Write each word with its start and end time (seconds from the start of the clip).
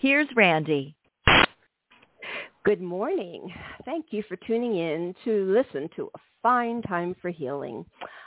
here's 0.00 0.28
Randy. 0.34 0.96
Good 2.64 2.80
morning. 2.80 3.52
Thank 3.84 4.06
you 4.10 4.22
for 4.28 4.36
tuning 4.36 4.76
in 4.76 5.14
to 5.24 5.44
listen 5.44 5.88
to 5.96 6.10
A 6.14 6.18
Fine 6.42 6.82
Time 6.82 7.14
for 7.20 7.30
Healing. 7.30 7.84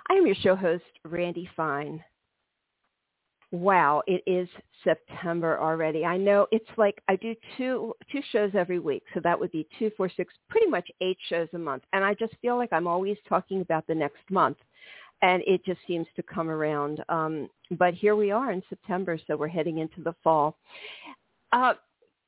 I 0.10 0.14
am 0.14 0.26
your 0.26 0.36
show 0.36 0.56
host, 0.56 0.84
Randy 1.04 1.50
Fine. 1.56 2.04
Wow, 3.52 4.02
it 4.08 4.24
is 4.26 4.50
September 4.84 5.60
already. 5.60 6.06
I 6.06 6.18
know 6.18 6.48
it's 6.52 6.66
like 6.78 7.00
I 7.08 7.16
do 7.16 7.36
two 7.58 7.94
two 8.12 8.22
shows 8.32 8.52
every 8.56 8.80
week, 8.80 9.04
so 9.14 9.20
that 9.24 9.40
would 9.40 9.52
be 9.52 9.68
two, 9.78 9.92
four, 9.96 10.10
six, 10.10 10.34
pretty 10.50 10.68
much 10.68 10.90
eight 11.02 11.18
shows 11.30 11.48
a 11.54 11.60
month. 11.60 11.84
And 11.94 12.04
I 12.04 12.16
just 12.16 12.34
feel 12.42 12.58
like 12.58 12.74
I'm 12.74 12.88
always 12.88 13.18
talking 13.30 13.62
about 13.62 13.86
the 13.86 13.94
next 13.94 14.24
month, 14.32 14.58
and 15.22 15.44
it 15.46 15.64
just 15.66 15.80
seems 15.88 16.08
to 16.16 16.24
come 16.24 16.50
around. 16.50 17.04
Um, 17.10 17.48
but 17.78 17.94
here 17.94 18.16
we 18.16 18.32
are 18.32 18.52
in 18.52 18.64
September, 18.70 19.20
so 19.28 19.38
we're 19.38 19.48
heading 19.48 19.78
into 19.78 20.02
the 20.02 20.16
fall. 20.24 20.58
Uh, 21.54 21.76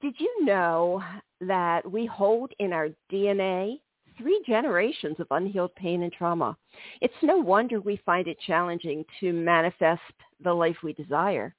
did 0.01 0.13
you 0.19 0.45
know 0.45 1.03
that 1.41 1.89
we 1.89 2.05
hold 2.05 2.51
in 2.59 2.71
our 2.71 2.89
DNA 3.11 3.79
three 4.19 4.39
generations 4.45 5.19
of 5.19 5.25
unhealed 5.31 5.73
pain 5.75 6.03
and 6.03 6.13
trauma? 6.13 6.55
It's 7.01 7.13
no 7.23 7.37
wonder 7.37 7.81
we 7.81 7.99
find 8.05 8.27
it 8.27 8.37
challenging 8.45 9.03
to 9.19 9.33
manifest 9.33 10.01
the 10.43 10.53
life 10.53 10.77
we 10.83 10.93
desire, 10.93 11.55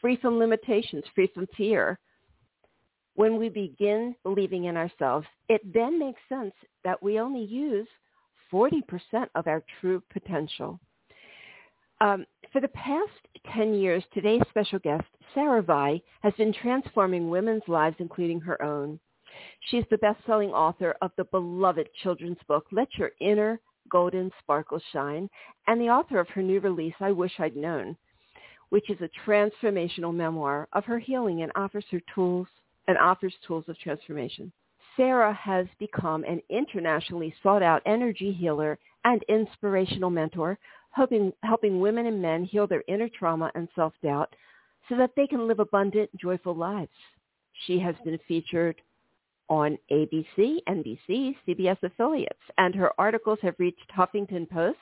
free 0.00 0.16
from 0.16 0.38
limitations, 0.38 1.04
free 1.14 1.30
from 1.34 1.46
fear. 1.54 1.98
When 3.14 3.36
we 3.36 3.50
begin 3.50 4.14
believing 4.22 4.64
in 4.64 4.78
ourselves, 4.78 5.26
it 5.50 5.60
then 5.70 5.98
makes 5.98 6.20
sense 6.30 6.54
that 6.82 7.02
we 7.02 7.20
only 7.20 7.44
use 7.44 7.86
40% 8.50 8.82
of 9.34 9.46
our 9.46 9.62
true 9.82 10.02
potential. 10.10 10.80
Um, 12.02 12.26
for 12.52 12.60
the 12.60 12.68
past 12.68 13.12
10 13.54 13.74
years, 13.74 14.02
today's 14.12 14.42
special 14.50 14.80
guest, 14.80 15.04
Sarah 15.34 15.62
Vie, 15.62 16.02
has 16.22 16.34
been 16.34 16.52
transforming 16.52 17.30
women's 17.30 17.62
lives, 17.68 17.94
including 18.00 18.40
her 18.40 18.60
own. 18.60 18.98
She 19.68 19.78
is 19.78 19.84
the 19.88 19.98
best-selling 19.98 20.50
author 20.50 20.96
of 21.00 21.12
the 21.16 21.24
beloved 21.24 21.88
children's 22.02 22.42
book, 22.48 22.66
Let 22.72 22.88
Your 22.98 23.12
Inner 23.20 23.60
Golden 23.88 24.32
Sparkle 24.40 24.82
Shine, 24.92 25.30
and 25.68 25.80
the 25.80 25.90
author 25.90 26.18
of 26.18 26.28
her 26.30 26.42
new 26.42 26.58
release, 26.58 26.94
I 26.98 27.12
Wish 27.12 27.34
I'd 27.38 27.54
Known, 27.54 27.96
which 28.70 28.90
is 28.90 28.98
a 29.00 29.28
transformational 29.30 30.12
memoir 30.12 30.66
of 30.72 30.84
her 30.84 30.98
healing 30.98 31.42
and 31.42 31.52
offers 31.54 31.84
her 31.92 32.00
tools 32.12 32.48
and 32.88 32.98
offers 32.98 33.34
tools 33.46 33.66
of 33.68 33.78
transformation. 33.78 34.50
Sarah 34.96 35.32
has 35.34 35.66
become 35.78 36.24
an 36.24 36.42
internationally 36.50 37.32
sought 37.44 37.62
out 37.62 37.80
energy 37.86 38.32
healer 38.32 38.76
and 39.04 39.22
inspirational 39.28 40.10
mentor, 40.10 40.58
helping, 40.92 41.32
helping 41.42 41.80
women 41.80 42.06
and 42.06 42.22
men 42.22 42.44
heal 42.44 42.66
their 42.66 42.84
inner 42.88 43.08
trauma 43.08 43.50
and 43.54 43.68
self-doubt 43.74 44.34
so 44.88 44.96
that 44.96 45.10
they 45.16 45.26
can 45.26 45.46
live 45.48 45.60
abundant, 45.60 46.10
joyful 46.16 46.54
lives. 46.54 46.90
She 47.66 47.78
has 47.80 47.94
been 48.04 48.18
featured 48.26 48.80
on 49.48 49.76
ABC, 49.90 50.58
NBC, 50.68 51.36
CBS 51.46 51.76
affiliates, 51.82 52.40
and 52.58 52.74
her 52.74 52.90
articles 52.98 53.38
have 53.42 53.54
reached 53.58 53.90
Huffington 53.96 54.48
Post 54.48 54.78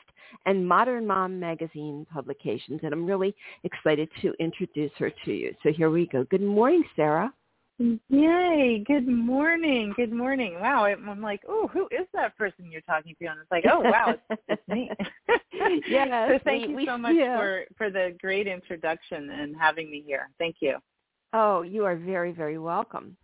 and 0.46 0.66
Modern 0.66 1.06
Mom 1.06 1.40
magazine 1.40 2.06
publications, 2.12 2.80
and 2.82 2.92
I'm 2.92 3.06
really 3.06 3.34
excited 3.64 4.08
to 4.22 4.32
introduce 4.38 4.92
her 4.98 5.10
to 5.24 5.32
you. 5.32 5.54
So 5.62 5.72
here 5.72 5.90
we 5.90 6.06
go. 6.06 6.24
Good 6.24 6.42
morning, 6.42 6.84
Sarah. 6.94 7.32
Yay! 7.80 8.84
Good 8.86 9.08
morning. 9.08 9.94
Good 9.96 10.12
morning. 10.12 10.60
Wow, 10.60 10.84
I'm 10.84 11.22
like, 11.22 11.40
oh, 11.48 11.66
who 11.72 11.86
is 11.90 12.06
that 12.12 12.36
person 12.36 12.70
you're 12.70 12.82
talking 12.82 13.14
to? 13.18 13.26
And 13.26 13.40
it's 13.40 13.50
like, 13.50 13.64
oh, 13.70 13.80
wow, 13.80 14.16
it's, 14.30 14.42
it's 14.48 14.68
me. 14.68 14.90
yeah. 15.88 16.28
so 16.28 16.38
thank 16.44 16.76
we, 16.76 16.82
you 16.82 16.86
so 16.86 16.98
much 16.98 17.14
yeah. 17.16 17.38
for 17.38 17.64
for 17.78 17.90
the 17.90 18.14
great 18.20 18.46
introduction 18.46 19.30
and 19.30 19.56
having 19.58 19.90
me 19.90 20.04
here. 20.06 20.28
Thank 20.38 20.56
you. 20.60 20.76
Oh, 21.32 21.62
you 21.62 21.86
are 21.86 21.96
very, 21.96 22.32
very 22.32 22.58
welcome. 22.58 23.16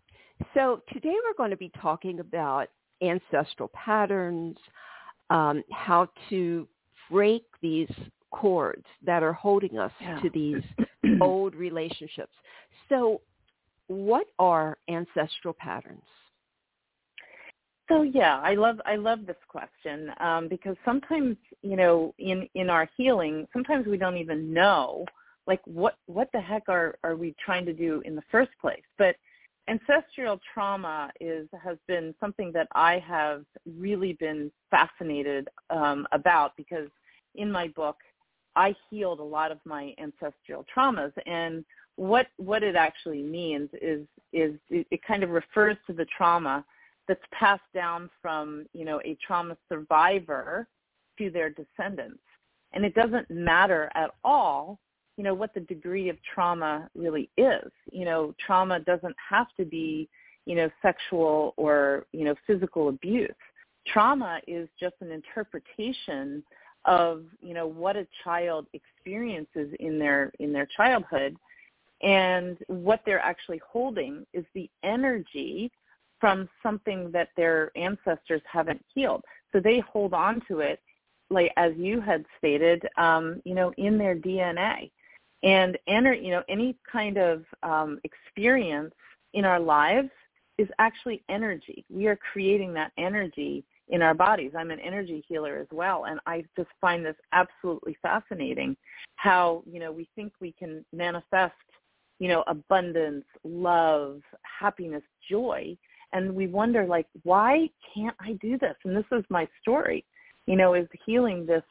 So 0.55 0.81
today 0.91 1.15
we're 1.25 1.37
going 1.37 1.51
to 1.51 1.57
be 1.59 1.71
talking 1.83 2.21
about 2.21 2.69
ancestral 3.03 3.71
patterns, 3.75 4.57
um, 5.29 5.63
how 5.71 6.09
to 6.31 6.67
break 7.11 7.45
these 7.61 7.91
cords 8.31 8.85
that 9.05 9.23
are 9.23 9.35
holding 9.35 9.77
us 9.77 9.93
Yeah. 10.01 10.19
to 10.21 10.31
these 10.31 10.63
old 11.21 11.55
relationships. 11.55 12.33
So 12.89 13.21
what 13.89 14.27
are 14.39 14.79
ancestral 14.89 15.55
patterns? 15.59 16.03
So 17.89 18.03
yeah, 18.03 18.41
I 18.43 18.55
love 18.55 18.81
I 18.85 18.97
love 18.97 19.27
this 19.27 19.37
question 19.49 20.11
um, 20.19 20.49
because 20.49 20.77
sometimes 20.85 21.37
you 21.63 21.77
know 21.77 22.15
in 22.19 22.49
in 22.55 22.69
our 22.69 22.89
healing, 22.97 23.47
sometimes 23.53 23.87
we 23.87 23.97
don't 23.97 24.17
even 24.17 24.53
know 24.53 25.05
like 25.47 25.61
what 25.65 25.97
what 26.07 26.29
the 26.33 26.41
heck 26.41 26.65
are 26.69 26.99
are 27.05 27.15
we 27.15 27.35
trying 27.45 27.65
to 27.67 27.73
do 27.73 28.03
in 28.05 28.17
the 28.17 28.23
first 28.31 28.51
place. 28.61 28.83
But 28.99 29.15
ancestral 29.69 30.41
trauma 30.53 31.11
is 31.21 31.49
has 31.63 31.79
been 31.87 32.15
something 32.19 32.51
that 32.53 32.67
I 32.73 32.99
have 33.07 33.45
really 33.79 34.15
been 34.15 34.51
fascinated 34.71 35.49
um, 35.71 36.07
about 36.13 36.57
because 36.57 36.89
in 37.37 37.53
my 37.53 37.69
book 37.69 37.97
I 38.57 38.75
healed 38.91 39.21
a 39.21 39.25
lot 39.25 39.53
of 39.53 39.59
my 39.65 39.95
ancestral 39.99 40.65
traumas 40.75 41.13
and 41.27 41.65
what 41.97 42.27
what 42.37 42.63
it 42.63 42.77
actually 42.77 43.23
means 43.23 43.71
is 43.81 44.07
is 44.33 44.55
it, 44.69 44.87
it 44.91 45.01
kind 45.03 45.23
of 45.23 45.31
refers 45.31 45.77
to 45.87 45.93
the 45.93 46.07
trauma 46.17 46.65
that's 47.09 47.21
passed 47.33 47.63
down 47.75 48.11
from 48.23 48.67
you 48.73 48.85
know 48.85 49.01
a 49.05 49.17
trauma 49.27 49.57
survivor 49.69 50.69
to 51.19 51.31
their 51.31 51.51
descendants. 51.51 52.21
And 52.73 52.85
it 52.85 52.95
doesn't 52.95 53.31
matter 53.31 53.91
at 53.95 54.11
all 54.25 54.79
you 55.17 55.25
know 55.25 55.35
what 55.35 55.55
the 55.55 55.61
degree 55.61 56.11
of 56.11 56.17
trauma 56.35 56.91
really 56.95 57.31
is. 57.39 57.71
You 57.91 58.05
know 58.05 58.35
trauma 58.45 58.81
doesn't 58.81 59.17
have 59.31 59.49
to 59.57 59.65
be 59.65 60.09
you 60.45 60.55
know 60.55 60.69
sexual 60.83 61.55
or 61.57 62.07
you 62.13 62.25
know 62.25 62.35
physical 62.47 62.89
abuse. 62.89 63.31
Trauma 63.87 64.41
is 64.47 64.69
just 64.79 64.97
an 65.01 65.11
interpretation 65.13 66.43
of 66.85 67.25
you 67.41 67.55
know 67.55 67.67
what 67.67 67.97
a 67.97 68.07
child 68.23 68.67
experiences 68.75 69.75
in 69.81 69.99
their 69.99 70.31
in 70.39 70.53
their 70.53 70.69
childhood 70.77 71.37
and 72.03 72.59
what 72.69 73.01
they're 73.07 73.21
actually 73.21 73.61
holding 73.67 74.27
is 74.33 74.45
the 74.55 74.69
energy 74.83 75.71
from 76.21 76.49
something 76.63 77.11
that 77.13 77.29
their 77.37 77.71
ancestors 77.77 78.43
haven't 78.51 78.85
healed. 78.95 79.23
So 79.53 79.61
they 79.61 79.81
hold 79.81 80.15
on 80.15 80.43
to 80.49 80.61
it, 80.61 80.81
like 81.31 81.53
as 81.57 81.73
you 81.77 82.01
had 82.01 82.25
stated, 82.39 82.87
um, 82.97 83.41
you 83.45 83.55
know, 83.55 83.73
in 83.77 83.99
their 83.99 84.15
DNA. 84.15 84.91
And 85.43 85.79
ener- 85.89 86.23
you 86.23 86.31
know, 86.31 86.43
any 86.49 86.77
kind 86.91 87.19
of 87.19 87.45
um, 87.63 88.01
experience 88.05 88.95
in 89.35 89.45
our 89.45 89.61
lives 89.61 90.11
is 90.59 90.69
actually 90.79 91.23
energy. 91.29 91.85
We 91.91 92.07
are 92.07 92.19
creating 92.33 92.73
that 92.75 92.93
energy 92.97 93.65
in 93.89 94.03
our 94.03 94.15
bodies. 94.15 94.53
I'm 94.57 94.71
an 94.71 94.81
energy 94.81 95.25
healer 95.29 95.59
as 95.59 95.69
well, 95.71 96.07
and 96.07 96.19
I 96.27 96.45
just 96.57 96.71
find 96.81 97.05
this 97.05 97.17
absolutely 97.33 97.97
fascinating. 98.03 98.77
How 99.17 99.63
you 99.71 99.79
know 99.79 99.93
we 99.93 100.09
think 100.17 100.33
we 100.41 100.53
can 100.53 100.85
manifest 100.93 101.55
you 102.19 102.29
know, 102.29 102.45
abundance, 102.47 103.25
love, 103.45 104.21
happiness, 104.43 105.03
joy. 105.31 105.77
And 106.13 106.35
we 106.35 106.47
wonder 106.47 106.87
like, 106.87 107.07
why 107.25 107.69
can't 107.95 108.17
I 108.21 108.35
do 108.41 108.59
this? 108.59 108.75
And 108.85 108.97
this 108.97 109.05
is 109.13 109.25
my 109.29 109.47
story, 109.61 110.05
you 110.47 110.57
know, 110.57 110.75
is 110.75 110.89
healing 111.05 111.45
this, 111.47 111.65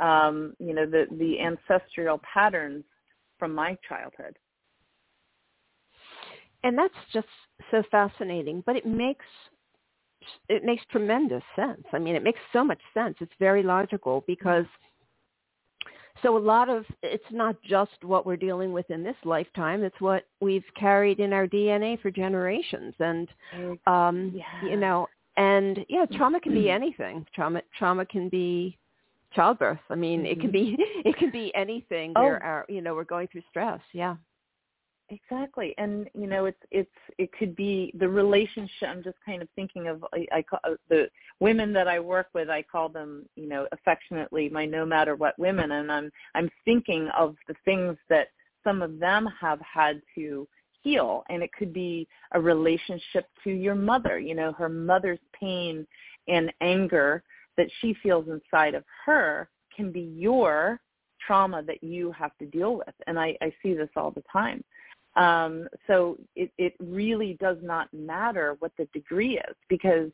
um, 0.00 0.54
you 0.58 0.74
know, 0.74 0.86
the, 0.86 1.06
the 1.18 1.40
ancestral 1.40 2.20
patterns 2.34 2.84
from 3.38 3.54
my 3.54 3.76
childhood. 3.88 4.36
And 6.64 6.76
that's 6.76 6.94
just 7.12 7.28
so 7.70 7.82
fascinating, 7.90 8.62
but 8.66 8.76
it 8.76 8.84
makes 8.84 9.24
it 10.48 10.64
makes 10.64 10.82
tremendous 10.90 11.42
sense. 11.54 11.84
I 11.92 11.98
mean, 11.98 12.16
it 12.16 12.22
makes 12.22 12.40
so 12.52 12.64
much 12.64 12.80
sense. 12.92 13.16
It's 13.20 13.32
very 13.38 13.62
logical 13.62 14.24
because 14.26 14.66
so 16.22 16.36
a 16.36 16.38
lot 16.38 16.68
of 16.68 16.84
it's 17.02 17.24
not 17.30 17.56
just 17.62 18.02
what 18.02 18.26
we're 18.26 18.36
dealing 18.36 18.72
with 18.72 18.90
in 18.90 19.02
this 19.02 19.16
lifetime 19.24 19.82
it's 19.82 20.00
what 20.00 20.24
we've 20.40 20.64
carried 20.78 21.20
in 21.20 21.32
our 21.32 21.46
dna 21.46 22.00
for 22.00 22.10
generations. 22.10 22.94
And 23.00 23.28
um 23.86 24.32
Yeah. 24.34 24.68
you 24.68 24.76
know 24.76 25.08
and 25.36 25.84
yeah 25.88 26.06
mm. 26.06 26.16
trauma 26.16 26.40
can 26.40 26.54
be 26.54 26.70
anything. 26.70 27.26
Trauma 27.34 27.62
trauma 27.78 28.04
can 28.06 28.28
be 28.28 28.76
childbirth. 29.34 29.80
I 29.90 29.94
mean 29.94 30.26
it 30.26 30.40
can 30.40 30.50
mm-hmm. 30.50 30.76
be 30.76 30.84
it 31.04 31.16
can 31.16 31.30
be 31.30 31.52
anything. 31.54 32.12
Oh. 32.16 32.22
where 32.22 32.42
our 32.42 32.62
uh, 32.62 32.66
you 32.68 32.80
know 32.80 32.94
we're 32.94 33.04
going 33.04 33.28
through 33.28 33.42
stress. 33.50 33.80
Yeah 33.92 34.16
exactly. 35.10 35.74
And 35.78 36.08
you 36.14 36.26
know 36.26 36.46
it's 36.46 36.62
it's 36.70 36.90
it 37.18 37.30
could 37.38 37.54
be 37.56 37.92
the 37.98 38.08
relationship 38.08 38.88
i'm 38.88 39.02
just 39.02 39.16
kind 39.24 39.42
of 39.42 39.48
thinking 39.54 39.88
of 39.88 40.04
i, 40.12 40.26
I 40.32 40.42
call 40.42 40.60
uh, 40.64 40.74
the 40.88 41.08
women 41.40 41.72
that 41.72 41.88
i 41.88 41.98
work 41.98 42.28
with 42.34 42.48
i 42.50 42.62
call 42.62 42.88
them 42.88 43.26
you 43.36 43.48
know 43.48 43.66
affectionately 43.72 44.48
my 44.48 44.64
no 44.64 44.84
matter 44.84 45.16
what 45.16 45.38
women. 45.38 45.72
And 45.72 45.90
i'm 45.90 46.10
i'm 46.34 46.50
thinking 46.64 47.08
of 47.16 47.36
the 47.46 47.54
things 47.64 47.96
that 48.08 48.28
some 48.64 48.82
of 48.82 48.98
them 48.98 49.28
have 49.40 49.60
had 49.60 50.02
to 50.16 50.46
heal. 50.82 51.24
And 51.28 51.42
it 51.42 51.50
could 51.52 51.72
be 51.72 52.06
a 52.32 52.40
relationship 52.40 53.26
to 53.44 53.50
your 53.50 53.74
mother 53.74 54.18
you 54.18 54.34
know 54.34 54.52
her 54.52 54.68
mother's 54.68 55.20
pain 55.38 55.86
and 56.28 56.52
anger 56.60 57.22
that 57.56 57.68
she 57.80 57.94
feels 58.02 58.26
inside 58.28 58.74
of 58.74 58.84
her 59.04 59.48
can 59.74 59.90
be 59.90 60.00
your 60.00 60.80
trauma 61.26 61.62
that 61.62 61.82
you 61.82 62.12
have 62.12 62.36
to 62.38 62.46
deal 62.46 62.76
with. 62.76 62.94
And 63.06 63.18
i 63.18 63.36
i 63.40 63.52
see 63.62 63.74
this 63.74 63.90
all 63.96 64.10
the 64.10 64.24
time 64.32 64.62
um, 65.18 65.66
so 65.88 66.16
it, 66.36 66.52
it 66.58 66.74
really 66.78 67.36
does 67.40 67.56
not 67.60 67.92
matter 67.92 68.56
what 68.60 68.70
the 68.78 68.86
degree 68.94 69.36
is 69.36 69.56
because 69.68 70.10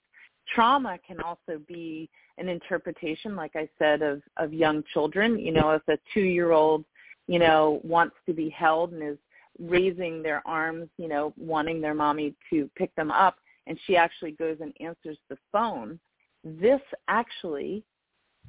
trauma 0.53 0.99
can 1.07 1.21
also 1.21 1.61
be 1.69 2.09
an 2.39 2.49
interpretation, 2.49 3.37
like 3.37 3.53
I 3.55 3.69
said, 3.79 4.01
of, 4.01 4.23
of 4.39 4.55
young 4.55 4.83
children. 4.95 5.39
You 5.39 5.53
know, 5.53 5.71
if 5.73 5.83
a 5.89 5.99
two-year-old, 6.15 6.87
you 7.29 7.39
know, 7.39 7.81
wants 7.85 8.17
to 8.27 8.33
be 8.33 8.49
held 8.49 8.93
and 8.93 9.03
is 9.03 9.19
raising 9.59 10.23
their 10.23 10.43
arms, 10.47 10.89
you 10.97 11.07
know, 11.07 11.35
wanting 11.37 11.83
their 11.83 11.95
mommy 11.95 12.35
to 12.51 12.69
pick 12.75 12.93
them 12.97 13.11
up, 13.11 13.37
and 13.67 13.79
she 13.87 13.97
actually 13.97 14.33
goes 14.33 14.57
and 14.61 14.73
answers 14.81 15.19
the 15.29 15.37
phone, 15.53 16.01
this 16.43 16.81
actually 17.09 17.85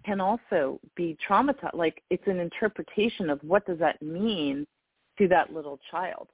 can 0.06 0.22
also 0.22 0.80
be 0.96 1.18
traumatized. 1.28 1.74
Like 1.74 2.02
it's 2.10 2.28
an 2.28 2.40
interpretation 2.40 3.30
of 3.30 3.40
what 3.44 3.66
does 3.66 3.80
that 3.80 4.02
mean 4.02 4.66
to 5.18 5.28
that 5.28 5.54
little 5.54 5.80
child 5.92 6.30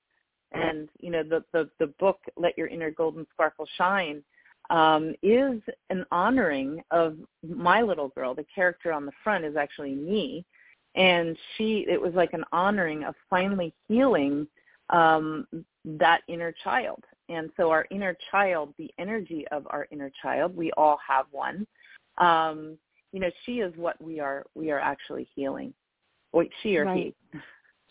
and 0.53 0.89
you 1.00 1.09
know 1.09 1.24
the 1.24 1.44
the, 1.53 1.69
the 1.80 1.88
book 2.00 2.19
let 2.38 2.57
your 2.57 2.68
inner 2.68 2.92
golden 2.92 3.25
sparkle 3.33 3.68
shine 3.77 4.24
um, 4.71 5.13
is 5.21 5.62
an 5.89 6.06
honoring 6.12 6.81
of 6.92 7.18
my 7.48 7.81
little 7.81 8.09
girl. 8.09 8.33
The 8.33 8.45
character 8.53 8.92
on 8.94 9.06
the 9.06 9.12
front 9.24 9.44
is 9.44 9.56
actually 9.56 9.94
me. 9.94 10.45
And 10.95 11.38
she 11.56 11.86
it 11.89 12.01
was 12.01 12.13
like 12.13 12.33
an 12.33 12.45
honoring 12.51 13.03
of 13.03 13.15
finally 13.30 13.74
healing 13.88 14.48
um, 14.89 15.48
that 15.86 16.21
inner 16.27 16.53
child. 16.63 17.03
And 17.30 17.50
so 17.56 17.69
our 17.69 17.86
inner 17.92 18.18
child 18.30 18.74
the 18.77 18.92
energy 18.98 19.45
of 19.51 19.68
our 19.69 19.88
inner 19.92 20.12
child 20.21 20.56
we 20.56 20.71
all 20.74 21.00
have 21.07 21.27
one. 21.31 21.65
Um, 22.18 22.77
you 23.13 23.19
know 23.19 23.31
she 23.45 23.59
is 23.59 23.74
what 23.77 24.01
we 24.01 24.19
are 24.19 24.45
we 24.56 24.71
are 24.71 24.80
actually 24.80 25.27
healing. 25.33 25.74
Wait, 26.33 26.51
she 26.62 26.77
or 26.77 26.86
right. 26.86 27.13
he 27.33 27.39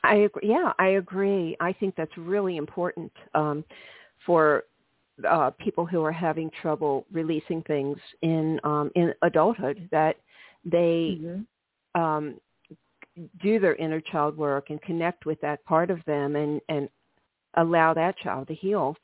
I 0.03 0.15
agree. 0.17 0.49
Yeah, 0.49 0.73
I 0.79 0.89
agree. 0.89 1.57
I 1.61 1.73
think 1.73 1.95
that's 1.97 2.17
really 2.17 2.57
important 2.57 3.13
um, 3.35 3.65
for 4.25 4.65
uh, 5.29 5.51
people 5.59 5.85
who 5.85 6.03
are 6.03 6.13
having 6.13 6.51
trouble 6.63 7.07
releasing 7.13 7.63
things 7.63 7.99
in 8.23 8.59
um, 8.65 8.91
in 8.95 9.13
adulthood 9.23 9.89
that 9.91 10.17
they 10.65 11.19
mm-hmm. 11.21 12.01
um, 12.01 12.41
do 13.43 13.59
their 13.59 13.75
inner 13.77 14.01
child 14.01 14.37
work 14.37 14.71
and 14.71 14.81
connect 14.83 15.27
with 15.27 15.41
that 15.41 15.65
part 15.65 15.91
of 15.91 16.01
them 16.07 16.37
and 16.37 16.61
and 16.69 16.89
allow 17.55 17.93
that 17.93 18.17
child 18.19 18.49
to 18.49 18.55
heal. 18.55 18.97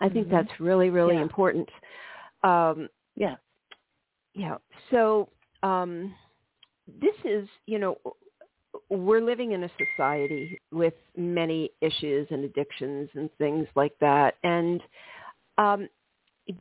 I 0.00 0.08
think 0.08 0.26
mm-hmm. 0.26 0.36
that's 0.36 0.60
really 0.60 0.90
really 0.90 1.14
yeah. 1.14 1.22
important. 1.22 1.68
Um, 2.42 2.88
yeah. 3.14 3.36
Yeah. 4.34 4.56
So 4.90 5.28
um, 5.62 6.14
this 7.00 7.14
is 7.24 7.48
you 7.66 7.78
know 7.78 7.98
we're 8.94 9.20
living 9.20 9.52
in 9.52 9.64
a 9.64 9.70
society 9.78 10.58
with 10.72 10.94
many 11.16 11.70
issues 11.80 12.26
and 12.30 12.44
addictions 12.44 13.08
and 13.14 13.30
things 13.38 13.66
like 13.74 13.94
that. 14.00 14.36
And 14.42 14.80
um, 15.58 15.88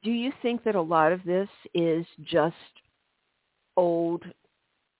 do 0.04 0.12
you 0.12 0.32
think 0.42 0.64
that 0.64 0.76
a 0.76 0.82
lot 0.82 1.12
of 1.12 1.24
this 1.24 1.50
is 1.74 2.06
just 2.24 2.56
old 3.76 4.24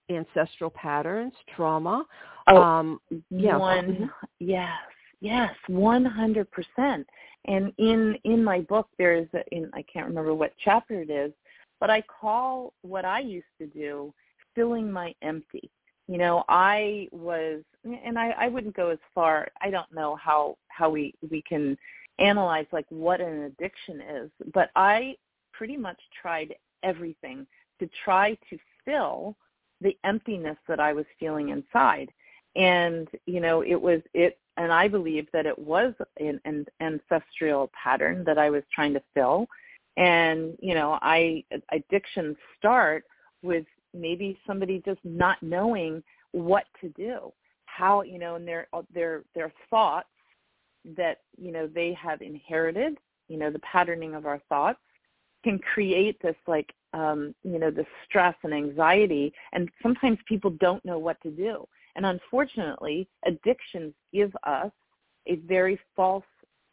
ancestral 0.10 0.70
patterns, 0.70 1.34
trauma? 1.56 2.06
Oh, 2.48 2.62
um, 2.62 3.02
yeah. 3.30 3.58
One, 3.58 4.12
yes, 4.40 4.70
yes, 5.22 5.54
one 5.68 6.06
hundred 6.06 6.50
percent. 6.52 7.08
And 7.46 7.72
in 7.78 8.18
in 8.24 8.44
my 8.44 8.62
book, 8.62 8.88
there 8.98 9.16
is 9.16 9.28
a, 9.34 9.44
in 9.56 9.70
I 9.74 9.84
can't 9.92 10.08
remember 10.08 10.34
what 10.34 10.54
chapter 10.64 11.02
it 11.02 11.10
is, 11.10 11.32
but 11.80 11.90
I 11.90 12.02
call 12.02 12.74
what 12.82 13.06
I 13.06 13.20
used 13.20 13.46
to 13.60 13.68
do 13.68 14.14
filling 14.56 14.92
my 14.92 15.14
empty 15.22 15.72
you 16.08 16.18
know 16.18 16.44
i 16.50 17.08
was 17.12 17.62
and 17.84 18.18
i 18.18 18.30
i 18.32 18.48
wouldn't 18.48 18.76
go 18.76 18.90
as 18.90 19.00
far 19.14 19.48
i 19.62 19.70
don't 19.70 19.92
know 19.94 20.16
how 20.16 20.58
how 20.68 20.90
we 20.90 21.14
we 21.30 21.42
can 21.42 21.78
analyze 22.20 22.66
like 22.72 22.86
what 22.90 23.22
an 23.22 23.44
addiction 23.44 24.02
is 24.02 24.30
but 24.54 24.70
i 24.76 25.16
pretty 25.52 25.78
much 25.78 26.00
tried 26.22 26.54
everything 26.84 27.48
to 27.80 27.90
try 28.04 28.38
to 28.50 28.58
fill 28.86 29.36
the 29.82 29.98
emptiness 30.04 30.58
that 30.68 30.80
i 30.80 30.94
was 30.94 31.06
feeling 31.20 31.50
inside. 31.50 32.12
And 32.56 33.08
you 33.26 33.40
know 33.40 33.64
it 33.64 33.80
was 33.82 34.02
it 34.14 34.38
and 34.58 34.72
i 34.72 34.88
believe 34.88 35.28
that 35.34 35.46
it 35.48 35.58
was 35.58 35.94
an, 36.20 36.40
an 36.46 36.66
ancestral 36.82 37.72
pattern 37.82 38.24
that 38.26 38.38
i 38.38 38.50
was 38.50 38.64
trying 38.74 38.94
to 38.94 39.02
fill. 39.14 39.48
And 39.98 40.56
you 40.62 40.76
know 40.76 41.00
i 41.02 41.44
addictions 41.72 42.38
start 42.58 43.06
with 43.42 43.66
maybe 43.94 44.38
somebody 44.46 44.82
just 44.86 45.00
not 45.04 45.42
knowing 45.42 46.04
what 46.32 46.66
to 46.82 46.90
do 46.90 47.32
how 47.66 48.02
you 48.02 48.20
know 48.20 48.36
and 48.36 48.48
their 48.48 48.68
their 48.94 49.24
their 49.34 49.52
thoughts 49.70 50.08
that 50.98 51.20
you 51.38 51.52
know 51.52 51.68
they 51.68 51.94
have 51.94 52.22
inherited 52.22 52.98
you 53.28 53.38
know 53.38 53.50
the 53.50 53.60
patterning 53.60 54.14
of 54.14 54.26
our 54.26 54.40
thoughts 54.50 54.80
can 55.44 55.60
create 55.60 56.22
this 56.22 56.36
like 56.48 56.74
um 56.94 57.34
you 57.44 57.60
know 57.60 57.70
this 57.70 57.86
stress 58.06 58.36
and 58.44 58.54
anxiety 58.54 59.34
and 59.52 59.70
sometimes 59.82 60.18
people 60.28 60.52
don't 60.52 60.84
know 60.86 60.98
what 61.00 61.22
to 61.22 61.32
do. 61.32 61.68
And 61.96 62.06
unfortunately 62.06 63.08
addictions 63.26 63.94
give 64.12 64.36
us 64.44 64.72
a 65.28 65.36
very 65.36 65.80
false 65.96 66.24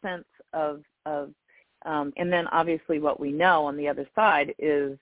sense 0.01 0.25
of 0.53 0.81
of 1.05 1.31
um 1.85 2.13
and 2.17 2.31
then 2.31 2.47
obviously 2.47 2.99
what 2.99 3.19
we 3.19 3.31
know 3.31 3.65
on 3.65 3.77
the 3.77 3.87
other 3.87 4.07
side 4.15 4.53
is 4.57 4.97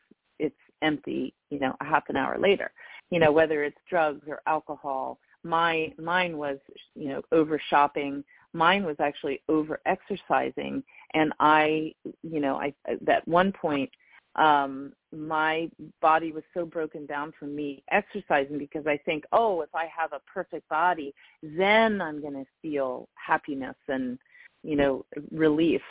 empty, 0.82 1.34
you 1.50 1.60
know, 1.60 1.76
a 1.82 1.86
half 1.86 2.04
an 2.10 2.16
hour 2.16 2.38
later. 2.38 2.72
You 3.10 3.20
know, 3.20 3.32
whether 3.32 3.64
it's 3.64 3.78
drugs 3.90 4.26
or 4.28 4.42
alcohol. 4.48 5.20
My 5.44 5.94
mine 5.98 6.38
was, 6.38 6.58
you 6.96 7.10
know, 7.10 7.22
over 7.32 7.62
shopping. 7.70 8.24
Mine 8.54 8.84
was 8.84 8.98
actually 9.00 9.42
over 9.48 9.80
exercising, 9.86 10.84
and 11.14 11.34
I, 11.40 11.94
you 12.24 12.40
know, 12.40 12.56
I 12.56 12.74
at 13.08 13.28
one 13.28 13.52
point 13.52 13.90
um 14.36 14.94
my 15.12 15.70
body 16.02 16.32
was 16.32 16.44
so 16.54 16.64
broken 16.66 17.06
down 17.08 17.34
from 17.40 17.56
me 17.56 17.84
exercising 17.90 18.60
because 18.60 18.86
I 18.86 18.98
think, 18.98 19.24
oh, 19.32 19.62
if 19.62 19.74
I 19.74 19.86
have 19.86 20.14
a 20.14 20.22
perfect 20.32 20.70
body, 20.70 21.14
then 21.42 22.00
I'm 22.00 22.22
going 22.22 22.36
to 22.36 22.46
feel 22.62 23.10
happiness 23.16 23.76
and, 23.88 24.20
you 24.64 24.76
know, 24.76 25.04
relief. 25.32 25.82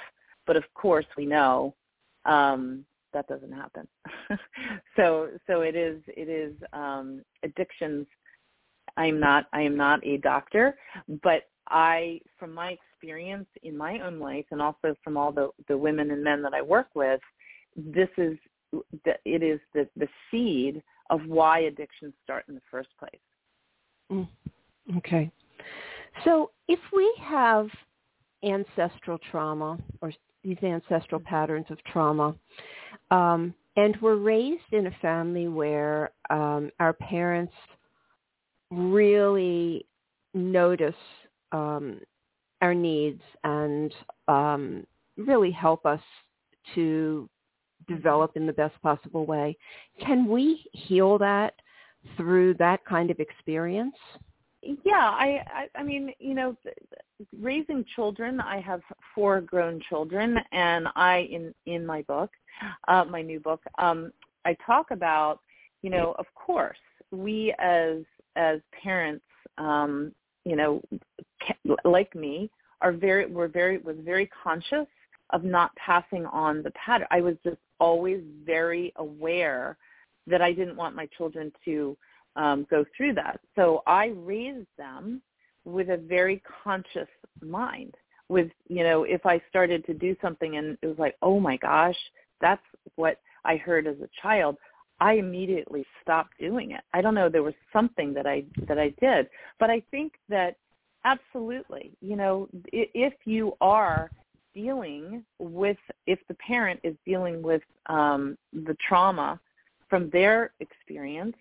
But 0.47 0.57
of 0.57 0.62
course, 0.75 1.07
we 1.16 1.26
know 1.26 1.75
um 2.26 2.85
that 3.18 3.26
doesn't 3.26 3.52
happen. 3.52 3.88
so 4.96 5.28
so 5.46 5.62
it 5.62 5.75
is 5.75 6.00
it 6.08 6.28
is 6.28 6.54
um, 6.72 7.22
addictions. 7.42 8.06
I'm 8.96 9.18
not 9.18 9.46
I 9.52 9.62
am 9.62 9.76
not 9.76 10.04
a 10.06 10.18
doctor, 10.18 10.76
but 11.22 11.48
I 11.68 12.20
from 12.38 12.54
my 12.54 12.76
experience 12.78 13.46
in 13.62 13.76
my 13.76 14.00
own 14.00 14.18
life 14.18 14.46
and 14.50 14.62
also 14.62 14.94
from 15.02 15.16
all 15.16 15.32
the 15.32 15.50
the 15.68 15.76
women 15.76 16.10
and 16.10 16.22
men 16.22 16.42
that 16.42 16.54
I 16.54 16.62
work 16.62 16.88
with, 16.94 17.20
this 17.76 18.08
is 18.16 18.37
the, 19.04 19.14
it 19.25 19.42
is 19.42 19.60
the 19.75 19.88
the 19.96 20.08
seed 20.30 20.82
of 21.10 21.20
why 21.26 21.60
addictions 21.60 22.14
start 22.22 22.44
in 22.48 22.54
the 22.54 22.60
first 22.70 22.90
place. 22.98 23.20
Mm. 24.12 24.28
Okay. 24.98 25.30
So 26.25 26.50
if 26.68 26.80
we 26.94 27.12
have 27.20 27.68
ancestral 28.44 29.18
trauma 29.30 29.78
or 30.00 30.12
these 30.44 30.58
ancestral 30.62 31.20
patterns 31.20 31.66
of 31.70 31.82
trauma, 31.84 32.34
um, 33.10 33.54
and 33.76 33.96
we're 34.02 34.16
raised 34.16 34.72
in 34.72 34.86
a 34.86 34.96
family 35.00 35.48
where 35.48 36.10
um, 36.30 36.70
our 36.80 36.92
parents 36.92 37.52
really 38.70 39.86
notice 40.34 40.94
um, 41.52 42.00
our 42.60 42.74
needs 42.74 43.22
and 43.44 43.94
um, 44.26 44.86
really 45.16 45.50
help 45.50 45.86
us 45.86 46.00
to 46.74 47.28
develop 47.86 48.32
in 48.36 48.46
the 48.46 48.52
best 48.52 48.80
possible 48.82 49.24
way. 49.24 49.56
Can 50.04 50.26
we 50.26 50.64
heal 50.72 51.18
that 51.18 51.54
through 52.16 52.54
that 52.54 52.84
kind 52.84 53.10
of 53.10 53.20
experience? 53.20 53.94
Yeah, 54.62 54.76
I, 54.94 55.44
I 55.54 55.80
I 55.80 55.82
mean, 55.82 56.12
you 56.18 56.34
know, 56.34 56.56
raising 57.40 57.84
children, 57.94 58.40
I 58.40 58.60
have 58.60 58.80
four 59.14 59.40
grown 59.40 59.80
children 59.88 60.36
and 60.52 60.88
I 60.96 61.28
in 61.30 61.54
in 61.66 61.86
my 61.86 62.02
book 62.02 62.30
uh, 62.88 63.04
my 63.04 63.22
new 63.22 63.40
book, 63.40 63.62
um, 63.78 64.12
I 64.44 64.56
talk 64.66 64.90
about, 64.90 65.40
you 65.82 65.90
know, 65.90 66.14
of 66.18 66.26
course, 66.34 66.78
we 67.10 67.54
as 67.58 67.98
as 68.36 68.60
parents, 68.82 69.24
um, 69.58 70.12
you 70.44 70.56
know, 70.56 70.80
like 71.84 72.14
me, 72.14 72.50
are 72.80 72.92
very 72.92 73.26
were 73.26 73.48
very 73.48 73.78
was 73.78 73.96
very 74.04 74.30
conscious 74.42 74.86
of 75.30 75.44
not 75.44 75.74
passing 75.76 76.24
on 76.26 76.62
the 76.62 76.70
pattern. 76.72 77.06
I 77.10 77.20
was 77.20 77.34
just 77.44 77.58
always 77.80 78.22
very 78.44 78.92
aware 78.96 79.76
that 80.26 80.42
I 80.42 80.52
didn't 80.52 80.76
want 80.76 80.96
my 80.96 81.06
children 81.16 81.52
to 81.64 81.96
um, 82.38 82.66
go 82.71 82.85
through 82.97 83.14
that. 83.14 83.40
So 83.57 83.83
I 83.87 84.07
raised 84.16 84.68
them 84.78 85.21
with 85.64 85.90
a 85.90 85.99
very 85.99 86.42
conscious 86.64 87.09
mind. 87.42 87.95
With 88.30 88.50
you 88.68 88.85
know, 88.85 89.04
if 89.04 89.25
I 89.26 89.40
started 89.49 89.85
to 89.87 89.95
do 89.95 90.14
something 90.23 90.57
and 90.57 90.78
it 90.83 90.87
was 90.87 90.99
like, 90.99 91.16
oh 91.23 91.40
my 91.40 91.57
gosh, 91.57 91.97
that's 92.40 92.62
what 92.97 93.21
I 93.45 93.57
heard 93.57 93.87
as 93.87 93.97
a 94.02 94.09
child, 94.23 94.57
I 95.00 95.14
immediately 95.14 95.85
stopped 96.02 96.33
doing 96.38 96.73
it. 96.73 96.83
I 96.92 97.00
don't 97.00 97.14
know, 97.14 97.28
there 97.28 97.42
was 97.42 97.54
something 97.73 98.12
that 98.14 98.26
I 98.26 98.45
that 98.66 98.78
I 98.78 98.95
did, 99.00 99.28
but 99.59 99.71
I 99.71 99.83
think 99.90 100.12
that 100.28 100.57
absolutely, 101.04 101.92
you 102.00 102.16
know, 102.16 102.49
if 102.73 103.14
you 103.25 103.54
are 103.61 104.12
dealing 104.54 105.25
with 105.38 105.78
if 106.07 106.18
the 106.28 106.35
parent 106.35 106.80
is 106.83 106.95
dealing 107.07 107.42
with 107.42 107.62
um 107.87 108.37
the 108.52 108.76
trauma 108.87 109.40
from 109.88 110.11
their 110.11 110.52
experience 110.61 111.37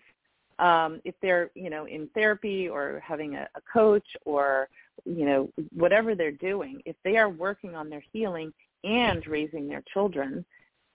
um 0.58 1.00
if 1.04 1.14
they're 1.22 1.50
you 1.54 1.70
know 1.70 1.86
in 1.86 2.08
therapy 2.14 2.68
or 2.68 3.02
having 3.06 3.34
a, 3.36 3.48
a 3.54 3.60
coach 3.72 4.06
or 4.24 4.68
you 5.04 5.24
know 5.24 5.48
whatever 5.72 6.14
they're 6.14 6.30
doing 6.32 6.80
if 6.84 6.96
they 7.04 7.16
are 7.16 7.28
working 7.28 7.74
on 7.74 7.88
their 7.88 8.02
healing 8.12 8.52
and 8.84 9.26
raising 9.26 9.68
their 9.68 9.82
children 9.92 10.44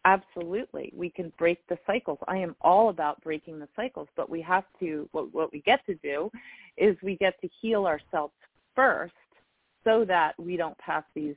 absolutely 0.06 0.92
we 0.96 1.10
can 1.10 1.32
break 1.38 1.66
the 1.68 1.78
cycles 1.88 2.20
i 2.28 2.38
am 2.38 2.56
all 2.62 2.90
about 2.90 3.22
breaking 3.22 3.60
the 3.60 3.70
cycles 3.76 4.08
but 4.16 4.30
we 4.30 4.42
have 4.42 4.66
to 4.80 5.08
what, 5.12 5.34
what 5.34 5.52
we 5.52 5.62
get 5.62 5.86
to 5.86 5.96
do 5.96 6.30
is 6.78 6.98
we 7.02 7.16
get 7.18 7.40
to 7.40 7.50
heal 7.62 7.86
ourselves 7.86 8.34
first 8.76 9.14
so 9.84 10.06
that 10.06 10.34
we 10.40 10.58
don't 10.58 10.78
pass 10.78 11.04
these 11.16 11.36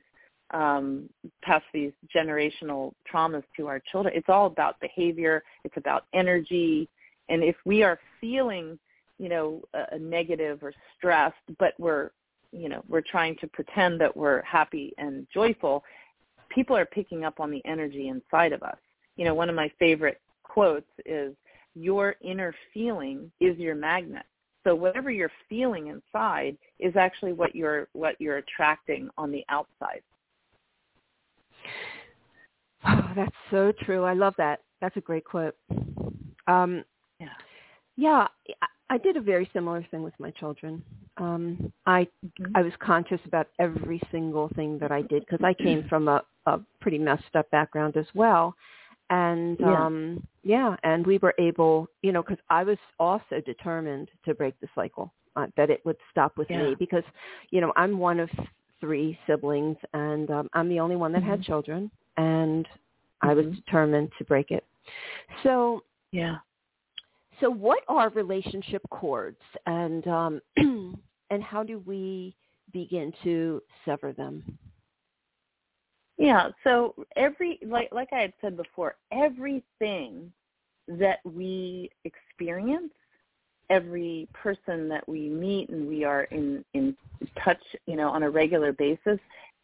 um, 0.51 1.09
pass 1.41 1.61
these 1.73 1.91
generational 2.15 2.93
traumas 3.11 3.43
to 3.57 3.67
our 3.67 3.81
children. 3.91 4.15
It's 4.15 4.29
all 4.29 4.45
about 4.45 4.79
behavior. 4.79 5.43
It's 5.63 5.75
about 5.77 6.05
energy. 6.13 6.89
And 7.29 7.43
if 7.43 7.55
we 7.65 7.83
are 7.83 7.99
feeling, 8.21 8.79
you 9.17 9.29
know, 9.29 9.61
a, 9.73 9.95
a 9.95 9.99
negative 9.99 10.59
or 10.61 10.73
stressed, 10.97 11.35
but 11.59 11.73
we're, 11.77 12.11
you 12.51 12.69
know, 12.69 12.83
we're 12.87 13.01
trying 13.01 13.35
to 13.37 13.47
pretend 13.47 13.99
that 14.01 14.15
we're 14.15 14.41
happy 14.43 14.93
and 14.97 15.27
joyful, 15.33 15.83
people 16.49 16.75
are 16.75 16.85
picking 16.85 17.25
up 17.25 17.39
on 17.39 17.51
the 17.51 17.61
energy 17.65 18.07
inside 18.07 18.53
of 18.53 18.63
us. 18.63 18.77
You 19.15 19.25
know, 19.25 19.33
one 19.33 19.49
of 19.49 19.55
my 19.55 19.71
favorite 19.79 20.21
quotes 20.43 20.89
is, 21.05 21.35
your 21.77 22.15
inner 22.21 22.53
feeling 22.73 23.31
is 23.39 23.57
your 23.57 23.75
magnet. 23.75 24.25
So 24.63 24.75
whatever 24.75 25.11
you're 25.11 25.31
feeling 25.47 25.87
inside 25.87 26.57
is 26.79 26.95
actually 26.95 27.33
what 27.33 27.55
you're 27.55 27.87
what 27.93 28.19
you're 28.19 28.37
attracting 28.37 29.09
on 29.17 29.31
the 29.31 29.45
outside. 29.49 30.01
Oh, 32.85 33.11
that's 33.15 33.35
so 33.51 33.71
true. 33.83 34.03
I 34.03 34.13
love 34.13 34.33
that. 34.37 34.61
That's 34.81 34.97
a 34.97 35.01
great 35.01 35.23
quote. 35.23 35.55
Um, 36.47 36.83
yeah. 37.97 38.27
I 38.89 38.97
did 38.97 39.17
a 39.17 39.21
very 39.21 39.49
similar 39.51 39.85
thing 39.91 40.01
with 40.01 40.13
my 40.17 40.31
children. 40.31 40.81
Um, 41.17 41.73
I 41.85 42.07
mm-hmm. 42.25 42.55
I 42.55 42.61
was 42.61 42.71
conscious 42.79 43.19
about 43.25 43.47
every 43.59 44.01
single 44.11 44.49
thing 44.55 44.79
that 44.79 44.91
I 44.91 45.01
did 45.01 45.25
because 45.25 45.43
I 45.43 45.53
came 45.53 45.85
from 45.89 46.07
a, 46.07 46.23
a 46.45 46.59
pretty 46.79 46.97
messed 46.97 47.35
up 47.35 47.51
background 47.51 47.97
as 47.97 48.05
well, 48.13 48.55
and 49.09 49.57
yeah. 49.59 49.85
um 49.85 50.25
yeah, 50.47 50.77
and 50.83 51.05
we 51.05 51.17
were 51.17 51.33
able, 51.37 51.89
you 52.01 52.13
know, 52.13 52.23
because 52.23 52.41
I 52.49 52.63
was 52.63 52.77
also 52.99 53.41
determined 53.45 54.09
to 54.23 54.33
break 54.33 54.57
the 54.61 54.67
cycle 54.73 55.11
uh, 55.35 55.47
that 55.57 55.69
it 55.69 55.85
would 55.85 55.97
stop 56.09 56.37
with 56.37 56.47
yeah. 56.49 56.63
me 56.63 56.75
because, 56.79 57.03
you 57.49 57.59
know, 57.59 57.73
I'm 57.75 57.99
one 57.99 58.21
of 58.21 58.29
three 58.79 59.19
siblings 59.27 59.75
and 59.93 60.31
um, 60.31 60.49
I'm 60.53 60.69
the 60.69 60.79
only 60.79 60.95
one 60.95 61.11
that 61.11 61.21
mm-hmm. 61.21 61.31
had 61.31 61.43
children 61.43 61.91
and 62.15 62.65
mm-hmm. 62.65 63.29
I 63.29 63.33
was 63.33 63.45
mm-hmm. 63.45 63.55
determined 63.55 64.09
to 64.17 64.23
break 64.23 64.51
it. 64.51 64.63
So 65.43 65.83
yeah. 66.11 66.37
So 67.39 67.49
what 67.49 67.83
are 67.87 68.09
relationship 68.09 68.81
cords 68.89 69.41
and 69.65 70.07
um, 70.07 70.41
and 70.57 71.43
how 71.43 71.63
do 71.63 71.79
we 71.79 72.35
begin 72.73 73.13
to 73.23 73.61
sever 73.85 74.13
them? 74.13 74.43
Yeah, 76.17 76.49
so 76.63 76.95
every 77.15 77.59
like 77.65 77.89
like 77.91 78.09
I 78.11 78.19
had 78.19 78.33
said 78.41 78.57
before, 78.57 78.95
everything 79.11 80.31
that 80.87 81.19
we 81.25 81.91
experience, 82.05 82.93
every 83.69 84.27
person 84.33 84.89
that 84.89 85.07
we 85.07 85.29
meet 85.29 85.69
and 85.69 85.87
we 85.87 86.03
are 86.03 86.23
in 86.23 86.65
in 86.73 86.95
touch, 87.43 87.61
you 87.85 87.95
know, 87.95 88.09
on 88.09 88.23
a 88.23 88.29
regular 88.29 88.73
basis, 88.73 89.19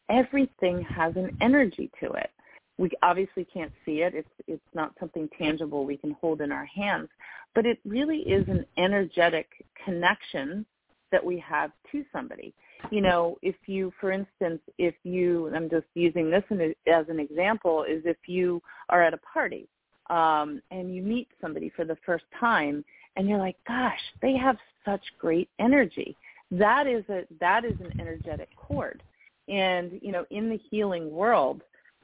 everything 0.10 0.84
has 0.84 1.16
an 1.16 1.36
energy 1.42 1.90
to 2.00 2.12
it 2.12 2.30
we 2.78 2.90
obviously 3.02 3.46
can't 3.46 3.72
see 3.86 4.02
it. 4.02 4.14
It's 4.16 4.30
it's 4.48 4.74
not 4.74 4.94
something 5.00 5.30
tangible 5.38 5.86
we 5.86 5.98
can 5.98 6.12
hold 6.20 6.42
in 6.42 6.52
our 6.52 6.66
hands, 6.66 7.10
but 7.54 7.66
it 7.66 7.80
really 7.86 8.20
is 8.20 8.48
an 8.48 8.66
energetic 8.78 9.48
connection 9.86 10.66
that 11.12 11.24
we 11.24 11.38
have 11.40 11.72
to 11.92 12.04
somebody. 12.12 12.54
You 12.90 13.02
know, 13.02 13.38
if 13.42 13.56
you, 13.68 13.94
for 14.02 14.12
instance, 14.12 14.60
if 14.78 14.96
you, 15.04 15.50
I'm 15.56 15.70
just 15.70 15.86
using 15.94 16.30
this 16.30 16.44
as 16.92 17.06
an 17.08 17.20
example, 17.20 17.84
is 17.84 18.02
if 18.04 18.18
you 18.26 18.62
are 18.90 19.02
at 19.02 19.14
a 19.14 19.20
party 19.20 19.70
um, 20.10 20.62
and 20.72 20.94
you 20.94 21.02
meet 21.02 21.30
somebody 21.40 21.72
for 21.76 21.86
the 21.86 21.98
first 22.06 22.26
time 22.38 22.84
and 23.16 23.30
you're 23.30 23.38
like, 23.38 23.56
gosh, 23.68 24.00
they 24.22 24.36
have 24.36 24.58
such 24.84 25.02
great 25.20 25.50
energy. 25.60 26.18
That 26.52 26.88
is 26.88 27.04
a 27.10 27.24
that 27.40 27.64
is 27.64 27.80
an 27.80 28.00
energetic 28.00 28.50
cord. 28.56 29.02
And 29.48 30.00
you 30.02 30.12
know, 30.12 30.26
in 30.30 30.50
the 30.50 30.60
healing 30.70 31.12
world, 31.12 31.62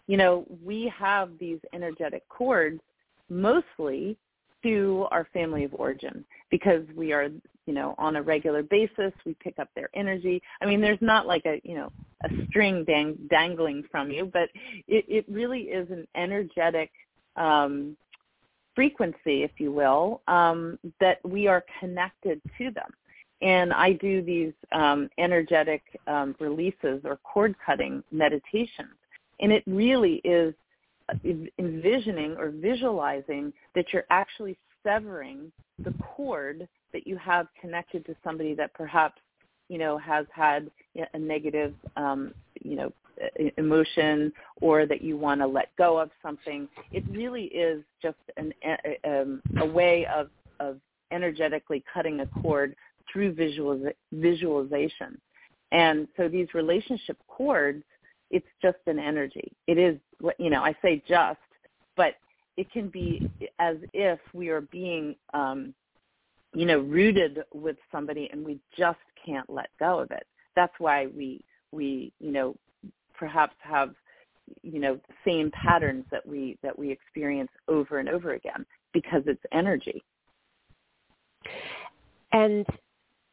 you 0.09 0.17
know, 0.17 0.43
we 0.65 0.91
have 0.97 1.29
these 1.39 1.59
energetic 1.71 2.27
cords 2.29 2.81
mostly 3.29 4.17
to 4.63 5.05
our 5.11 5.27
family 5.31 5.63
of 5.65 5.73
origin 5.75 6.25
because 6.49 6.81
we 6.95 7.13
are, 7.13 7.27
you 7.67 7.73
know, 7.75 7.93
on 7.99 8.15
a 8.15 8.21
regular 8.21 8.63
basis, 8.63 9.13
we 9.23 9.35
pick 9.35 9.59
up 9.59 9.69
their 9.75 9.87
energy. 9.93 10.41
I 10.63 10.65
mean, 10.65 10.81
there's 10.81 10.97
not 10.99 11.27
like 11.27 11.45
a, 11.45 11.61
you 11.63 11.75
know, 11.75 11.91
a 12.23 12.29
string 12.47 12.83
dang, 12.85 13.19
dangling 13.29 13.83
from 13.91 14.09
you, 14.09 14.25
but 14.25 14.49
it, 14.87 15.05
it 15.07 15.25
really 15.29 15.61
is 15.65 15.87
an 15.91 16.07
energetic 16.15 16.89
um, 17.35 17.95
frequency, 18.73 19.43
if 19.43 19.51
you 19.59 19.71
will, 19.71 20.23
um, 20.27 20.79
that 20.99 21.19
we 21.23 21.45
are 21.45 21.63
connected 21.79 22.41
to 22.57 22.71
them. 22.71 22.89
And 23.43 23.71
I 23.71 23.93
do 23.93 24.23
these 24.23 24.53
um, 24.71 25.07
energetic 25.19 25.83
um, 26.07 26.35
releases 26.39 27.01
or 27.05 27.17
cord 27.17 27.53
cutting 27.63 28.03
meditations 28.11 28.89
and 29.39 29.51
it 29.51 29.63
really 29.67 30.21
is 30.23 30.53
envisioning 31.57 32.35
or 32.37 32.49
visualizing 32.49 33.51
that 33.73 33.85
you're 33.91 34.05
actually 34.09 34.57
severing 34.83 35.51
the 35.79 35.93
cord 36.01 36.67
that 36.93 37.07
you 37.07 37.17
have 37.17 37.47
connected 37.59 38.05
to 38.05 38.15
somebody 38.23 38.53
that 38.53 38.73
perhaps 38.73 39.19
you 39.69 39.77
know 39.77 39.97
has 39.97 40.25
had 40.33 40.69
a 41.13 41.19
negative 41.19 41.73
um, 41.97 42.33
you 42.61 42.75
know 42.75 42.91
emotion 43.57 44.31
or 44.61 44.85
that 44.85 45.01
you 45.01 45.17
want 45.17 45.41
to 45.41 45.47
let 45.47 45.75
go 45.77 45.97
of 45.97 46.09
something. 46.21 46.67
It 46.91 47.03
really 47.09 47.45
is 47.45 47.83
just 48.01 48.17
an, 48.37 48.53
a, 48.63 49.21
um, 49.21 49.41
a 49.59 49.65
way 49.65 50.07
of, 50.13 50.29
of 50.59 50.77
energetically 51.11 51.83
cutting 51.93 52.21
a 52.21 52.27
cord 52.41 52.75
through 53.11 53.33
visualiz- 53.33 53.93
visualization. 54.11 55.19
And 55.71 56.07
so 56.17 56.27
these 56.27 56.47
relationship 56.53 57.17
cords 57.27 57.83
it's 58.31 58.47
just 58.61 58.77
an 58.87 58.99
energy. 58.99 59.51
It 59.67 59.77
is, 59.77 59.97
you 60.37 60.49
know, 60.49 60.61
I 60.61 60.75
say 60.81 61.01
just, 61.07 61.39
but 61.95 62.15
it 62.57 62.71
can 62.71 62.89
be 62.89 63.29
as 63.59 63.77
if 63.93 64.19
we 64.33 64.49
are 64.49 64.61
being, 64.61 65.15
um, 65.33 65.73
you 66.53 66.65
know, 66.65 66.79
rooted 66.79 67.39
with 67.53 67.77
somebody 67.91 68.29
and 68.31 68.43
we 68.43 68.59
just 68.77 68.99
can't 69.25 69.49
let 69.49 69.69
go 69.79 69.99
of 69.99 70.11
it. 70.11 70.25
That's 70.55 70.73
why 70.79 71.07
we, 71.07 71.43
we, 71.71 72.11
you 72.19 72.31
know, 72.31 72.55
perhaps 73.17 73.55
have, 73.59 73.93
you 74.63 74.79
know, 74.79 74.95
the 74.95 75.13
same 75.25 75.51
patterns 75.51 76.05
that 76.11 76.25
we, 76.27 76.57
that 76.63 76.77
we 76.77 76.91
experience 76.91 77.51
over 77.67 77.99
and 77.99 78.09
over 78.09 78.33
again 78.33 78.65
because 78.93 79.21
it's 79.25 79.43
energy. 79.51 80.03
And 82.31 82.65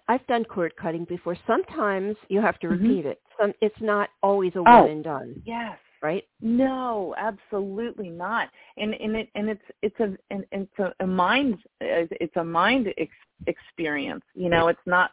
I've 0.09 0.27
done 0.27 0.45
cord 0.45 0.75
cutting 0.77 1.05
before. 1.05 1.37
Sometimes 1.47 2.17
you 2.29 2.41
have 2.41 2.59
to 2.61 2.69
mm-hmm. 2.69 2.83
repeat 2.83 3.01
mm-hmm. 3.01 3.09
it. 3.09 3.23
Some 3.41 3.53
it's 3.61 3.81
not 3.81 4.11
always 4.23 4.53
a 4.55 4.63
one 4.63 4.73
oh, 4.73 4.91
and 4.91 5.05
done. 5.05 5.43
Yes. 5.45 5.79
Right? 6.03 6.25
No, 6.41 7.15
absolutely 7.19 8.11
not. 8.11 8.49
And 8.77 8.95
and 8.95 9.17
it 9.17 9.29
and 9.35 9.49
it's 9.49 9.63
it's 9.83 9.99
a 10.01 10.17
and 10.31 10.45
it's 10.53 10.79
a, 10.79 10.93
a 11.01 11.07
mind 11.07 11.59
it's 11.81 12.37
a 12.37 12.45
mind 12.45 12.89
ex- 12.99 13.11
experience. 13.47 14.25
You 14.35 14.49
know, 14.49 14.69
it's 14.69 14.79
not 14.87 15.11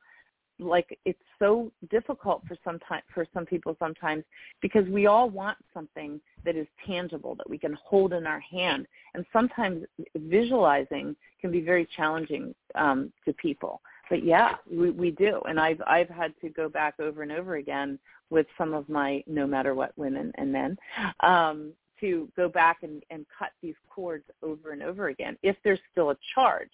like 0.59 0.97
it's 1.05 1.19
so 1.39 1.71
difficult 1.89 2.43
for 2.47 2.55
some 2.63 2.79
time 2.79 3.01
for 3.13 3.25
some 3.33 3.45
people 3.45 3.75
sometimes 3.79 4.23
because 4.61 4.87
we 4.87 5.07
all 5.07 5.29
want 5.29 5.57
something 5.73 6.21
that 6.45 6.55
is 6.55 6.67
tangible 6.85 7.35
that 7.35 7.49
we 7.49 7.57
can 7.57 7.75
hold 7.83 8.13
in 8.13 8.27
our 8.27 8.39
hand 8.39 8.85
and 9.15 9.25
sometimes 9.33 9.83
visualizing 10.15 11.15
can 11.41 11.51
be 11.51 11.61
very 11.61 11.87
challenging 11.95 12.53
um, 12.75 13.11
to 13.25 13.33
people 13.33 13.81
but 14.13 14.23
yeah, 14.23 14.57
we, 14.71 14.91
we 14.91 15.09
do, 15.09 15.41
and 15.49 15.59
I've 15.59 15.81
I've 15.87 16.07
had 16.07 16.35
to 16.41 16.49
go 16.49 16.69
back 16.69 16.99
over 16.99 17.23
and 17.23 17.31
over 17.31 17.55
again 17.55 17.97
with 18.29 18.45
some 18.59 18.75
of 18.75 18.87
my 18.87 19.23
no 19.25 19.47
matter 19.47 19.73
what 19.73 19.97
women 19.97 20.31
and 20.35 20.51
men 20.51 20.77
um, 21.21 21.73
to 21.99 22.29
go 22.37 22.47
back 22.47 22.83
and, 22.83 23.01
and 23.09 23.25
cut 23.39 23.49
these 23.63 23.73
cords 23.89 24.25
over 24.43 24.69
and 24.69 24.83
over 24.83 25.07
again 25.07 25.35
if 25.41 25.55
there's 25.63 25.79
still 25.91 26.11
a 26.11 26.17
charge. 26.35 26.69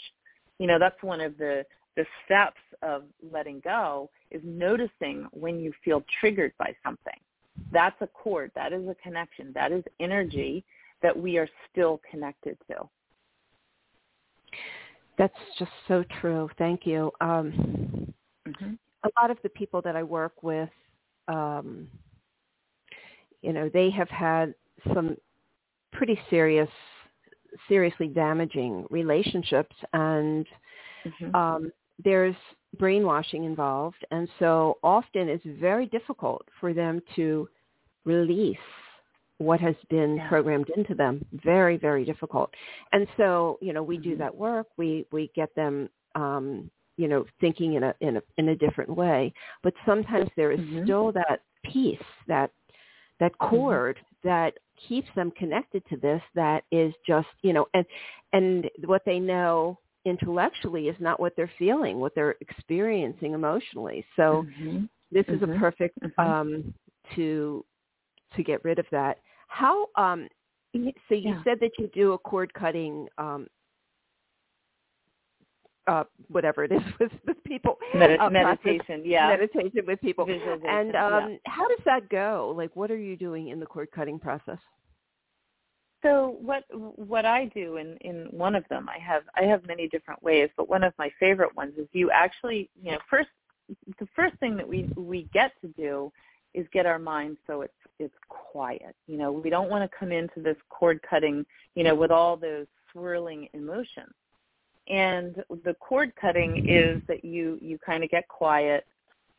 You 0.57 0.67
know, 0.67 0.77
that's 0.77 1.01
one 1.01 1.21
of 1.21 1.37
the 1.37 1.65
the 1.95 2.05
steps 2.25 2.59
of 2.81 3.03
letting 3.31 3.61
go 3.61 4.09
is 4.31 4.41
noticing 4.43 5.25
when 5.31 5.61
you 5.61 5.71
feel 5.85 6.03
triggered 6.19 6.51
by 6.59 6.75
something. 6.83 7.21
That's 7.71 7.95
a 8.01 8.07
cord. 8.07 8.51
That 8.55 8.73
is 8.73 8.85
a 8.89 8.95
connection. 8.95 9.53
That 9.53 9.71
is 9.71 9.85
energy 10.01 10.65
that 11.01 11.17
we 11.17 11.37
are 11.37 11.47
still 11.71 12.01
connected 12.11 12.57
to. 12.69 12.89
That's 15.19 15.33
just 15.59 15.71
so 15.89 16.03
true. 16.21 16.49
Thank 16.57 16.87
you. 16.87 17.11
Um, 17.19 18.13
mm-hmm. 18.47 18.73
A 19.03 19.21
lot 19.21 19.29
of 19.29 19.37
the 19.43 19.49
people 19.49 19.81
that 19.81 19.95
I 19.97 20.01
work 20.01 20.41
with, 20.41 20.69
um, 21.27 21.89
you 23.41 23.51
know, 23.51 23.69
they 23.71 23.89
have 23.89 24.09
had 24.09 24.55
some 24.93 25.17
pretty 25.91 26.17
serious, 26.29 26.69
seriously 27.67 28.07
damaging 28.07 28.85
relationships, 28.89 29.75
and 29.91 30.47
mm-hmm. 31.05 31.35
um, 31.35 31.71
there's 32.03 32.35
brainwashing 32.77 33.43
involved, 33.43 34.05
and 34.11 34.27
so 34.39 34.77
often 34.83 35.27
it's 35.27 35.43
very 35.59 35.87
difficult 35.87 36.47
for 36.61 36.73
them 36.73 37.01
to 37.17 37.49
release 38.05 38.57
what 39.39 39.59
has 39.59 39.75
been 39.89 40.17
yeah. 40.17 40.29
programmed 40.29 40.69
into 40.77 40.93
them. 40.93 41.25
Very, 41.43 41.77
very 41.77 42.05
difficult. 42.05 42.51
And 42.93 43.07
so, 43.17 43.57
you 43.61 43.73
know, 43.73 43.83
we 43.83 43.97
mm-hmm. 43.97 44.11
do 44.11 44.17
that 44.17 44.35
work. 44.35 44.67
We 44.77 45.05
we 45.11 45.31
get 45.35 45.53
them 45.55 45.89
um, 46.15 46.69
you 46.99 47.07
know, 47.07 47.25
thinking 47.39 47.75
in 47.75 47.83
a 47.83 47.95
in 48.01 48.17
a 48.17 48.21
in 48.37 48.49
a 48.49 48.55
different 48.55 48.93
way. 48.93 49.33
But 49.63 49.73
sometimes 49.85 50.29
there 50.35 50.51
is 50.51 50.59
mm-hmm. 50.59 50.83
still 50.83 51.13
that 51.13 51.41
piece, 51.63 51.97
that 52.27 52.51
that 53.21 53.31
mm-hmm. 53.33 53.55
cord 53.55 53.95
mm-hmm. 53.95 54.27
that 54.27 54.53
keeps 54.87 55.07
them 55.15 55.31
connected 55.31 55.81
to 55.89 55.97
this 55.97 56.21
that 56.35 56.65
is 56.71 56.93
just, 57.07 57.27
you 57.41 57.53
know, 57.53 57.65
and 57.73 57.85
and 58.33 58.69
what 58.85 59.03
they 59.05 59.17
know 59.17 59.79
intellectually 60.05 60.89
is 60.89 60.95
not 60.99 61.21
what 61.21 61.33
they're 61.37 61.51
feeling, 61.57 61.99
what 61.99 62.13
they're 62.15 62.35
experiencing 62.41 63.33
emotionally. 63.33 64.05
So 64.17 64.45
mm-hmm. 64.45 64.83
this 65.09 65.25
is 65.29 65.41
a 65.41 65.45
mm-hmm. 65.45 65.59
perfect 65.59 65.97
um 66.17 66.73
to 67.15 67.63
to 68.35 68.43
get 68.43 68.63
rid 68.65 68.77
of 68.77 68.85
that. 68.91 69.19
How 69.49 69.87
um 69.95 70.27
so 70.73 70.79
you 70.79 70.93
yeah. 71.09 71.43
said 71.43 71.59
that 71.61 71.71
you 71.77 71.89
do 71.93 72.13
a 72.13 72.17
cord 72.17 72.53
cutting 72.53 73.07
um 73.17 73.47
uh, 75.87 76.03
whatever 76.27 76.63
it 76.63 76.71
is 76.71 76.81
with, 76.99 77.11
with 77.25 77.43
people. 77.43 77.77
Medi- 77.95 78.17
uh, 78.17 78.29
meditation, 78.29 79.01
yeah. 79.03 79.29
Meditation 79.29 79.81
with 79.87 79.99
people. 80.01 80.25
And 80.29 80.95
um, 80.95 81.31
yeah. 81.31 81.37
how 81.47 81.67
does 81.67 81.79
that 81.85 82.07
go? 82.09 82.53
Like, 82.55 82.75
what 82.75 82.91
are 82.91 82.97
you 82.97 83.17
doing 83.17 83.49
in 83.49 83.59
the 83.59 83.65
cord 83.65 83.89
cutting 83.91 84.19
process? 84.19 84.59
So 86.01 86.37
what 86.39 86.63
what 86.71 87.25
I 87.25 87.45
do 87.53 87.75
in 87.75 87.97
in 87.97 88.27
one 88.31 88.55
of 88.55 88.63
them, 88.69 88.87
I 88.87 88.99
have 88.99 89.23
I 89.35 89.43
have 89.43 89.67
many 89.67 89.89
different 89.89 90.23
ways, 90.23 90.49
but 90.55 90.69
one 90.69 90.83
of 90.83 90.93
my 90.97 91.09
favorite 91.19 91.53
ones 91.57 91.73
is 91.77 91.87
you 91.91 92.09
actually 92.09 92.69
you 92.81 92.91
know 92.91 92.99
first 93.09 93.27
the 93.99 94.07
first 94.15 94.35
thing 94.39 94.55
that 94.55 94.67
we 94.67 94.89
we 94.95 95.27
get 95.33 95.51
to 95.59 95.67
do 95.69 96.11
is 96.53 96.65
get 96.71 96.85
our 96.85 96.99
mind 96.99 97.37
so 97.45 97.61
it's 97.61 97.73
it's 97.99 98.15
quiet. 98.29 98.95
You 99.07 99.17
know, 99.17 99.31
we 99.31 99.49
don't 99.49 99.69
want 99.69 99.89
to 99.89 99.97
come 99.97 100.11
into 100.11 100.41
this 100.41 100.57
cord 100.69 101.01
cutting, 101.07 101.45
you 101.75 101.83
know, 101.83 101.95
with 101.95 102.11
all 102.11 102.37
those 102.37 102.65
swirling 102.91 103.47
emotions. 103.53 104.13
And 104.87 105.43
the 105.63 105.75
cord 105.79 106.13
cutting 106.19 106.61
is 106.65 107.01
that 107.07 107.23
you 107.23 107.59
you 107.61 107.77
kind 107.77 108.03
of 108.03 108.09
get 108.09 108.27
quiet, 108.27 108.87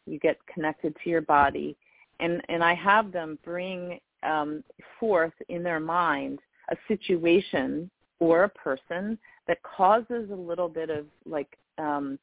you 0.06 0.18
get 0.18 0.38
connected 0.46 0.94
to 1.02 1.10
your 1.10 1.22
body, 1.22 1.76
and 2.20 2.40
and 2.48 2.62
I 2.62 2.74
have 2.74 3.10
them 3.10 3.38
bring 3.44 3.98
um, 4.22 4.62
forth 5.00 5.32
in 5.48 5.62
their 5.62 5.80
mind 5.80 6.38
a 6.70 6.76
situation 6.86 7.90
or 8.20 8.44
a 8.44 8.48
person 8.48 9.18
that 9.48 9.60
causes 9.62 10.30
a 10.30 10.34
little 10.34 10.68
bit 10.68 10.90
of 10.90 11.06
like 11.24 11.58
um, 11.78 12.18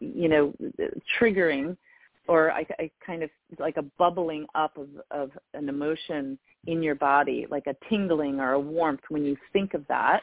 you 0.00 0.28
know 0.28 0.54
triggering 1.20 1.76
or 2.28 2.52
I, 2.52 2.66
I 2.78 2.90
kind 3.04 3.22
of 3.22 3.30
like 3.58 3.78
a 3.78 3.82
bubbling 3.82 4.46
up 4.54 4.76
of, 4.76 4.88
of 5.10 5.30
an 5.54 5.68
emotion 5.68 6.38
in 6.66 6.82
your 6.82 6.94
body, 6.94 7.46
like 7.50 7.66
a 7.66 7.76
tingling 7.88 8.38
or 8.38 8.52
a 8.52 8.60
warmth 8.60 9.00
when 9.08 9.24
you 9.24 9.36
think 9.52 9.74
of 9.74 9.86
that, 9.88 10.22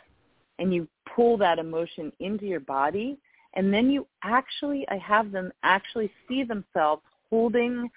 and 0.59 0.73
you 0.73 0.87
pull 1.15 1.37
that 1.37 1.59
emotion 1.59 2.11
into 2.19 2.45
your 2.45 2.59
body, 2.59 3.17
and 3.55 3.73
then 3.73 3.89
you 3.89 4.07
actually, 4.23 4.85
I 4.89 4.97
have 4.97 5.31
them 5.31 5.51
actually 5.63 6.11
see 6.27 6.43
themselves 6.43 7.01
holding 7.29 7.89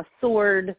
a 0.00 0.04
sword, 0.20 0.74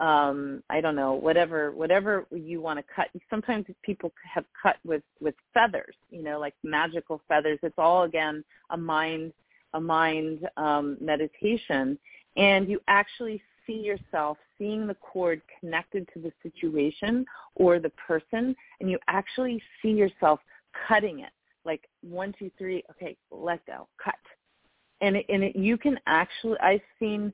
um, 0.00 0.62
I 0.68 0.80
don't 0.80 0.96
know, 0.96 1.14
whatever, 1.14 1.70
whatever 1.70 2.26
you 2.32 2.60
want 2.60 2.78
to 2.78 2.84
cut. 2.94 3.08
Sometimes 3.30 3.66
people 3.82 4.12
have 4.34 4.44
cut 4.60 4.76
with 4.84 5.02
with 5.20 5.34
feathers, 5.52 5.94
you 6.10 6.22
know, 6.22 6.40
like 6.40 6.54
magical 6.64 7.20
feathers. 7.28 7.58
It's 7.62 7.78
all 7.78 8.02
again 8.02 8.42
a 8.70 8.76
mind 8.76 9.32
a 9.74 9.80
mind 9.80 10.48
um, 10.56 10.96
meditation 11.00 11.98
and 12.36 12.68
you 12.68 12.80
actually 12.88 13.40
see 13.66 13.80
yourself 13.80 14.36
seeing 14.58 14.86
the 14.86 14.94
cord 14.94 15.40
connected 15.60 16.08
to 16.12 16.20
the 16.20 16.32
situation 16.42 17.24
or 17.54 17.78
the 17.78 17.90
person 17.90 18.54
and 18.80 18.90
you 18.90 18.98
actually 19.08 19.62
see 19.80 19.90
yourself 19.90 20.40
cutting 20.88 21.20
it. 21.20 21.30
Like 21.64 21.88
one 22.02 22.34
two 22.38 22.50
three 22.58 22.82
okay 22.90 23.16
let 23.30 23.64
go 23.66 23.88
cut. 24.02 24.14
And 25.00 25.16
it, 25.16 25.26
and 25.28 25.42
it, 25.42 25.56
you 25.56 25.76
can 25.78 25.98
actually 26.06 26.58
i've 26.60 26.80
seen 26.98 27.32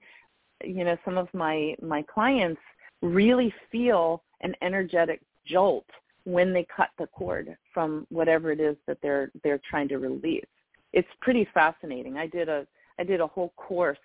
you 0.65 0.85
know 0.85 0.97
some 1.05 1.19
of 1.19 1.29
my 1.35 1.75
my 1.83 2.03
clients 2.03 2.61
really 3.03 3.53
feel 3.73 4.23
an 4.43 4.55
energetic 4.63 5.21
jolt 5.47 5.87
when 6.25 6.53
they 6.53 6.67
cut 6.75 6.91
the 6.99 7.07
cord 7.09 7.57
from 7.73 8.07
whatever 8.11 8.53
it 8.53 8.61
is 8.61 8.77
that 8.87 8.99
they're 9.03 9.31
they're 9.43 9.61
trying 9.69 9.89
to 9.89 9.99
release. 9.99 10.45
It's 10.93 11.09
pretty 11.21 11.49
fascinating. 11.53 12.17
I 12.19 12.27
did 12.27 12.49
a 12.49 12.67
i 12.99 13.05
did 13.05 13.21
a 13.21 13.27
whole 13.27 13.53
course 13.57 13.99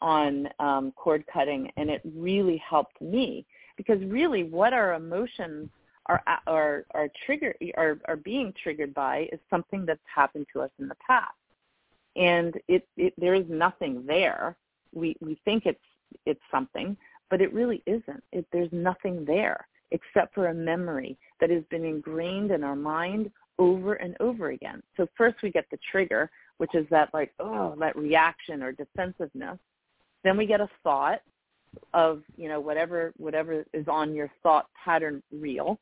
on 0.00 0.48
um, 0.58 0.92
cord 0.92 1.24
cutting, 1.32 1.70
and 1.76 1.90
it 1.90 2.00
really 2.16 2.56
helped 2.58 3.00
me 3.00 3.44
because 3.76 4.02
really 4.04 4.44
what 4.44 4.72
our 4.72 4.94
emotions 4.94 5.68
are 6.06 6.22
are 6.46 6.84
are 6.94 7.08
trigger 7.26 7.54
are 7.76 7.98
are 8.06 8.16
being 8.16 8.52
triggered 8.62 8.94
by 8.94 9.28
is 9.32 9.40
something 9.50 9.84
that's 9.84 10.00
happened 10.12 10.46
to 10.52 10.60
us 10.60 10.70
in 10.78 10.88
the 10.88 10.96
past, 11.06 11.34
and 12.16 12.58
it, 12.68 12.86
it 12.96 13.14
there 13.18 13.34
is 13.34 13.46
nothing 13.48 14.04
there. 14.06 14.56
We 14.94 15.16
we 15.20 15.40
think 15.44 15.66
it's 15.66 15.78
it's 16.26 16.40
something, 16.50 16.96
but 17.30 17.40
it 17.40 17.52
really 17.52 17.82
isn't. 17.86 18.22
It, 18.32 18.46
there's 18.52 18.72
nothing 18.72 19.24
there 19.24 19.66
except 19.90 20.34
for 20.34 20.48
a 20.48 20.54
memory 20.54 21.18
that 21.40 21.50
has 21.50 21.62
been 21.70 21.84
ingrained 21.84 22.50
in 22.50 22.62
our 22.62 22.76
mind 22.76 23.30
over 23.58 23.94
and 23.94 24.16
over 24.20 24.50
again. 24.50 24.82
So 24.96 25.06
first 25.16 25.36
we 25.42 25.50
get 25.50 25.66
the 25.70 25.78
trigger, 25.90 26.30
which 26.58 26.74
is 26.74 26.86
that 26.90 27.12
like, 27.12 27.32
oh, 27.40 27.74
that 27.80 27.96
reaction 27.96 28.62
or 28.62 28.72
defensiveness. 28.72 29.58
Then 30.28 30.36
we 30.36 30.44
get 30.44 30.60
a 30.60 30.68
thought 30.82 31.22
of, 31.94 32.22
you 32.36 32.50
know, 32.50 32.60
whatever 32.60 33.14
whatever 33.16 33.64
is 33.72 33.88
on 33.88 34.14
your 34.14 34.30
thought 34.42 34.66
pattern 34.84 35.22
reel. 35.32 35.78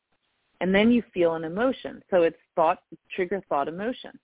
And 0.61 0.73
then 0.73 0.93
you 0.93 1.03
feel 1.13 1.35
an 1.35 1.43
emotion. 1.43 2.01
So 2.11 2.23
it's 2.23 2.37
thought, 2.55 2.79
trigger, 3.13 3.43
thought, 3.49 3.67
emotion. 3.67 4.17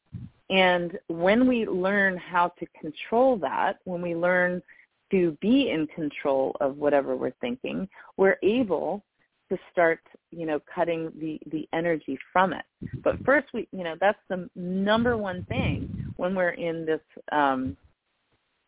And 0.49 0.97
when 1.09 1.49
we 1.49 1.67
learn 1.67 2.17
how 2.17 2.53
to 2.61 2.67
control 2.81 3.37
that, 3.39 3.81
when 3.83 4.01
we 4.01 4.15
learn 4.15 4.63
to 5.11 5.37
be 5.41 5.71
in 5.71 5.89
control 5.89 6.57
of 6.61 6.77
whatever 6.77 7.17
we're 7.17 7.35
thinking, 7.41 7.89
we're 8.17 8.39
able 8.45 9.03
to 9.49 9.59
start, 9.73 9.99
you 10.31 10.47
know, 10.47 10.61
cutting 10.73 11.11
the, 11.19 11.41
the 11.51 11.69
energy 11.73 12.17
from 12.33 12.53
it. 12.53 12.65
But 13.03 13.17
first, 13.25 13.49
we, 13.53 13.67
you 13.73 13.83
know, 13.83 13.97
that's 14.01 14.21
the 14.29 14.49
number 14.55 15.17
one 15.17 15.45
thing 15.47 16.15
when 16.17 16.37
we're 16.37 16.51
in 16.51 16.87
this 16.87 17.01
um, 17.33 17.77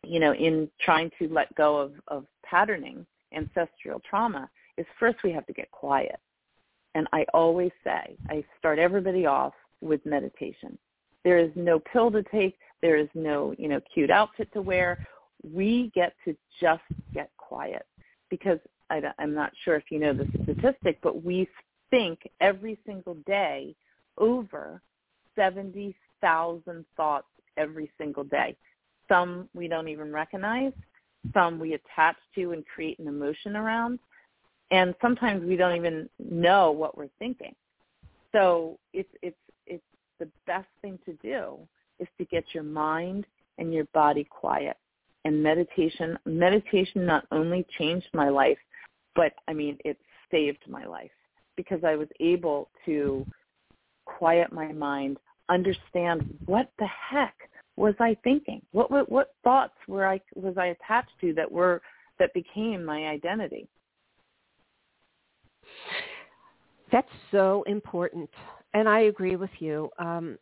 you 0.07 0.19
know, 0.19 0.33
in 0.33 0.69
trying 0.81 1.11
to 1.19 1.27
let 1.29 1.53
go 1.55 1.77
of, 1.77 1.93
of 2.07 2.25
patterning, 2.43 3.05
ancestral 3.33 4.01
trauma, 4.07 4.49
is 4.77 4.85
first 4.99 5.17
we 5.23 5.31
have 5.31 5.45
to 5.47 5.53
get 5.53 5.69
quiet. 5.71 6.19
And 6.95 7.07
I 7.11 7.25
always 7.33 7.71
say, 7.83 8.17
I 8.29 8.43
start 8.57 8.79
everybody 8.79 9.25
off 9.25 9.53
with 9.81 10.05
meditation. 10.05 10.77
There 11.23 11.37
is 11.39 11.51
no 11.55 11.79
pill 11.79 12.11
to 12.11 12.23
take. 12.23 12.57
There 12.81 12.97
is 12.97 13.09
no, 13.13 13.53
you 13.57 13.67
know, 13.67 13.81
cute 13.93 14.09
outfit 14.09 14.51
to 14.53 14.61
wear. 14.61 15.05
We 15.43 15.91
get 15.93 16.13
to 16.25 16.35
just 16.61 16.83
get 17.13 17.31
quiet 17.37 17.85
because 18.29 18.59
I, 18.89 19.01
I'm 19.19 19.33
not 19.33 19.51
sure 19.63 19.75
if 19.75 19.83
you 19.89 19.99
know 19.99 20.13
the 20.13 20.27
statistic, 20.43 20.99
but 21.01 21.23
we 21.23 21.49
think 21.89 22.19
every 22.41 22.79
single 22.85 23.15
day 23.25 23.75
over 24.17 24.81
70,000 25.35 26.85
thoughts 26.95 27.27
every 27.57 27.91
single 27.97 28.23
day. 28.23 28.55
Some 29.07 29.49
we 29.53 29.67
don't 29.67 29.87
even 29.87 30.11
recognize. 30.11 30.73
Some 31.33 31.59
we 31.59 31.73
attach 31.73 32.15
to 32.35 32.51
and 32.51 32.63
create 32.65 32.99
an 32.99 33.07
emotion 33.07 33.55
around. 33.55 33.99
And 34.71 34.95
sometimes 35.01 35.45
we 35.45 35.55
don't 35.55 35.75
even 35.75 36.09
know 36.19 36.71
what 36.71 36.97
we're 36.97 37.09
thinking. 37.19 37.55
So 38.31 38.77
it's 38.93 39.09
it's 39.21 39.37
it's 39.65 39.83
the 40.19 40.27
best 40.47 40.67
thing 40.81 40.99
to 41.05 41.13
do 41.21 41.57
is 41.99 42.07
to 42.17 42.25
get 42.25 42.43
your 42.53 42.63
mind 42.63 43.25
and 43.57 43.73
your 43.73 43.85
body 43.93 44.23
quiet. 44.23 44.77
And 45.23 45.41
meditation, 45.41 46.19
meditation 46.25 47.05
not 47.05 47.25
only 47.31 47.65
changed 47.79 48.07
my 48.13 48.29
life, 48.29 48.57
but 49.15 49.33
I 49.47 49.53
mean, 49.53 49.77
it 49.83 49.97
saved 50.29 50.63
my 50.67 50.85
life 50.85 51.11
because 51.55 51.83
I 51.83 51.95
was 51.95 52.07
able 52.19 52.69
to 52.85 53.25
quiet 54.05 54.51
my 54.51 54.71
mind, 54.71 55.17
understand 55.49 56.37
what 56.45 56.69
the 56.77 56.87
heck 56.87 57.35
was 57.77 57.95
I 57.99 58.15
thinking? 58.23 58.61
What 58.71 58.91
what, 58.91 59.11
what 59.11 59.35
thoughts 59.43 59.75
were 59.87 60.07
I 60.07 60.19
was 60.35 60.55
I 60.57 60.67
attached 60.67 61.11
to 61.21 61.33
that 61.33 61.51
were 61.51 61.81
that 62.19 62.33
became 62.33 62.83
my 62.83 63.07
identity? 63.07 63.67
That's 66.91 67.07
so 67.31 67.63
important. 67.67 68.29
And 68.73 68.87
I 68.87 69.01
agree 69.01 69.35
with 69.35 69.49
you. 69.59 69.89
Um, 69.99 70.37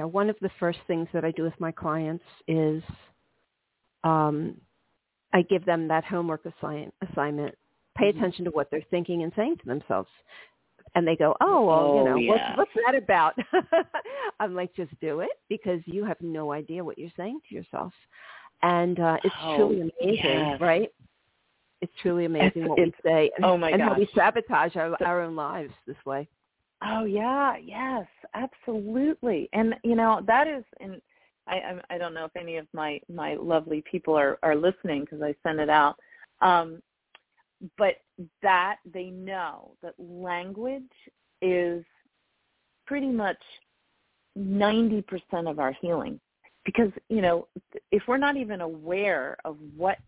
know, 0.00 0.06
one 0.06 0.28
of 0.28 0.36
the 0.40 0.50
first 0.58 0.78
things 0.86 1.08
that 1.12 1.24
I 1.24 1.30
do 1.32 1.42
with 1.42 1.58
my 1.58 1.72
clients 1.72 2.24
is 2.46 2.82
um, 4.04 4.56
I 5.32 5.42
give 5.42 5.64
them 5.64 5.88
that 5.88 6.04
homework 6.04 6.44
assign- 6.46 6.92
assignment. 7.10 7.54
Pay 7.96 8.06
mm-hmm. 8.06 8.18
attention 8.18 8.44
to 8.44 8.50
what 8.50 8.68
they're 8.70 8.84
thinking 8.90 9.22
and 9.22 9.32
saying 9.36 9.56
to 9.58 9.66
themselves. 9.66 10.08
And 10.94 11.06
they 11.06 11.16
go, 11.16 11.34
oh, 11.40 11.66
well, 11.66 11.78
oh, 11.78 11.98
you 11.98 12.04
know, 12.04 12.16
yeah. 12.16 12.56
what's, 12.56 12.70
what's 12.74 12.86
that 12.86 12.94
about? 12.94 13.34
I'm 14.40 14.54
like, 14.54 14.74
just 14.74 14.90
do 15.00 15.20
it 15.20 15.30
because 15.48 15.80
you 15.86 16.04
have 16.04 16.20
no 16.20 16.52
idea 16.52 16.84
what 16.84 16.98
you're 16.98 17.10
saying 17.16 17.40
to 17.48 17.54
yourself. 17.54 17.92
And 18.62 18.98
uh, 18.98 19.18
it's 19.22 19.34
oh, 19.42 19.56
truly 19.56 19.80
amazing, 19.80 20.20
yes. 20.24 20.60
right? 20.60 20.92
It's 21.80 21.92
truly 22.02 22.24
amazing 22.24 22.62
it's, 22.62 22.68
what 22.68 22.78
we 22.78 22.92
say 23.04 23.30
and, 23.36 23.44
oh 23.44 23.56
my 23.56 23.70
and 23.70 23.80
gosh. 23.80 23.92
how 23.92 23.98
we 23.98 24.08
sabotage 24.14 24.74
our, 24.76 24.96
our 25.04 25.22
own 25.22 25.36
lives 25.36 25.72
this 25.86 25.96
way. 26.04 26.28
Oh 26.82 27.04
yeah, 27.04 27.56
yes, 27.56 28.06
absolutely. 28.34 29.48
And 29.52 29.74
you 29.82 29.96
know 29.96 30.22
that 30.26 30.46
is, 30.46 30.64
and 30.80 31.00
I 31.48 31.80
I, 31.90 31.98
don't 31.98 32.14
know 32.14 32.24
if 32.24 32.36
any 32.36 32.56
of 32.56 32.66
my 32.72 33.00
my 33.12 33.34
lovely 33.34 33.82
people 33.90 34.16
are 34.16 34.38
are 34.42 34.54
listening 34.54 35.00
because 35.00 35.22
I 35.22 35.34
send 35.42 35.58
it 35.60 35.70
out. 35.70 35.96
Um, 36.40 36.80
but 37.76 37.94
that 38.42 38.76
they 38.92 39.06
know 39.06 39.72
that 39.82 39.94
language 39.98 40.82
is 41.42 41.84
pretty 42.86 43.08
much 43.08 43.38
90% 44.38 45.04
of 45.50 45.58
our 45.58 45.72
healing 45.80 46.20
because 46.64 46.92
you 47.08 47.20
know 47.20 47.48
if 47.90 48.02
we're 48.06 48.18
not 48.18 48.36
even 48.36 48.60
aware 48.60 49.36
of 49.44 49.56
what 49.76 49.98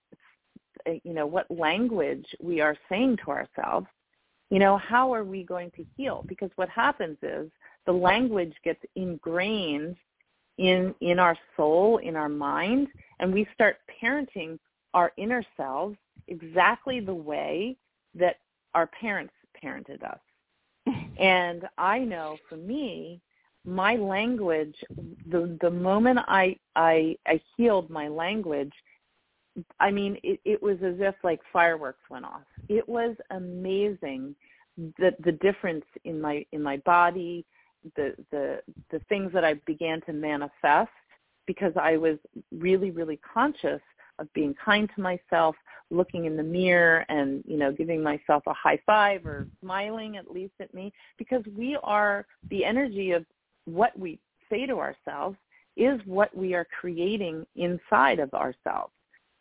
you 1.03 1.13
know 1.13 1.27
what 1.27 1.51
language 1.51 2.25
we 2.41 2.61
are 2.61 2.77
saying 2.89 3.17
to 3.25 3.31
ourselves 3.31 3.87
you 4.51 4.59
know, 4.59 4.77
how 4.77 5.15
are 5.15 5.25
we 5.25 5.45
going 5.45 5.71
to 5.77 5.87
heal? 5.97 6.25
Because 6.29 6.51
what 6.57 6.69
happens 6.69 7.17
is 7.23 7.51
the 7.87 7.93
language 7.93 8.53
gets 8.65 8.83
ingrained 8.97 9.97
in 10.59 10.95
in 11.01 11.19
our 11.19 11.39
soul, 11.57 11.99
in 11.99 12.17
our 12.17 12.29
mind, 12.29 12.89
and 13.21 13.33
we 13.33 13.47
start 13.55 13.77
parenting 14.03 14.59
our 14.93 15.13
inner 15.17 15.45
selves 15.57 15.97
exactly 16.31 17.01
the 17.01 17.15
way 17.15 17.77
that 18.15 18.37
our 18.75 18.87
parents 18.87 19.35
parented 19.63 20.03
us. 20.03 20.19
and 21.19 21.69
I 21.77 21.99
know 21.99 22.39
for 22.49 22.57
me, 22.57 23.21
my 23.67 23.97
language, 23.97 24.75
the 25.31 25.59
the 25.61 25.71
moment 25.71 26.19
I 26.27 26.57
I, 26.77 27.17
I 27.27 27.41
healed 27.57 27.91
my 27.91 28.09
language, 28.09 28.73
I 29.79 29.91
mean, 29.91 30.17
it, 30.23 30.41
it 30.45 30.63
was 30.63 30.79
as 30.83 30.97
if 30.99 31.15
like 31.23 31.41
fireworks 31.53 32.03
went 32.09 32.25
off. 32.25 32.43
It 32.69 32.89
was 32.89 33.17
amazing 33.31 34.35
the 34.99 35.15
the 35.25 35.33
difference 35.33 35.85
in 36.05 36.21
my 36.21 36.45
in 36.53 36.63
my 36.63 36.79
body, 36.79 37.45
the 37.97 38.15
the 38.31 38.61
the 38.91 39.01
things 39.09 39.33
that 39.33 39.45
I 39.45 39.55
began 39.67 40.01
to 40.03 40.13
manifest 40.13 40.91
because 41.47 41.73
I 41.81 41.97
was 41.97 42.17
really 42.53 42.91
really 42.91 43.19
conscious 43.19 43.81
of 44.21 44.33
being 44.35 44.55
kind 44.63 44.89
to 44.95 45.01
myself, 45.01 45.57
looking 45.91 46.27
in 46.27 46.37
the 46.37 46.43
mirror 46.43 47.05
and, 47.09 47.43
you 47.47 47.57
know, 47.57 47.73
giving 47.73 48.03
myself 48.03 48.43
a 48.47 48.53
high 48.53 48.79
five 48.87 49.27
or 49.27 49.47
smiling 49.61 50.17
at 50.17 50.31
least 50.31 50.53
at 50.61 50.73
me 50.73 50.93
because 51.19 51.43
we 51.57 51.77
are 51.83 52.27
the 52.51 52.65
energy 52.65 53.11
of 53.13 53.25
what 53.65 53.99
we 53.99 54.19
say 54.49 54.67
to 54.67 54.79
ourselves 54.79 55.37
is 55.77 56.01
what 56.05 56.37
we 56.37 56.55
are 56.55 56.67
creating 56.81 57.47
inside 57.57 58.19
of 58.19 58.33
ourselves. 58.35 58.93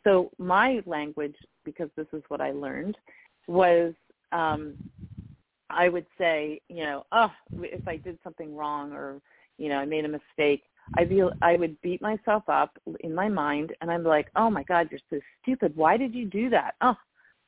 So 0.03 0.31
my 0.37 0.81
language, 0.85 1.35
because 1.65 1.89
this 1.95 2.07
is 2.13 2.23
what 2.29 2.41
I 2.41 2.51
learned, 2.51 2.97
was 3.47 3.93
um, 4.31 4.75
I 5.69 5.89
would 5.89 6.05
say, 6.17 6.61
you 6.69 6.83
know, 6.83 7.05
oh, 7.11 7.31
if 7.53 7.87
I 7.87 7.97
did 7.97 8.17
something 8.23 8.55
wrong 8.55 8.91
or, 8.91 9.21
you 9.57 9.69
know, 9.69 9.77
I 9.77 9.85
made 9.85 10.05
a 10.05 10.09
mistake, 10.09 10.63
I 10.95 11.05
feel 11.05 11.31
I 11.41 11.55
would 11.55 11.79
beat 11.81 12.01
myself 12.01 12.43
up 12.47 12.77
in 13.01 13.13
my 13.13 13.27
mind 13.27 13.73
and 13.81 13.91
I'm 13.91 14.03
like, 14.03 14.27
oh 14.35 14.49
my 14.49 14.63
God, 14.63 14.89
you're 14.91 14.99
so 15.09 15.19
stupid. 15.41 15.75
Why 15.75 15.97
did 15.97 16.13
you 16.13 16.25
do 16.25 16.49
that? 16.49 16.75
Oh, 16.81 16.95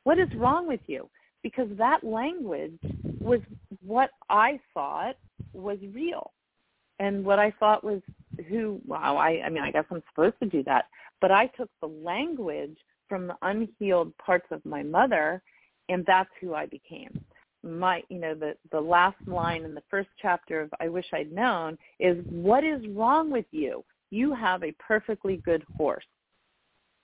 what 0.03 0.19
is 0.19 0.29
wrong 0.35 0.67
with 0.67 0.81
you? 0.87 1.09
Because 1.43 1.67
that 1.77 2.03
language 2.03 2.77
was 3.19 3.39
what 3.83 4.11
I 4.29 4.59
thought 4.73 5.15
was 5.53 5.79
real 5.93 6.31
and 6.99 7.25
what 7.25 7.39
I 7.39 7.51
thought 7.59 7.83
was 7.83 8.01
who, 8.47 8.79
wow, 8.85 9.17
I, 9.17 9.41
I 9.45 9.49
mean, 9.49 9.63
I 9.63 9.71
guess 9.71 9.85
I'm 9.89 10.03
supposed 10.13 10.35
to 10.41 10.49
do 10.49 10.63
that. 10.63 10.85
But 11.19 11.31
I 11.31 11.47
took 11.47 11.69
the 11.81 11.87
language 11.87 12.77
from 13.09 13.27
the 13.27 13.35
unhealed 13.41 14.15
parts 14.17 14.47
of 14.51 14.63
my 14.65 14.83
mother 14.83 15.41
and 15.89 16.05
that's 16.05 16.29
who 16.39 16.53
I 16.53 16.67
became 16.67 17.23
my 17.63 18.01
you 18.09 18.19
know 18.19 18.33
the 18.33 18.55
the 18.71 18.79
last 18.79 19.17
line 19.27 19.63
in 19.63 19.75
the 19.75 19.83
first 19.89 20.09
chapter 20.21 20.61
of 20.61 20.73
I 20.79 20.87
wish 20.87 21.05
I'd 21.13 21.31
known 21.31 21.77
is 21.99 22.17
what 22.29 22.63
is 22.63 22.81
wrong 22.89 23.29
with 23.29 23.45
you? 23.51 23.83
You 24.09 24.33
have 24.33 24.63
a 24.63 24.73
perfectly 24.73 25.37
good 25.37 25.63
horse. 25.77 26.05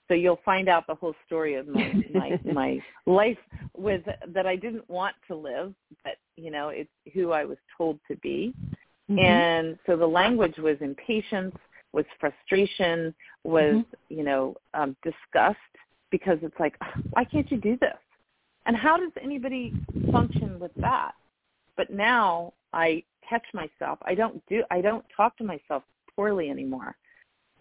So 0.08 0.14
you'll 0.14 0.40
find 0.44 0.68
out 0.68 0.86
the 0.86 0.94
whole 0.94 1.14
story 1.26 1.54
of 1.54 1.68
my 1.68 1.92
my 2.12 2.40
my 2.52 2.80
life 3.06 3.38
with 3.76 4.02
that 4.26 4.46
I 4.46 4.56
didn't 4.56 4.88
want 4.88 5.14
to 5.28 5.36
live, 5.36 5.74
but 6.02 6.14
you 6.36 6.50
know 6.50 6.70
it's 6.70 6.90
who 7.14 7.32
I 7.32 7.44
was 7.44 7.58
told 7.76 8.00
to 8.08 8.16
be. 8.16 8.54
Mm-hmm. 9.10 9.18
And 9.18 9.78
so 9.86 9.96
the 9.96 10.06
language 10.06 10.58
was 10.58 10.76
impatience, 10.80 11.56
was 11.92 12.04
frustration, 12.18 13.14
was 13.44 13.74
mm-hmm. 13.74 13.82
you 14.08 14.24
know 14.24 14.56
um, 14.74 14.96
disgust 15.04 15.58
because 16.10 16.38
it's 16.42 16.58
like 16.58 16.74
why 17.10 17.24
can't 17.24 17.50
you 17.50 17.58
do 17.58 17.76
this? 17.80 17.96
And 18.68 18.76
how 18.76 18.98
does 18.98 19.10
anybody 19.20 19.72
function 20.12 20.60
with 20.60 20.70
that? 20.76 21.12
But 21.76 21.90
now 21.90 22.52
I 22.74 23.02
catch 23.28 23.44
myself. 23.54 23.98
I 24.02 24.14
don't 24.14 24.42
do 24.46 24.62
I 24.70 24.82
don't 24.82 25.04
talk 25.16 25.36
to 25.38 25.44
myself 25.44 25.82
poorly 26.14 26.50
anymore. 26.50 26.94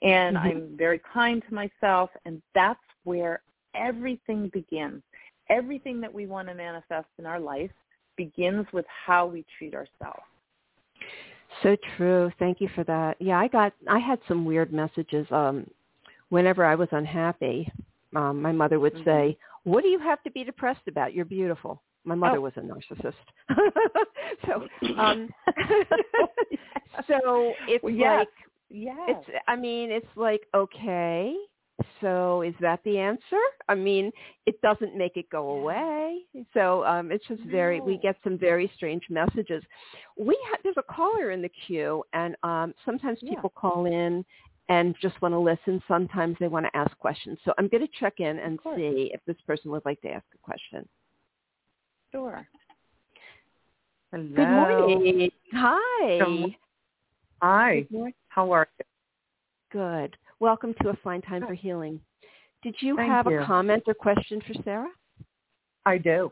And 0.02 0.36
mm-hmm. 0.36 0.48
I'm 0.48 0.78
very 0.78 1.02
kind 1.14 1.42
to 1.48 1.54
myself 1.56 2.10
and 2.26 2.42
that's 2.54 2.80
where 3.06 3.42
everything 3.74 4.50
begins. 4.54 5.02
Everything 5.50 6.02
that 6.02 6.14
we 6.14 6.28
want 6.28 6.50
to 6.50 6.54
manifest 6.54 7.08
in 7.20 7.26
our 7.26 7.40
life 7.40 7.72
begins 8.18 8.66
with 8.74 8.86
how 9.06 9.26
we 9.28 9.46
treat 9.58 9.74
ourselves. 9.74 10.24
So 11.64 11.78
true. 11.96 12.30
Thank 12.38 12.60
you 12.60 12.70
for 12.76 12.84
that. 12.84 13.16
Yeah, 13.22 13.40
I 13.40 13.48
got 13.48 13.72
I 13.88 14.00
had 14.00 14.20
some 14.28 14.44
weird 14.44 14.74
messages 14.74 15.26
um 15.32 15.70
whenever 16.28 16.66
I 16.66 16.76
was 16.76 16.90
unhappy. 16.92 17.72
Um 18.14 18.42
my 18.42 18.52
mother 18.52 18.82
would 18.82 18.94
mm-hmm. 18.96 19.06
say, 19.06 19.38
what 19.68 19.84
do 19.84 19.90
you 19.90 20.00
have 20.00 20.24
to 20.24 20.32
be 20.32 20.46
depressed 20.46 20.88
about? 20.88 21.14
You're 21.14 21.26
beautiful. 21.26 21.84
My 22.06 22.16
mother 22.16 22.38
oh. 22.38 22.42
was 22.42 22.54
a 22.56 22.62
narcissist. 22.62 23.14
so, 24.46 24.66
um, 24.98 25.30
so 27.08 27.54
it's 27.68 27.84
well, 27.84 27.94
yes. 27.94 28.20
like, 28.20 28.28
yeah, 28.70 29.06
it's, 29.10 29.30
I 29.46 29.58
mean, 29.58 29.92
it's 29.92 30.08
like, 30.16 30.42
okay, 30.56 31.36
so 32.00 32.44
is 32.44 32.54
that 32.62 32.80
the 32.86 32.98
answer? 32.98 33.42
I 33.68 33.76
mean, 33.76 34.10
it 34.46 34.60
doesn't 34.62 34.96
make 34.96 35.18
it 35.18 35.30
go 35.30 35.50
away. 35.50 36.20
So 36.54 36.86
um, 36.86 37.12
it's 37.12 37.26
just 37.28 37.42
very, 37.44 37.80
no. 37.80 37.86
we 37.86 37.98
get 37.98 38.16
some 38.24 38.38
very 38.38 38.72
strange 38.76 39.04
messages. 39.10 39.64
We 40.18 40.38
ha- 40.48 40.60
there's 40.64 40.78
a 40.78 40.94
caller 40.94 41.32
in 41.32 41.42
the 41.42 41.52
queue, 41.68 42.04
and 42.14 42.38
um, 42.44 42.74
sometimes 42.86 43.20
yeah. 43.22 43.32
people 43.32 43.50
call 43.50 43.86
in 43.86 44.24
and 44.70 44.96
just 45.02 45.22
want 45.22 45.34
to 45.34 45.40
listen. 45.40 45.82
Sometimes 45.88 46.36
they 46.40 46.48
want 46.48 46.66
to 46.66 46.78
ask 46.78 46.98
questions. 46.98 47.38
So 47.46 47.54
I'm 47.58 47.68
going 47.68 47.86
to 47.86 47.94
check 48.00 48.20
in 48.20 48.40
and 48.40 48.60
see 48.76 49.12
if 49.14 49.22
this 49.26 49.38
person 49.46 49.72
would 49.72 49.86
like 49.86 50.02
to 50.02 50.10
ask 50.10 50.26
a 50.34 50.38
question. 50.40 50.88
Sure. 52.12 52.48
Hello. 54.12 54.26
Good 54.36 54.50
morning. 54.50 55.32
Hi. 55.54 56.20
Hi. 57.42 57.80
Good 57.82 57.92
morning. 57.92 58.14
How 58.30 58.54
are 58.54 58.68
you? 58.80 58.86
Good. 59.72 60.16
Welcome 60.40 60.74
to 60.82 60.90
A 60.90 60.98
Fine 61.04 61.22
Time 61.24 61.46
for 61.46 61.54
Healing. 61.54 62.00
Did 62.64 62.76
you 62.80 62.96
Thank 62.96 63.12
have 63.12 63.28
you. 63.28 63.42
a 63.42 63.46
comment 63.46 63.84
or 63.88 63.94
question 63.94 64.42
for 64.48 64.54
Sarah? 64.64 64.90
I 65.86 65.98
do. 65.98 66.32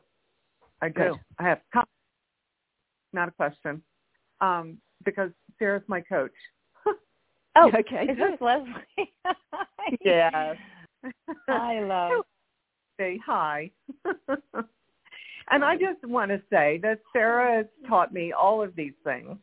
I 0.82 0.90
do. 0.90 0.94
Good. 0.94 1.20
I 1.40 1.44
have 1.44 1.60
not 3.14 3.30
a 3.30 3.32
question. 3.32 3.82
Um, 4.42 4.78
because 5.04 5.32
Sarah's 5.58 5.84
my 5.88 6.02
coach. 6.02 6.34
Oh, 7.56 7.72
okay. 7.80 8.12
Is 8.12 8.18
this 8.18 8.40
Leslie? 8.42 9.14
yes. 10.04 10.56
I 11.48 11.80
love. 11.82 12.24
Say 12.98 13.20
hi. 13.26 13.70
and 15.52 15.66
I 15.66 15.76
just 15.76 16.04
want 16.06 16.32
to 16.32 16.42
say 16.50 16.80
that 16.82 17.00
Sarah 17.12 17.58
has 17.58 17.66
taught 17.90 18.14
me 18.14 18.32
all 18.32 18.64
of 18.64 18.74
these 18.76 18.94
things 19.04 19.36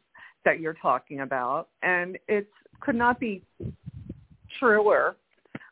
that 0.47 0.59
you're 0.59 0.77
talking 0.81 1.21
about, 1.21 1.69
and 1.83 2.19
it 2.29 2.49
could 2.81 2.95
not 2.95 3.21
be 3.21 3.43
truer, 4.59 5.17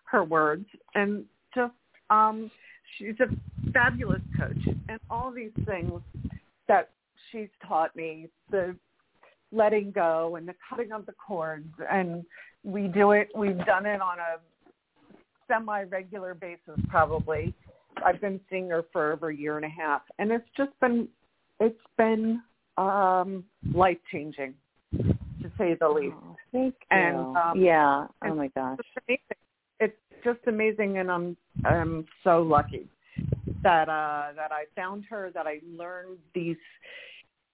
her 0.04 0.24
words, 0.24 0.66
and 0.94 1.24
just 1.54 1.72
um, 2.10 2.50
she's 2.98 3.14
a 3.20 3.72
fabulous 3.72 4.20
coach, 4.38 4.76
and 4.90 5.00
all 5.08 5.32
these 5.32 5.52
things 5.64 6.02
that 6.68 6.90
she's 7.32 7.48
taught 7.66 7.96
me, 7.96 8.28
the 8.50 8.76
letting 9.52 9.90
go 9.90 10.36
and 10.36 10.46
the 10.46 10.54
cutting 10.68 10.92
of 10.92 11.06
the 11.06 11.12
cords, 11.12 11.68
and 11.90 12.24
we 12.64 12.88
do 12.88 13.12
it. 13.12 13.28
We've 13.34 13.58
done 13.64 13.86
it 13.86 14.00
on 14.00 14.18
a 14.18 14.38
semi-regular 15.48 16.34
basis, 16.34 16.78
probably. 16.88 17.54
I've 18.04 18.20
been 18.20 18.40
seeing 18.48 18.70
her 18.70 18.84
for 18.92 19.12
over 19.12 19.30
a 19.30 19.36
year 19.36 19.56
and 19.56 19.64
a 19.64 19.68
half, 19.68 20.02
and 20.18 20.30
it's 20.30 20.48
just 20.56 20.78
been 20.80 21.08
it's 21.58 21.76
been 21.98 22.40
um, 22.78 23.44
life 23.74 23.98
changing, 24.10 24.54
to 24.92 25.50
say 25.58 25.76
the 25.78 25.88
least. 25.88 26.14
Oh, 26.22 26.36
thank 26.52 26.74
you. 26.74 26.96
And 26.96 27.36
um, 27.36 27.60
yeah, 27.60 28.06
oh 28.24 28.34
my 28.34 28.48
gosh, 28.48 28.78
it's 28.78 28.88
amazing. 29.08 29.20
It's 29.80 30.24
just 30.24 30.38
amazing, 30.46 30.98
and 30.98 31.10
I'm 31.10 31.36
I'm 31.64 32.06
so 32.22 32.42
lucky 32.42 32.86
that 33.62 33.88
uh, 33.88 34.32
that 34.36 34.52
I 34.52 34.64
found 34.76 35.04
her, 35.10 35.30
that 35.34 35.46
I 35.46 35.60
learned 35.76 36.18
these 36.34 36.56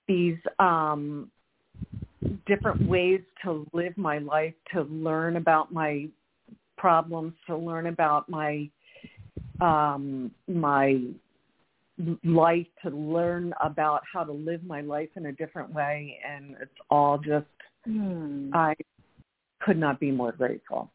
these 0.06 0.37
um, 0.59 1.30
different 2.46 2.86
ways 2.88 3.20
to 3.44 3.66
live 3.72 3.96
my 3.96 4.18
life, 4.18 4.54
to 4.72 4.82
learn 4.82 5.36
about 5.36 5.72
my 5.72 6.08
problems, 6.76 7.32
to 7.46 7.56
learn 7.56 7.86
about 7.86 8.28
my 8.28 8.68
um, 9.60 10.30
my 10.46 11.00
life, 12.24 12.66
to 12.82 12.90
learn 12.90 13.54
about 13.62 14.02
how 14.12 14.22
to 14.22 14.32
live 14.32 14.62
my 14.64 14.82
life 14.82 15.08
in 15.16 15.26
a 15.26 15.32
different 15.32 15.72
way, 15.72 16.18
and 16.28 16.56
it's 16.60 16.70
all 16.90 17.18
just 17.18 17.46
hmm. 17.84 18.50
I 18.52 18.74
could 19.60 19.78
not 19.78 19.98
be 19.98 20.10
more 20.10 20.32
grateful. 20.32 20.90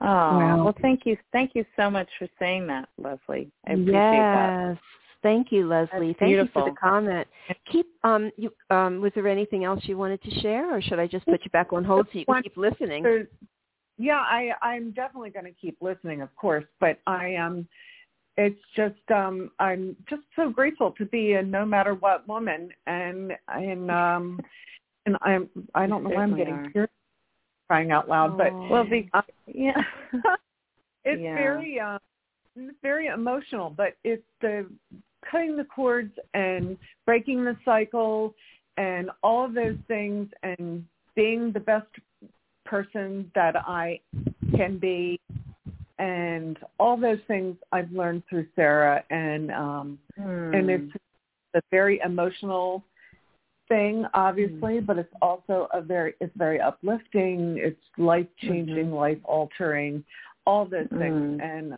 Oh 0.00 0.38
well, 0.38 0.64
well, 0.64 0.74
thank 0.82 1.06
you, 1.06 1.16
thank 1.32 1.52
you 1.54 1.64
so 1.76 1.88
much 1.88 2.08
for 2.18 2.28
saying 2.38 2.66
that, 2.66 2.88
Leslie. 2.98 3.50
I 3.66 3.72
appreciate 3.72 3.92
yes. 3.92 4.36
that. 4.36 4.78
Thank 5.22 5.52
you, 5.52 5.68
Leslie. 5.68 6.08
That's 6.08 6.18
Thank 6.18 6.30
beautiful. 6.30 6.62
you 6.62 6.66
for 6.66 6.70
the 6.70 6.76
comment. 6.76 7.28
Keep 7.70 7.86
um 8.04 8.30
you 8.36 8.52
um 8.70 9.00
was 9.00 9.12
there 9.14 9.28
anything 9.28 9.64
else 9.64 9.80
you 9.84 9.96
wanted 9.96 10.22
to 10.22 10.30
share 10.40 10.74
or 10.74 10.82
should 10.82 10.98
I 10.98 11.06
just 11.06 11.24
put 11.26 11.44
you 11.44 11.50
back 11.50 11.72
on 11.72 11.84
hold 11.84 12.06
so 12.12 12.18
you 12.18 12.26
can 12.26 12.42
keep 12.42 12.56
listening? 12.56 13.02
There's, 13.02 13.26
yeah, 13.98 14.18
I 14.18 14.50
I'm 14.62 14.90
definitely 14.92 15.30
going 15.30 15.44
to 15.46 15.52
keep 15.52 15.76
listening, 15.80 16.22
of 16.22 16.34
course, 16.36 16.64
but 16.80 16.98
I 17.06 17.28
am 17.28 17.52
um, 17.52 17.68
it's 18.36 18.60
just 18.74 19.10
um 19.14 19.50
I'm 19.58 19.96
just 20.08 20.22
so 20.36 20.50
grateful 20.50 20.92
to 20.92 21.04
be 21.06 21.34
a 21.34 21.42
no 21.42 21.64
matter 21.64 21.94
what 21.94 22.26
woman 22.26 22.70
and 22.86 23.32
and 23.48 23.90
um 23.90 24.40
and 25.06 25.16
I'm 25.22 25.48
I 25.74 25.86
don't 25.86 26.02
know 26.02 26.10
why 26.10 26.22
I'm 26.22 26.36
getting 26.36 26.70
tears 26.72 26.88
crying 27.68 27.90
out 27.90 28.08
loud, 28.08 28.36
but 28.36 28.52
well, 28.70 28.84
the, 28.84 29.06
uh, 29.14 29.22
yeah, 29.46 29.80
it's 31.04 31.22
Yeah. 31.22 31.34
very 31.34 31.80
uh, 31.80 31.98
it's 32.56 32.76
very 32.82 33.06
emotional, 33.06 33.70
but 33.70 33.96
it's 34.04 34.26
the 34.40 34.66
cutting 35.30 35.56
the 35.56 35.64
cords 35.64 36.12
and 36.34 36.76
breaking 37.06 37.44
the 37.44 37.56
cycle 37.64 38.34
and 38.76 39.10
all 39.22 39.44
of 39.44 39.54
those 39.54 39.76
things 39.88 40.28
and 40.42 40.84
being 41.14 41.52
the 41.52 41.60
best 41.60 41.86
person 42.64 43.30
that 43.34 43.56
I 43.56 44.00
can 44.56 44.78
be 44.78 45.18
and 45.98 46.58
all 46.78 46.96
those 46.96 47.20
things 47.28 47.56
I've 47.70 47.92
learned 47.92 48.22
through 48.28 48.46
Sarah 48.56 49.04
and 49.10 49.50
um 49.50 49.98
Hmm. 50.16 50.54
and 50.54 50.70
it's 50.70 50.92
a 51.54 51.60
very 51.70 52.00
emotional 52.04 52.84
thing 53.68 54.04
obviously 54.14 54.80
but 54.80 54.98
it's 54.98 55.12
also 55.22 55.68
a 55.72 55.80
very 55.80 56.14
it's 56.20 56.36
very 56.36 56.60
uplifting 56.60 57.56
it's 57.58 57.80
life 57.96 58.26
changing 58.38 58.88
Mhm. 58.90 58.94
life 58.94 59.18
altering 59.24 60.04
all 60.46 60.64
those 60.64 60.88
things 60.88 61.40
Mm. 61.40 61.42
and 61.42 61.76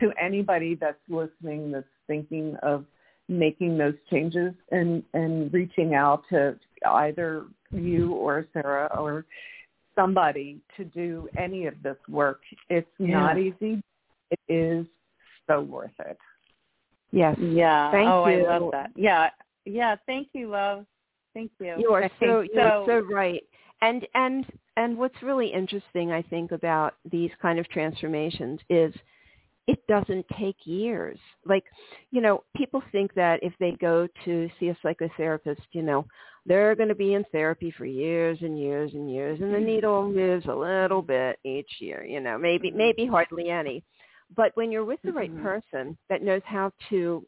to 0.00 0.12
anybody 0.18 0.74
that's 0.74 1.08
listening 1.08 1.70
that's 1.70 1.86
thinking 2.10 2.56
of 2.62 2.84
making 3.28 3.78
those 3.78 3.94
changes 4.10 4.52
and 4.72 5.04
and 5.14 5.52
reaching 5.52 5.94
out 5.94 6.22
to 6.30 6.56
either 6.86 7.44
you 7.70 8.12
or 8.12 8.46
Sarah 8.52 8.90
or 8.98 9.24
somebody 9.94 10.58
to 10.76 10.84
do 10.84 11.28
any 11.38 11.66
of 11.66 11.74
this 11.82 11.96
work 12.08 12.40
it's 12.68 12.88
not 12.98 13.38
easy 13.38 13.82
it 14.30 14.40
is 14.48 14.86
so 15.46 15.60
worth 15.60 15.90
it 16.00 16.18
Yes. 17.12 17.36
yeah. 17.40 17.90
Thank 17.90 18.08
oh, 18.08 18.26
you. 18.28 18.44
I 18.44 18.58
love 18.58 18.72
that. 18.72 18.90
Yeah, 18.94 19.30
yeah. 19.64 19.96
Thank 20.06 20.28
you, 20.32 20.48
love. 20.48 20.86
Thank 21.34 21.50
you. 21.60 21.74
You 21.78 21.90
are 21.90 22.10
so 22.20 22.40
you 22.40 22.60
are 22.60 22.84
so. 22.86 22.86
so 22.86 23.00
right. 23.12 23.42
And 23.82 24.06
and 24.14 24.46
and 24.76 24.96
what's 24.96 25.20
really 25.22 25.48
interesting 25.48 26.12
I 26.12 26.22
think 26.22 26.52
about 26.52 26.94
these 27.10 27.30
kind 27.40 27.58
of 27.58 27.68
transformations 27.68 28.60
is 28.68 28.94
it 29.70 29.86
doesn't 29.88 30.26
take 30.38 30.56
years. 30.66 31.18
Like, 31.46 31.64
you 32.10 32.20
know, 32.20 32.44
people 32.56 32.82
think 32.92 33.14
that 33.14 33.42
if 33.42 33.52
they 33.60 33.72
go 33.80 34.08
to 34.24 34.48
see 34.58 34.68
a 34.68 34.76
psychotherapist, 34.84 35.62
you 35.72 35.82
know, 35.82 36.06
they're 36.46 36.74
going 36.76 36.88
to 36.88 36.94
be 36.94 37.14
in 37.14 37.24
therapy 37.32 37.72
for 37.76 37.86
years 37.86 38.38
and 38.42 38.58
years 38.58 38.92
and 38.94 39.10
years 39.12 39.40
and 39.40 39.54
the 39.54 39.60
needle 39.60 40.10
moves 40.10 40.46
a 40.46 40.54
little 40.54 41.02
bit 41.02 41.38
each 41.44 41.70
year, 41.80 42.04
you 42.04 42.20
know, 42.20 42.38
maybe 42.38 42.70
maybe 42.74 43.06
hardly 43.06 43.50
any. 43.50 43.82
But 44.36 44.52
when 44.56 44.70
you're 44.72 44.84
with 44.84 45.00
the 45.06 45.12
right 45.12 45.32
Mhm. 45.32 45.42
person 45.42 45.96
that 46.08 46.22
knows 46.22 46.42
how 46.44 46.72
to 46.90 47.24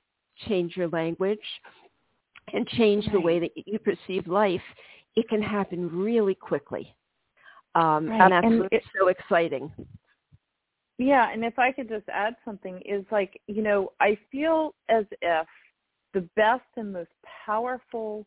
change 0.49 0.77
your 0.77 0.89
language 0.89 1.39
and 2.53 2.67
change 2.69 3.07
the 3.13 3.21
way 3.21 3.39
that 3.41 3.51
you 3.67 3.79
perceive 3.79 4.27
life, 4.27 4.63
it 5.17 5.29
can 5.29 5.43
happen 5.43 5.89
really 5.93 6.35
quickly. 6.35 6.95
Um, 7.75 8.11
Right, 8.11 8.19
And 8.19 8.33
that's 8.33 8.49
and 8.49 8.59
what's 8.59 8.77
so 8.99 9.09
exciting. 9.09 9.73
Yeah, 10.99 11.31
and 11.33 11.45
if 11.45 11.59
I 11.59 11.73
could 11.73 11.89
just 11.89 12.09
add 12.09 12.37
something 12.45 12.81
is 12.85 13.05
like, 13.11 13.41
you 13.47 13.63
know, 13.63 13.93
I 14.01 14.17
feel 14.31 14.75
as 14.89 15.05
if 15.21 15.47
the 16.15 16.29
best 16.37 16.63
and 16.77 16.93
most 16.93 17.11
powerful 17.47 18.27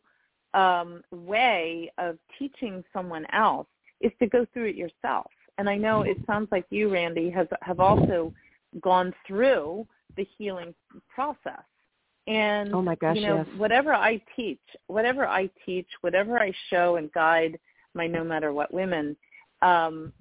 um, 0.54 1.02
way 1.10 1.90
of 1.98 2.18
teaching 2.38 2.82
someone 2.92 3.26
else 3.32 3.68
is 4.00 4.12
to 4.20 4.26
go 4.26 4.46
through 4.52 4.66
it 4.66 4.76
yourself. 4.76 5.30
And 5.58 5.70
I 5.70 5.76
know 5.76 6.02
it 6.02 6.18
sounds 6.26 6.48
like 6.50 6.66
you, 6.70 6.90
Randy, 6.90 7.30
has 7.30 7.46
have 7.62 7.80
also 7.80 8.32
gone 8.80 9.14
through 9.26 9.86
the 10.16 10.26
healing 10.36 10.74
process. 11.08 11.62
And 12.26 12.74
Oh 12.74 12.82
my 12.82 12.96
gosh, 12.96 13.16
you 13.16 13.22
know, 13.22 13.36
yes. 13.36 13.46
whatever 13.56 13.94
I 13.94 14.20
teach, 14.34 14.60
whatever 14.88 15.26
I 15.26 15.48
teach, 15.64 15.86
whatever 16.00 16.38
I 16.40 16.52
show 16.68 16.96
and 16.96 17.12
guide 17.12 17.58
my 17.94 18.06
no 18.06 18.24
matter 18.24 18.52
what 18.52 18.74
women 18.74 19.16
um, 19.62 20.12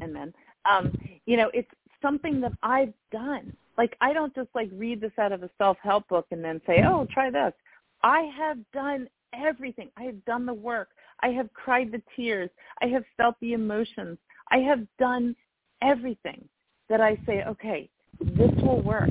and 0.00 0.12
men, 0.12 0.34
um, 0.70 0.92
you 1.26 1.36
know, 1.36 1.50
it's 1.54 1.70
something 2.02 2.40
that 2.40 2.52
I've 2.62 2.92
done. 3.10 3.56
Like 3.78 3.96
I 4.00 4.12
don't 4.12 4.34
just 4.34 4.50
like 4.54 4.68
read 4.72 5.00
this 5.00 5.12
out 5.18 5.32
of 5.32 5.42
a 5.42 5.50
self-help 5.56 6.08
book 6.08 6.26
and 6.30 6.44
then 6.44 6.60
say, 6.66 6.82
"Oh, 6.86 7.06
try 7.10 7.30
this." 7.30 7.54
I 8.02 8.30
have 8.36 8.58
done 8.72 9.08
everything. 9.32 9.90
I 9.96 10.02
have 10.02 10.22
done 10.24 10.44
the 10.44 10.54
work. 10.54 10.88
I 11.20 11.28
have 11.28 11.52
cried 11.54 11.90
the 11.90 12.02
tears. 12.14 12.50
I 12.82 12.86
have 12.86 13.04
felt 13.16 13.36
the 13.40 13.54
emotions. 13.54 14.18
I 14.50 14.58
have 14.58 14.86
done 14.98 15.34
everything 15.80 16.46
that 16.88 17.00
I 17.00 17.16
say, 17.24 17.44
"Okay, 17.44 17.88
this 18.20 18.52
will 18.62 18.82
work." 18.82 19.10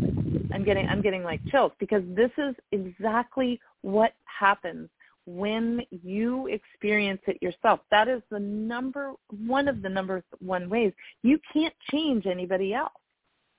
I'm 0.53 0.63
getting 0.63 0.87
I'm 0.87 1.01
getting 1.01 1.23
like 1.23 1.43
chills 1.49 1.71
because 1.79 2.03
this 2.07 2.31
is 2.37 2.55
exactly 2.71 3.59
what 3.81 4.13
happens 4.25 4.89
when 5.37 5.81
you 5.89 6.47
experience 6.47 7.21
it 7.27 7.41
yourself. 7.41 7.79
That 7.89 8.07
is 8.07 8.21
the 8.29 8.39
number 8.39 9.13
one 9.45 9.67
of 9.67 9.81
the 9.81 9.89
number 9.89 10.23
one 10.39 10.69
ways. 10.69 10.93
You 11.23 11.39
can't 11.53 11.73
change 11.89 12.25
anybody 12.25 12.73
else. 12.73 12.91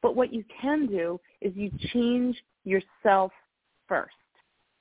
But 0.02 0.16
what 0.16 0.32
you 0.32 0.44
can 0.60 0.86
do 0.86 1.20
is 1.40 1.52
you 1.54 1.70
change 1.92 2.36
yourself 2.64 3.32
first. 3.88 4.14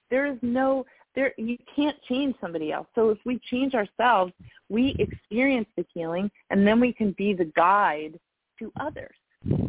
There 0.10 0.26
is 0.26 0.38
no 0.42 0.86
there 1.14 1.34
you 1.38 1.58
can't 1.76 1.98
change 2.08 2.36
somebody 2.40 2.72
else. 2.72 2.88
So 2.96 3.10
if 3.10 3.18
we 3.26 3.40
change 3.50 3.74
ourselves, 3.74 4.32
we 4.70 4.96
experience 4.98 5.68
the 5.76 5.86
healing 5.94 6.32
and 6.50 6.66
then 6.66 6.80
we 6.80 6.94
can 6.94 7.14
be 7.18 7.34
the 7.34 7.52
guide 7.56 8.18
to 8.60 8.72
others. 8.80 9.16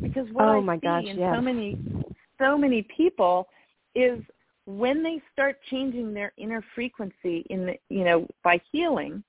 Because 0.01 0.29
what 0.33 0.45
Oh 0.45 0.59
I 0.59 0.61
my 0.61 0.77
see 0.77 0.87
gosh, 0.87 1.05
in 1.07 1.19
yes. 1.19 1.35
so 1.35 1.41
many 1.41 1.79
so 2.39 2.57
many 2.57 2.87
people 2.97 3.49
is 3.95 4.21
when 4.67 5.03
they 5.03 5.21
start 5.33 5.59
changing 5.71 6.15
their 6.15 6.33
inner 6.37 6.65
frequency 6.75 7.45
in 7.51 7.67
the, 7.67 7.75
you 7.89 8.05
know 8.05 8.27
by 8.45 8.61
healing 8.71 9.23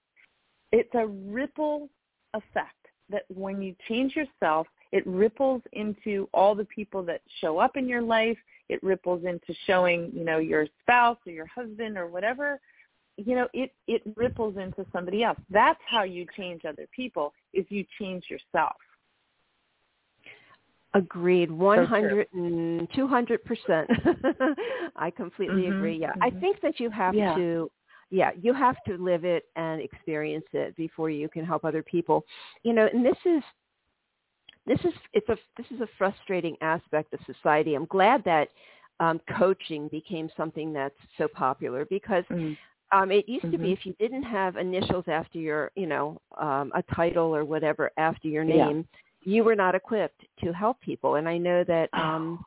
it's 0.72 0.94
a 0.96 1.08
ripple 1.08 1.90
effect 2.34 2.76
that 3.10 3.24
when 3.30 3.62
you 3.62 3.76
change 3.88 4.16
yourself 4.16 4.68
it 4.94 5.06
ripples 5.08 5.64
into 5.72 6.30
all 6.36 6.54
the 6.54 6.66
people 6.66 7.02
that 7.04 7.22
show 7.42 7.58
up 7.58 7.78
in 7.78 7.90
your 7.90 8.04
life. 8.04 8.38
It 8.70 8.82
ripples 8.84 9.26
into 9.26 9.54
showing 9.66 10.12
you 10.14 10.24
know 10.24 10.38
your 10.38 10.68
spouse 10.82 11.18
or 11.26 11.32
your 11.32 11.48
husband 11.48 11.98
or 11.98 12.08
whatever. 12.08 12.60
You 13.18 13.36
know 13.36 13.48
it 13.54 13.74
it 13.88 14.04
ripples 14.16 14.56
into 14.56 14.86
somebody 14.94 15.24
else. 15.24 15.40
That's 15.50 15.80
how 15.90 16.04
you 16.04 16.28
change 16.38 16.62
other 16.64 16.88
people 16.96 17.34
is 17.54 17.66
you 17.70 17.84
change 18.00 18.26
yourself 18.30 18.76
Agreed, 20.96 21.48
true. 21.48 21.56
100 21.56 22.28
and 22.34 22.90
200%. 22.92 24.56
I 24.96 25.10
completely 25.10 25.64
Mhm, 25.64 25.78
agree. 25.78 25.98
Yeah. 25.98 26.14
I 26.22 26.30
mhm. 26.30 26.40
think 26.40 26.62
that 26.62 26.80
you 26.80 26.90
have 26.90 27.16
Yeah. 27.16 27.36
to 27.36 27.72
yeah, 28.10 28.30
you 28.40 28.54
have 28.54 28.76
to 28.84 28.96
live 28.98 29.26
it 29.26 29.46
and 29.56 29.82
experience 29.82 30.46
it 30.54 30.76
before 30.76 31.10
you 31.10 31.28
can 31.28 31.44
help 31.44 31.66
other 31.66 31.82
people. 31.82 32.24
You 32.62 32.74
know, 32.74 32.86
and 32.94 33.04
this 33.04 33.18
is 33.26 33.44
this 34.68 34.80
is 34.82 34.94
it's 35.14 35.28
a 35.30 35.38
this 35.58 35.66
is 35.72 35.82
a 35.82 35.88
frustrating 35.98 36.56
aspect 36.62 37.14
of 37.14 37.20
society. 37.26 37.74
I'm 37.74 37.86
glad 37.86 38.24
that 38.26 38.50
um, 39.00 39.20
coaching 39.38 39.88
became 39.88 40.30
something 40.38 40.72
that's 40.72 40.98
so 41.18 41.28
popular 41.28 41.86
because 41.86 42.24
mm. 42.30 42.56
um, 42.92 43.12
it 43.12 43.28
used 43.28 43.46
mm-hmm. 43.46 43.52
to 43.52 43.58
be 43.58 43.64
mm-hmm. 43.66 43.74
if 43.74 43.86
you 43.86 43.94
didn't 44.00 44.24
have 44.24 44.58
initials 44.58 45.06
after 45.08 45.40
your 45.40 45.72
you 45.76 45.88
know 45.88 46.22
um, 46.40 46.72
a 46.76 46.84
title 46.94 47.36
or 47.36 47.44
whatever 47.44 47.92
after 47.98 48.28
your 48.28 48.44
name, 48.44 48.78
yeah. 48.78 49.00
You 49.26 49.44
were 49.44 49.56
not 49.56 49.76
equipped 49.76 50.22
to 50.44 50.52
help 50.54 50.80
people. 50.82 51.16
And 51.16 51.28
I 51.28 51.38
know 51.38 51.64
that. 51.66 51.90
Um, 51.94 52.46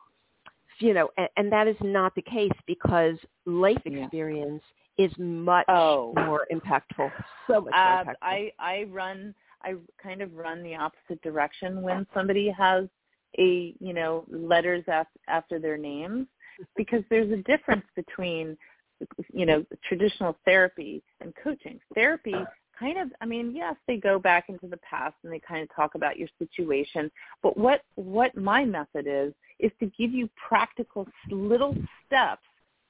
you 0.79 0.93
know, 0.93 1.09
and, 1.17 1.27
and 1.37 1.51
that 1.51 1.67
is 1.67 1.75
not 1.81 2.13
the 2.13 2.21
case 2.21 2.51
because 2.67 3.15
life 3.47 3.81
experience 3.85 4.61
yeah. 4.97 5.05
is 5.07 5.11
much 5.17 5.65
oh. 5.69 6.13
more 6.15 6.45
impactful. 6.53 7.11
So 7.47 7.61
much 7.61 7.73
uh, 7.73 8.03
more 8.05 8.13
impactful. 8.13 8.15
I 8.21 8.51
I 8.59 8.83
run 8.89 9.33
I 9.63 9.75
kind 10.01 10.21
of 10.21 10.33
run 10.35 10.63
the 10.63 10.75
opposite 10.75 11.21
direction 11.21 11.81
when 11.81 12.05
somebody 12.13 12.49
has 12.49 12.85
a 13.39 13.73
you 13.79 13.93
know 13.93 14.25
letters 14.29 14.83
after, 14.87 15.19
after 15.27 15.59
their 15.59 15.77
names 15.77 16.27
because 16.75 17.03
there's 17.09 17.31
a 17.31 17.41
difference 17.43 17.85
between 17.95 18.57
you 19.33 19.45
know 19.45 19.65
traditional 19.87 20.37
therapy 20.45 21.03
and 21.21 21.33
coaching. 21.43 21.79
Therapy 21.95 22.35
kind 22.79 22.97
of 22.97 23.09
I 23.21 23.25
mean 23.25 23.55
yes 23.55 23.75
they 23.87 23.97
go 23.97 24.19
back 24.19 24.49
into 24.49 24.67
the 24.67 24.77
past 24.77 25.15
and 25.23 25.31
they 25.31 25.39
kind 25.39 25.61
of 25.63 25.75
talk 25.75 25.95
about 25.95 26.17
your 26.17 26.29
situation 26.39 27.11
but 27.41 27.57
what 27.57 27.81
what 27.95 28.35
my 28.35 28.65
method 28.65 29.05
is 29.07 29.33
is 29.59 29.71
to 29.79 29.87
give 29.97 30.11
you 30.11 30.29
practical 30.47 31.07
little 31.29 31.75
steps 32.05 32.43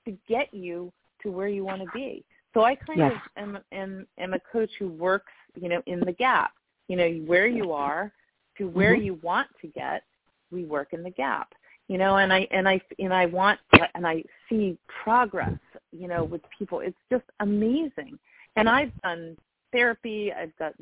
to 0.07 0.17
get 0.27 0.53
you 0.53 0.91
to 1.21 1.31
where 1.31 1.47
you 1.47 1.63
want 1.63 1.81
to 1.81 1.87
be. 1.93 2.23
So 2.53 2.63
I 2.63 2.75
kind 2.75 2.99
yes. 2.99 3.11
of 3.13 3.43
am, 3.43 3.59
am 3.71 4.07
am 4.17 4.33
a 4.33 4.39
coach 4.51 4.71
who 4.79 4.87
works, 4.87 5.31
you 5.55 5.69
know, 5.69 5.81
in 5.85 5.99
the 5.99 6.13
gap. 6.13 6.51
You 6.87 6.95
know, 6.95 7.09
where 7.25 7.47
you 7.47 7.73
are 7.73 8.13
to 8.57 8.67
where 8.67 8.95
mm-hmm. 8.95 9.03
you 9.03 9.19
want 9.21 9.49
to 9.61 9.67
get, 9.67 10.03
we 10.51 10.63
work 10.63 10.93
in 10.93 11.03
the 11.03 11.09
gap. 11.09 11.53
You 11.89 11.97
know, 11.97 12.17
and 12.17 12.31
I 12.31 12.47
and 12.51 12.67
I 12.67 12.81
and 12.99 13.13
I 13.13 13.25
want 13.27 13.59
and 13.93 14.07
I 14.07 14.23
see 14.49 14.77
progress, 15.03 15.57
you 15.91 16.07
know, 16.07 16.23
with 16.23 16.41
people. 16.57 16.79
It's 16.79 16.97
just 17.11 17.25
amazing. 17.41 18.17
And 18.55 18.67
I've 18.67 18.91
done 19.01 19.37
therapy, 19.71 20.31
I've 20.31 20.57
got 20.57 20.73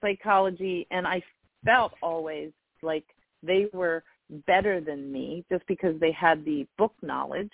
psychology, 0.00 0.86
and 0.90 1.06
I 1.06 1.22
felt 1.64 1.92
always 2.02 2.50
like 2.82 3.04
they 3.42 3.66
were 3.72 4.02
better 4.46 4.80
than 4.80 5.12
me 5.12 5.44
just 5.50 5.66
because 5.66 5.98
they 6.00 6.12
had 6.12 6.44
the 6.44 6.66
book 6.78 6.92
knowledge 7.02 7.52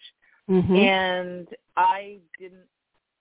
mm-hmm. 0.48 0.74
and 0.74 1.48
I 1.76 2.18
didn't 2.38 2.66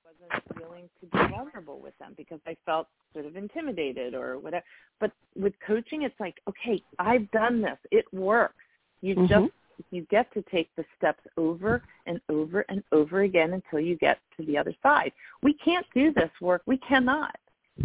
wasn't 0.04 0.62
willing 0.62 0.90
to 1.00 1.08
be 1.08 1.34
vulnerable 1.36 1.80
with 1.80 1.98
them 1.98 2.14
because 2.18 2.40
I 2.46 2.56
felt 2.66 2.88
sort 3.14 3.26
of 3.26 3.36
intimidated 3.36 4.14
or 4.14 4.38
whatever. 4.38 4.64
But 5.00 5.12
with 5.36 5.54
coaching 5.66 6.04
it's 6.04 6.20
like, 6.20 6.36
okay, 6.48 6.82
I've 7.00 7.30
done 7.32 7.62
this. 7.62 7.78
It 7.92 8.06
works. 8.14 8.56
You 9.02 9.16
mm-hmm. 9.16 9.28
just 9.28 9.54
you 9.92 10.06
get 10.12 10.32
to 10.34 10.44
take 10.52 10.70
the 10.76 10.84
steps 10.98 11.22
over 11.38 11.82
and 12.06 12.20
over 12.28 12.66
and 12.68 12.84
over 12.92 13.22
again 13.22 13.54
until 13.54 13.80
you 13.80 13.96
get 13.96 14.20
to 14.38 14.46
the 14.46 14.58
other 14.58 14.76
side. 14.84 15.14
We 15.42 15.54
can't 15.54 15.86
do 15.94 16.14
this 16.14 16.30
work. 16.42 16.64
We 16.66 16.78
cannot 16.78 17.36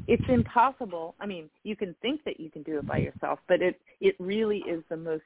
it's 0.07 0.25
impossible. 0.29 1.15
I 1.21 1.27
mean, 1.27 1.49
you 1.63 1.77
can 1.77 1.95
think 2.03 2.25
that 2.25 2.41
you 2.41 2.51
can 2.51 2.63
do 2.63 2.79
it 2.79 2.87
by 2.87 2.99
yourself, 2.99 3.39
but 3.49 3.63
it 3.63 3.81
it 4.01 4.17
really 4.19 4.59
is 4.59 4.83
the 4.89 4.97
most 4.97 5.23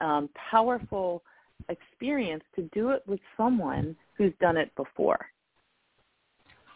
um, 0.00 0.28
powerful 0.50 1.22
experience 1.68 2.44
to 2.56 2.62
do 2.72 2.90
it 2.90 3.02
with 3.06 3.20
someone 3.36 3.96
who's 4.16 4.32
done 4.40 4.56
it 4.56 4.74
before. 4.76 5.26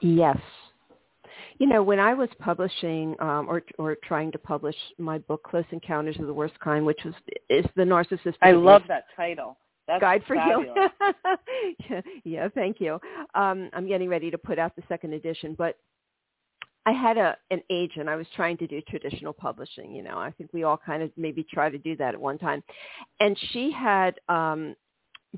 Yes. 0.00 0.38
You 1.58 1.66
know, 1.68 1.82
when 1.82 2.00
I 2.00 2.14
was 2.14 2.28
publishing 2.40 3.14
um, 3.20 3.46
or 3.48 3.62
or 3.78 3.96
trying 4.04 4.32
to 4.32 4.38
publish 4.38 4.76
my 4.98 5.18
book, 5.18 5.42
Close 5.44 5.64
Encounters 5.70 6.16
of 6.18 6.26
the 6.26 6.34
Worst 6.34 6.58
Kind, 6.60 6.84
which 6.84 7.00
was 7.04 7.14
is 7.48 7.64
the 7.76 7.84
narcissist. 7.84 8.34
I 8.42 8.52
love 8.52 8.82
that 8.88 9.04
title. 9.16 9.56
That's 9.86 10.00
Guide 10.00 10.22
for 10.26 10.36
you. 10.36 10.74
yeah, 11.88 12.00
yeah, 12.24 12.48
thank 12.54 12.80
you. 12.80 13.00
Um, 13.34 13.68
I'm 13.72 13.88
getting 13.88 14.08
ready 14.08 14.30
to 14.30 14.38
put 14.38 14.58
out 14.58 14.76
the 14.76 14.82
second 14.88 15.12
edition, 15.12 15.54
but 15.58 15.76
I 16.84 16.92
had 16.92 17.16
a 17.16 17.36
an 17.50 17.62
agent. 17.70 18.08
I 18.08 18.16
was 18.16 18.26
trying 18.34 18.56
to 18.58 18.66
do 18.66 18.80
traditional 18.82 19.32
publishing. 19.32 19.92
You 19.92 20.02
know, 20.02 20.18
I 20.18 20.32
think 20.32 20.50
we 20.52 20.64
all 20.64 20.76
kind 20.76 21.02
of 21.02 21.10
maybe 21.16 21.46
try 21.52 21.70
to 21.70 21.78
do 21.78 21.96
that 21.96 22.14
at 22.14 22.20
one 22.20 22.38
time, 22.38 22.62
and 23.20 23.38
she 23.52 23.70
had 23.70 24.18
um, 24.28 24.74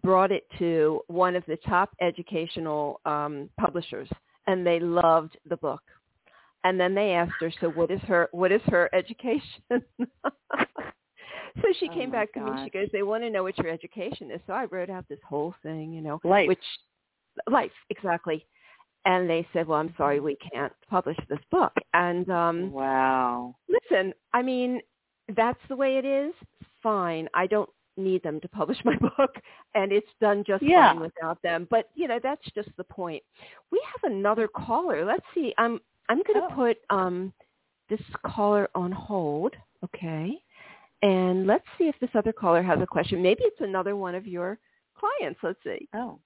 brought 0.02 0.32
it 0.32 0.46
to 0.58 1.00
one 1.08 1.36
of 1.36 1.44
the 1.46 1.56
top 1.68 1.94
educational 2.00 3.00
um, 3.04 3.50
publishers, 3.58 4.08
and 4.46 4.66
they 4.66 4.80
loved 4.80 5.36
the 5.48 5.56
book. 5.56 5.82
And 6.64 6.80
then 6.80 6.94
they 6.94 7.12
asked 7.12 7.34
her, 7.40 7.52
"So 7.60 7.68
what 7.70 7.90
is 7.90 8.00
her 8.02 8.28
what 8.32 8.50
is 8.50 8.62
her 8.66 8.88
education?" 8.94 9.42
so 9.70 11.68
she 11.78 11.88
oh 11.90 11.94
came 11.94 12.10
back 12.10 12.32
to 12.32 12.40
me. 12.40 12.50
She 12.64 12.70
goes, 12.70 12.88
"They 12.90 13.02
want 13.02 13.22
to 13.22 13.28
know 13.28 13.42
what 13.42 13.58
your 13.58 13.68
education 13.68 14.30
is." 14.30 14.40
So 14.46 14.54
I 14.54 14.64
wrote 14.64 14.88
out 14.88 15.04
this 15.10 15.20
whole 15.28 15.54
thing, 15.62 15.92
you 15.92 16.00
know, 16.00 16.20
life. 16.24 16.48
which 16.48 16.58
life 17.50 17.72
exactly 17.90 18.46
and 19.04 19.28
they 19.28 19.46
said, 19.52 19.66
"Well, 19.66 19.78
I'm 19.78 19.94
sorry, 19.96 20.20
we 20.20 20.36
can't 20.36 20.72
publish 20.88 21.16
this 21.28 21.40
book." 21.50 21.72
And 21.92 22.28
um 22.30 22.72
wow, 22.72 23.54
listen, 23.68 24.12
I 24.32 24.42
mean, 24.42 24.80
that's 25.36 25.60
the 25.68 25.76
way 25.76 25.98
it 25.98 26.04
is. 26.04 26.32
Fine, 26.82 27.28
I 27.34 27.46
don't 27.46 27.70
need 27.96 28.22
them 28.22 28.40
to 28.40 28.48
publish 28.48 28.78
my 28.84 28.96
book, 29.16 29.34
and 29.74 29.92
it's 29.92 30.08
done 30.20 30.44
just 30.46 30.62
yeah. 30.62 30.92
fine 30.92 31.00
without 31.00 31.40
them. 31.42 31.66
But 31.70 31.90
you 31.94 32.08
know, 32.08 32.20
that's 32.22 32.44
just 32.54 32.70
the 32.76 32.84
point. 32.84 33.22
We 33.70 33.80
have 33.92 34.12
another 34.12 34.48
caller. 34.48 35.04
Let's 35.04 35.26
see. 35.34 35.54
I'm 35.58 35.80
I'm 36.08 36.22
going 36.22 36.40
to 36.48 36.52
oh. 36.52 36.54
put 36.54 36.78
um 36.90 37.32
this 37.88 38.00
caller 38.26 38.68
on 38.74 38.92
hold. 38.92 39.54
Okay. 39.84 40.38
And 41.02 41.46
let's 41.46 41.66
see 41.76 41.84
if 41.84 41.94
this 42.00 42.10
other 42.14 42.32
caller 42.32 42.62
has 42.62 42.80
a 42.80 42.86
question. 42.86 43.22
Maybe 43.22 43.42
it's 43.44 43.60
another 43.60 43.94
one 43.94 44.14
of 44.14 44.26
your 44.26 44.58
clients. 44.98 45.38
Let's 45.42 45.58
see. 45.62 45.86
Oh. 45.94 46.18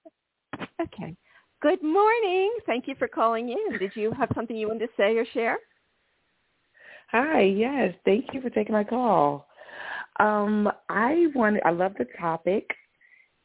Okay. 0.81 1.15
Good 1.61 1.83
morning. 1.83 2.53
Thank 2.65 2.87
you 2.87 2.95
for 2.97 3.09
calling 3.09 3.49
in. 3.49 3.77
Did 3.79 3.91
you 3.93 4.13
have 4.13 4.29
something 4.33 4.55
you 4.55 4.69
wanted 4.69 4.87
to 4.87 4.93
say 4.95 5.17
or 5.17 5.25
share? 5.33 5.57
Hi, 7.11 7.41
yes. 7.41 7.93
Thank 8.05 8.27
you 8.33 8.39
for 8.39 8.49
taking 8.49 8.71
my 8.71 8.85
call. 8.85 9.45
Um, 10.21 10.69
I 10.87 11.27
want 11.35 11.57
I 11.65 11.71
love 11.71 11.93
the 11.97 12.05
topic 12.17 12.69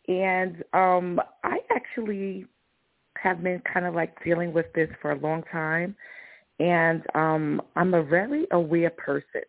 and 0.07 0.63
um 0.75 1.21
I 1.43 1.59
actually 1.75 2.47
have 3.19 3.43
been 3.43 3.61
kind 3.73 3.87
of 3.87 3.95
like 3.95 4.23
dealing 4.25 4.53
with 4.53 4.67
this 4.75 4.89
for 5.03 5.13
a 5.13 5.19
long 5.19 5.43
time 5.51 5.97
and 6.61 7.03
um 7.17 7.63
I'm 7.75 7.95
a 7.95 8.03
very 8.05 8.47
aware 8.53 8.91
person. 8.91 9.43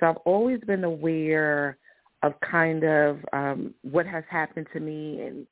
So 0.00 0.06
I've 0.06 0.16
always 0.24 0.60
been 0.60 0.84
aware 0.84 1.76
of 2.22 2.32
kind 2.40 2.82
of 2.82 3.18
um 3.34 3.74
what 3.82 4.06
has 4.06 4.24
happened 4.30 4.68
to 4.72 4.80
me 4.80 5.20
and 5.20 5.46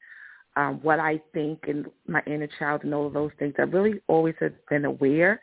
um, 0.57 0.81
what 0.83 1.01
I 1.01 1.21
think 1.33 1.61
and 1.69 1.87
my 2.07 2.23
inner 2.27 2.49
child 2.59 2.85
and 2.85 2.95
all 2.95 3.07
of 3.07 3.13
those 3.13 3.31
things. 3.39 3.55
I 3.59 3.63
really 3.63 4.01
always 4.09 4.35
have 4.41 4.55
been 4.69 4.85
aware. 4.85 5.41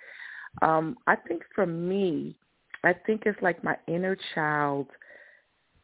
Um, 0.61 0.97
I 1.07 1.15
think 1.15 1.43
for 1.53 1.65
me, 1.65 2.35
I 2.83 2.93
think 3.05 3.23
it's 3.25 3.41
like 3.41 3.63
my 3.63 3.77
inner 3.87 4.17
child 4.33 4.87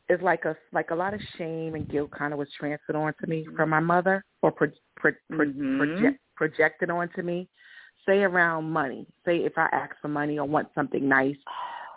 is 0.09 0.19
like 0.21 0.45
a 0.45 0.55
like 0.71 0.91
a 0.91 0.95
lot 0.95 1.13
of 1.13 1.19
shame 1.37 1.75
and 1.75 1.89
guilt 1.89 2.11
kind 2.11 2.31
of 2.33 2.39
was 2.39 2.47
transferred 2.57 2.95
onto 2.95 3.27
me 3.27 3.45
from 3.55 3.69
my 3.69 3.79
mother 3.79 4.23
or 4.41 4.51
pro, 4.51 4.69
pro, 4.95 5.11
pro, 5.31 5.45
mm-hmm. 5.45 5.77
project, 5.77 6.19
projected 6.35 6.89
onto 6.89 7.21
me. 7.21 7.47
Say 8.05 8.19
around 8.19 8.69
money. 8.71 9.05
Say 9.25 9.39
if 9.39 9.57
I 9.57 9.67
ask 9.73 9.95
for 10.01 10.07
money 10.07 10.39
or 10.39 10.47
want 10.47 10.69
something 10.73 11.07
nice, 11.07 11.35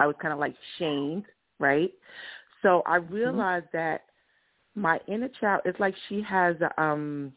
I 0.01 0.07
was 0.07 0.16
kind 0.21 0.33
of 0.33 0.40
like 0.40 0.55
shamed, 0.79 1.25
right? 1.61 1.93
So 2.62 2.83
I 2.85 2.99
mm-hmm. 2.99 3.14
realized 3.14 3.66
mm-hmm. 3.66 3.77
that 3.77 4.03
my 4.74 4.98
inner 5.09 5.30
child 5.40 5.61
it's 5.64 5.80
like 5.80 5.94
she 6.09 6.22
has 6.22 6.56
um 6.78 7.33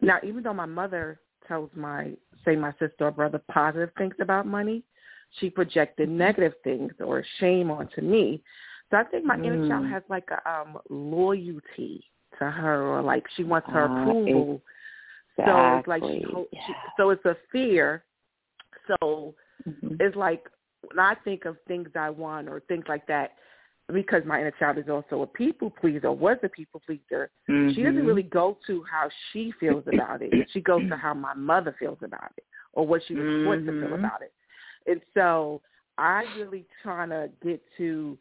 now 0.00 0.18
even 0.22 0.42
though 0.42 0.54
my 0.54 0.66
mother 0.66 1.20
tells 1.46 1.70
my 1.74 2.12
say 2.44 2.56
my 2.56 2.72
sister 2.72 3.06
or 3.06 3.10
brother 3.10 3.40
positive 3.50 3.90
things 3.96 4.14
about 4.20 4.46
money 4.46 4.82
she 5.40 5.50
projected 5.50 6.08
mm-hmm. 6.08 6.18
negative 6.18 6.54
things 6.64 6.92
or 7.00 7.24
shame 7.38 7.70
onto 7.70 8.00
me 8.00 8.42
so 8.90 8.96
i 8.96 9.04
think 9.04 9.24
my 9.24 9.36
mm. 9.36 9.46
inner 9.46 9.68
child 9.68 9.84
mm. 9.84 9.90
has 9.90 10.02
like 10.08 10.28
a 10.30 10.50
um 10.50 10.78
loyalty 10.90 12.04
to 12.38 12.50
her 12.50 12.86
or 12.86 13.02
like 13.02 13.24
she 13.36 13.44
wants 13.44 13.68
her 13.70 13.84
uh, 13.84 14.02
approval 14.02 14.60
exactly. 15.38 15.54
so 15.54 15.78
it's 15.78 15.88
like 15.88 16.02
she, 16.02 16.24
yeah. 16.52 16.60
she 16.66 16.72
so 16.96 17.10
it's 17.10 17.24
a 17.24 17.36
fear 17.52 18.04
so 18.86 19.34
mm-hmm. 19.66 19.94
it's 20.00 20.16
like 20.16 20.44
when 20.88 20.98
i 20.98 21.14
think 21.24 21.44
of 21.44 21.56
things 21.66 21.88
i 21.94 22.10
want 22.10 22.48
or 22.48 22.60
things 22.68 22.84
like 22.88 23.06
that 23.06 23.32
because 23.92 24.22
my 24.26 24.40
inner 24.40 24.52
child 24.58 24.78
is 24.78 24.88
also 24.88 25.22
a 25.22 25.26
people 25.26 25.70
pleaser, 25.70 26.12
was 26.12 26.36
a 26.42 26.48
people 26.48 26.80
pleaser, 26.84 27.30
mm-hmm. 27.48 27.74
she 27.74 27.82
doesn't 27.82 28.04
really 28.04 28.22
go 28.22 28.58
to 28.66 28.84
how 28.90 29.08
she 29.32 29.52
feels 29.58 29.84
about 29.92 30.20
it. 30.20 30.32
She 30.52 30.60
goes 30.60 30.82
to 30.90 30.96
how 30.96 31.14
my 31.14 31.34
mother 31.34 31.74
feels 31.78 31.98
about 32.02 32.32
it 32.36 32.44
or 32.74 32.86
what 32.86 33.02
she 33.08 33.14
was 33.14 33.24
mm-hmm. 33.24 33.44
forced 33.44 33.66
to 33.66 33.80
feel 33.80 33.94
about 33.94 34.22
it. 34.22 34.32
And 34.86 35.00
so 35.14 35.62
I 35.96 36.24
really 36.36 36.66
trying 36.82 37.08
to 37.10 37.30
get 37.42 37.62
to, 37.78 38.18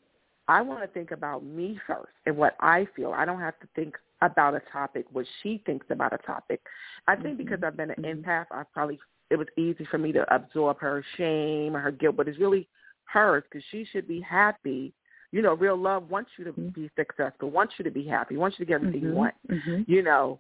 I 0.48 0.62
want 0.62 0.82
to 0.82 0.88
think 0.88 1.12
about 1.12 1.44
me 1.44 1.80
first 1.86 2.14
and 2.26 2.38
what 2.38 2.56
I 2.62 2.88
feel. 2.96 3.12
I 3.12 3.26
don't 3.26 3.40
have 3.40 3.60
to 3.60 3.68
think 3.76 3.96
about 4.22 4.56
a 4.56 4.62
topic, 4.72 5.06
what 5.12 5.26
she 5.44 5.62
thinks 5.66 5.86
about 5.90 6.14
a 6.14 6.18
topic. 6.20 6.62
I 7.08 7.16
think 7.16 7.38
mm-hmm. 7.38 7.44
because 7.44 7.60
I've 7.64 7.78
been 7.78 7.92
an 7.92 8.04
mm-hmm. 8.04 8.22
empath, 8.22 8.46
I 8.52 8.64
probably, 8.74 9.00
it 9.30 9.36
was 9.36 9.48
easy 9.58 9.86
for 9.92 9.98
me 9.98 10.14
to 10.14 10.34
absorb 10.34 10.80
her 10.80 11.04
shame 11.18 11.76
or 11.76 11.80
her 11.82 11.92
guilt, 11.92 12.16
but 12.16 12.30
it's 12.30 12.40
really 12.40 12.70
hers 13.04 13.44
because 13.50 13.66
she 13.70 13.86
should 13.92 14.08
be 14.08 14.22
happy 14.22 14.94
You 15.32 15.42
know, 15.42 15.54
real 15.54 15.78
love 15.78 16.10
wants 16.10 16.32
you 16.38 16.46
to 16.46 16.52
mm-hmm. 16.52 16.70
be 16.70 16.90
successful, 16.96 17.52
wants 17.52 17.74
you 17.78 17.84
to 17.84 17.92
be 17.92 18.06
happy, 18.06 18.38
wants 18.38 18.58
you 18.58 18.66
to 18.66 18.70
get 18.70 18.76
everything 18.76 19.02
mm-hmm. 19.02 19.10
you 19.10 19.16
want. 19.16 19.36
Mm-hmm. 19.50 19.92
You 19.92 20.02
know, 20.04 20.40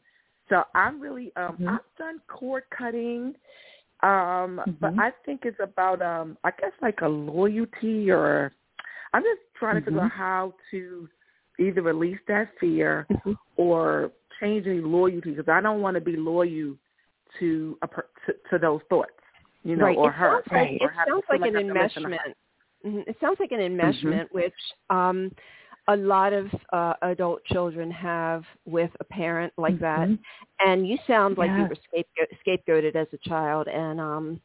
so 0.49 0.63
I'm 0.73 1.01
really 1.01 1.31
um 1.35 1.57
Mm-hmm. 1.57 1.69
I've 1.69 1.79
done 1.97 2.21
cord 2.27 2.63
cutting, 2.77 3.35
um, 4.01 4.61
but 4.79 4.93
Mhm. 4.93 4.99
I 4.99 5.11
think 5.25 5.41
it's 5.43 5.59
about 5.59 6.01
um 6.01 6.37
I 6.43 6.51
guess 6.51 6.71
like 6.81 7.01
a 7.01 7.07
loyalty 7.07 8.09
or 8.11 8.53
I'm 9.13 9.23
just 9.23 9.41
trying 9.55 9.75
to 9.75 9.81
figure 9.81 9.99
Mhm. 9.99 10.05
out 10.05 10.11
how 10.11 10.53
to 10.71 11.09
either 11.59 11.81
release 11.81 12.19
that 12.27 12.49
fear 12.59 13.05
Mm-hmm. 13.09 13.33
or 13.57 14.11
change 14.39 14.67
any 14.67 14.79
loyalty 14.79 15.31
because 15.31 15.49
I 15.49 15.61
don't 15.61 15.81
want 15.81 15.95
to 15.95 16.01
be 16.01 16.15
loyal 16.15 16.75
to 17.39 17.77
a 17.81 17.87
per, 17.87 18.05
to, 18.25 18.33
to 18.51 18.57
those 18.59 18.81
thoughts, 18.89 19.11
you 19.63 19.75
know, 19.75 19.85
right. 19.85 19.97
or 19.97 20.09
it 20.09 20.13
her. 20.13 20.29
Sounds 20.29 20.43
like, 20.51 20.81
or 20.81 20.89
it 20.91 20.95
sounds 20.95 21.07
feel 21.07 21.39
like 21.39 21.49
an 21.49 21.55
I 21.55 21.59
have 21.59 21.67
to 21.67 21.81
listen 21.81 22.03
to 22.03 22.09
her. 22.09 22.15
enmeshment. 22.15 22.33
Mhm. 22.85 23.07
It 23.07 23.17
sounds 23.19 23.39
like 23.39 23.51
an 23.51 23.59
Mm-hmm. 23.83 24.15
enmeshment, 24.15 24.31
which 24.31 24.53
um, 24.89 25.31
a 25.87 25.95
lot 25.95 26.33
of 26.33 26.47
uh, 26.71 26.93
adult 27.01 27.43
children 27.45 27.91
have 27.91 28.43
with 28.65 28.91
a 28.99 29.03
parent 29.05 29.53
like 29.57 29.79
that. 29.79 30.09
Mhm. 30.09 30.19
And 30.59 30.87
you 30.87 30.97
sound 31.07 31.37
like 31.37 31.55
you 31.57 31.65
were 31.67 31.75
scapegoat, 31.87 32.29
scapegoated 32.45 32.95
as 32.95 33.07
a 33.13 33.29
child, 33.29 33.67
and 33.67 33.99
um, 33.99 34.41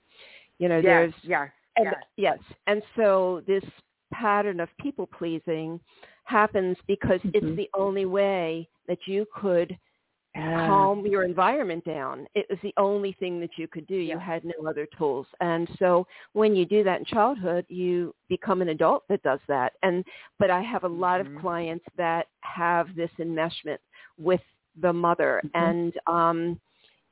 you 0.59 0.69
know, 0.69 0.83
there's 0.83 1.15
yeah, 1.23 1.49
and 1.77 1.95
yes. 1.95 2.05
yes, 2.17 2.39
and 2.67 2.83
so 2.97 3.43
this 3.47 3.65
pattern 4.13 4.61
of 4.61 4.69
people 4.79 5.07
pleasing 5.07 5.81
happens 6.25 6.77
because 6.87 7.21
Mhm. 7.25 7.33
it's 7.33 7.47
the 7.57 7.69
only 7.75 8.07
way 8.07 8.69
that 8.89 8.99
you 9.07 9.27
could 9.35 9.77
Calm 10.35 11.07
your 11.07 11.25
environment 11.25 11.85
down. 11.85 12.27
It 12.35 12.47
was 12.49 12.59
the 12.63 12.73
only 12.79 13.13
thing 13.13 13.39
that 13.41 13.59
you 13.59 13.69
could 13.69 13.87
do. 13.87 13.95
You 13.97 14.17
Yeah. 14.17 14.19
had 14.19 14.45
no 14.45 14.55
other 14.67 14.87
tools. 14.97 15.27
And 15.41 15.69
so 15.79 16.07
when 16.33 16.55
you 16.57 16.65
do 16.65 16.83
that 16.85 17.01
in 17.01 17.05
childhood, 17.05 17.67
you 17.69 18.15
become 18.29 18.63
an 18.63 18.71
adult 18.71 19.07
that 19.09 19.23
does 19.23 19.41
that. 19.49 19.75
And 19.83 20.05
but 20.39 20.51
I 20.51 20.63
have 20.63 20.85
a 20.85 20.89
lot 20.89 21.21
Mhm. 21.21 21.37
of 21.37 21.41
clients 21.41 21.85
that 21.97 22.29
have 22.41 22.95
this 22.95 23.11
enmeshment 23.19 23.79
with 24.19 24.41
the 24.81 24.93
mother 24.93 25.43
Mhm. 25.45 25.51
and 25.55 25.99
um 26.07 26.61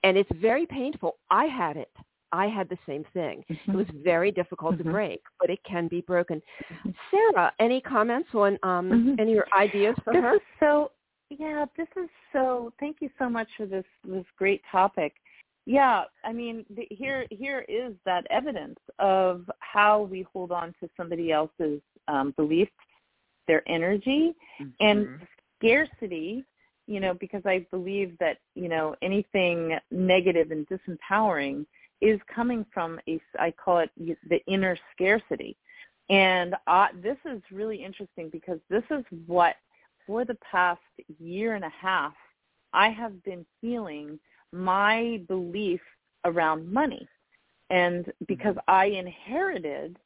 and 0.02 0.16
it's 0.16 0.30
very 0.32 0.64
painful. 0.64 1.18
I 1.30 1.44
had 1.44 1.76
it. 1.76 1.92
I 2.32 2.46
had 2.46 2.68
the 2.70 2.78
same 2.86 3.04
thing. 3.12 3.44
It 3.50 3.56
Mhm. 3.68 3.74
was 3.74 3.86
very 3.90 4.30
difficult 4.32 4.76
Mhm. 4.76 4.78
to 4.78 4.84
break, 4.84 5.22
but 5.38 5.50
it 5.50 5.62
can 5.64 5.88
be 5.88 6.00
broken. 6.00 6.40
Mhm. 6.72 6.94
Sarah, 7.10 7.52
any 7.58 7.80
comments 7.82 8.34
on 8.34 8.58
um 8.62 8.90
Mhm. 8.90 9.20
any 9.20 9.38
ideas 9.54 9.94
for 10.04 10.14
this 10.14 10.22
her? 10.22 10.38
so 10.58 10.90
yeah 11.30 11.64
this 11.76 11.88
is 11.96 12.08
so 12.32 12.72
thank 12.80 12.96
you 13.00 13.08
so 13.18 13.28
much 13.28 13.48
for 13.56 13.66
this 13.66 13.84
this 14.04 14.24
great 14.36 14.62
topic 14.70 15.14
yeah 15.66 16.04
i 16.24 16.32
mean 16.32 16.64
the, 16.74 16.86
here 16.90 17.26
here 17.30 17.64
is 17.68 17.94
that 18.04 18.26
evidence 18.30 18.78
of 18.98 19.48
how 19.60 20.02
we 20.02 20.26
hold 20.32 20.50
on 20.50 20.74
to 20.80 20.88
somebody 20.96 21.30
else's 21.32 21.80
um, 22.08 22.32
beliefs 22.36 22.72
their 23.46 23.62
energy 23.68 24.34
and 24.80 25.06
Mhm. 25.06 25.20
scarcity 25.56 26.44
you 26.86 27.00
know 27.00 27.14
because 27.14 27.44
i 27.46 27.60
believe 27.70 28.16
that 28.18 28.38
you 28.54 28.68
know 28.68 28.96
anything 29.02 29.78
negative 29.90 30.50
and 30.50 30.66
disempowering 30.68 31.66
is 32.00 32.18
coming 32.34 32.64
from 32.72 32.98
a 33.08 33.20
i 33.38 33.50
call 33.50 33.78
it 33.78 33.90
the 33.96 34.42
inner 34.46 34.76
scarcity 34.92 35.56
and 36.08 36.56
uh, 36.66 36.88
this 37.00 37.18
is 37.24 37.40
really 37.52 37.76
interesting 37.76 38.28
because 38.30 38.58
this 38.68 38.82
is 38.90 39.04
what 39.26 39.54
for 40.06 40.24
the 40.24 40.36
past 40.50 40.80
year 41.18 41.54
and 41.54 41.64
a 41.64 41.72
half 41.80 42.14
i 42.72 42.88
have 42.88 43.22
been 43.24 43.44
healing 43.60 44.18
my 44.52 45.20
belief 45.28 45.80
around 46.24 46.70
money 46.70 47.06
and 47.70 48.12
because 48.26 48.56
i 48.68 48.86
inherited 48.86 49.96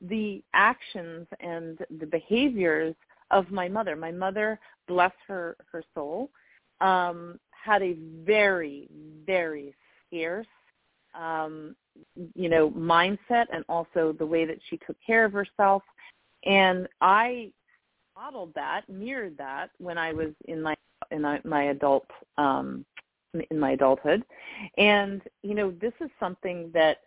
the 0.00 0.42
actions 0.52 1.26
and 1.40 1.78
the 1.98 2.06
behaviors 2.06 2.94
of 3.30 3.50
my 3.50 3.68
mother. 3.68 3.96
My 3.96 4.12
mother, 4.12 4.58
bless 4.86 5.12
her 5.26 5.56
her 5.70 5.82
soul, 5.94 6.30
um, 6.80 7.38
had 7.50 7.82
a 7.82 7.96
very 8.24 8.88
very 9.26 9.74
scarce, 10.06 10.46
um, 11.14 11.74
you 12.34 12.48
know, 12.48 12.70
mindset 12.70 13.46
and 13.52 13.64
also 13.68 14.14
the 14.18 14.26
way 14.26 14.44
that 14.44 14.58
she 14.68 14.78
took 14.86 14.96
care 15.04 15.24
of 15.24 15.32
herself. 15.32 15.82
And 16.44 16.86
I 17.00 17.52
modeled 18.16 18.52
that, 18.54 18.82
mirrored 18.88 19.36
that 19.38 19.70
when 19.78 19.98
I 19.98 20.12
was 20.12 20.30
in 20.46 20.62
my 20.62 20.74
in 21.10 21.22
my, 21.44 21.64
adult 21.64 22.06
um, 22.38 22.84
in 23.50 23.58
my 23.58 23.72
adulthood. 23.72 24.24
And 24.78 25.22
you 25.42 25.54
know, 25.54 25.72
this 25.80 25.92
is 26.00 26.10
something 26.18 26.70
that 26.72 26.98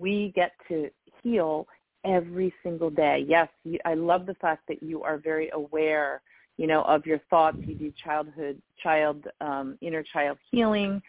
we 0.00 0.32
get 0.34 0.52
to 0.68 0.90
heal 1.22 1.66
every 2.04 2.52
single 2.62 2.90
day. 2.90 3.24
Yes, 3.26 3.48
you, 3.64 3.78
I 3.84 3.94
love 3.94 4.26
the 4.26 4.34
fact 4.34 4.62
that 4.68 4.82
you 4.82 5.02
are 5.02 5.18
very 5.18 5.50
aware, 5.50 6.22
you 6.58 6.66
know, 6.66 6.82
of 6.82 7.06
your 7.06 7.20
thoughts. 7.30 7.58
You 7.66 7.74
do 7.74 7.92
childhood, 8.02 8.60
child, 8.82 9.24
um, 9.40 9.78
inner 9.80 10.04
child 10.12 10.38
healing, 10.50 11.02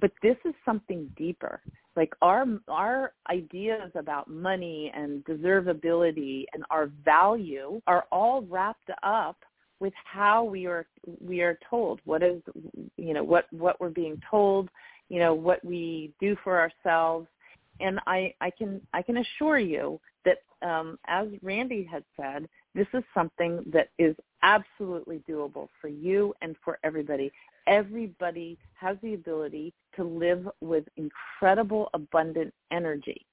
but 0.00 0.12
this 0.22 0.36
is 0.44 0.54
something 0.64 1.10
deeper. 1.16 1.60
Like 1.96 2.12
our 2.22 2.46
our 2.68 3.12
ideas 3.30 3.90
about 3.94 4.28
money 4.28 4.92
and 4.94 5.24
deservability 5.24 6.44
and 6.52 6.64
our 6.70 6.90
value 7.04 7.80
are 7.86 8.04
all 8.12 8.42
wrapped 8.42 8.90
up 9.02 9.36
with 9.80 9.92
how 10.04 10.44
we 10.44 10.66
are 10.66 10.86
we 11.20 11.40
are 11.40 11.58
told 11.68 12.00
what 12.04 12.22
is 12.22 12.40
you 12.96 13.14
know 13.14 13.24
what 13.24 13.46
what 13.52 13.78
we're 13.80 13.90
being 13.90 14.20
told 14.30 14.70
you 15.10 15.18
know 15.18 15.34
what 15.34 15.62
we 15.64 16.12
do 16.18 16.34
for 16.42 16.58
ourselves 16.58 17.26
and 17.80 18.00
I, 18.06 18.34
I 18.40 18.50
can 18.50 18.80
I 18.92 19.02
can 19.02 19.18
assure 19.18 19.58
you 19.58 20.00
that 20.24 20.38
um, 20.66 20.98
as 21.06 21.28
Randi 21.42 21.84
had 21.84 22.04
said, 22.16 22.48
this 22.74 22.86
is 22.94 23.02
something 23.14 23.64
that 23.72 23.88
is 23.98 24.16
absolutely 24.42 25.22
doable 25.28 25.68
for 25.80 25.88
you 25.88 26.34
and 26.42 26.56
for 26.64 26.78
everybody. 26.84 27.30
Everybody 27.66 28.58
has 28.74 28.96
the 29.02 29.14
ability 29.14 29.74
to 29.96 30.04
live 30.04 30.48
with 30.60 30.84
incredible 30.96 31.90
abundant 31.94 32.52
energy 32.70 33.26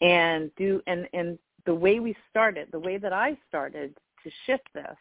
and 0.00 0.50
do 0.56 0.80
and, 0.86 1.08
and 1.12 1.38
the 1.66 1.74
way 1.74 2.00
we 2.00 2.16
started, 2.30 2.68
the 2.72 2.78
way 2.78 2.98
that 2.98 3.12
I 3.12 3.36
started 3.48 3.94
to 4.24 4.30
shift 4.46 4.68
this 4.74 4.96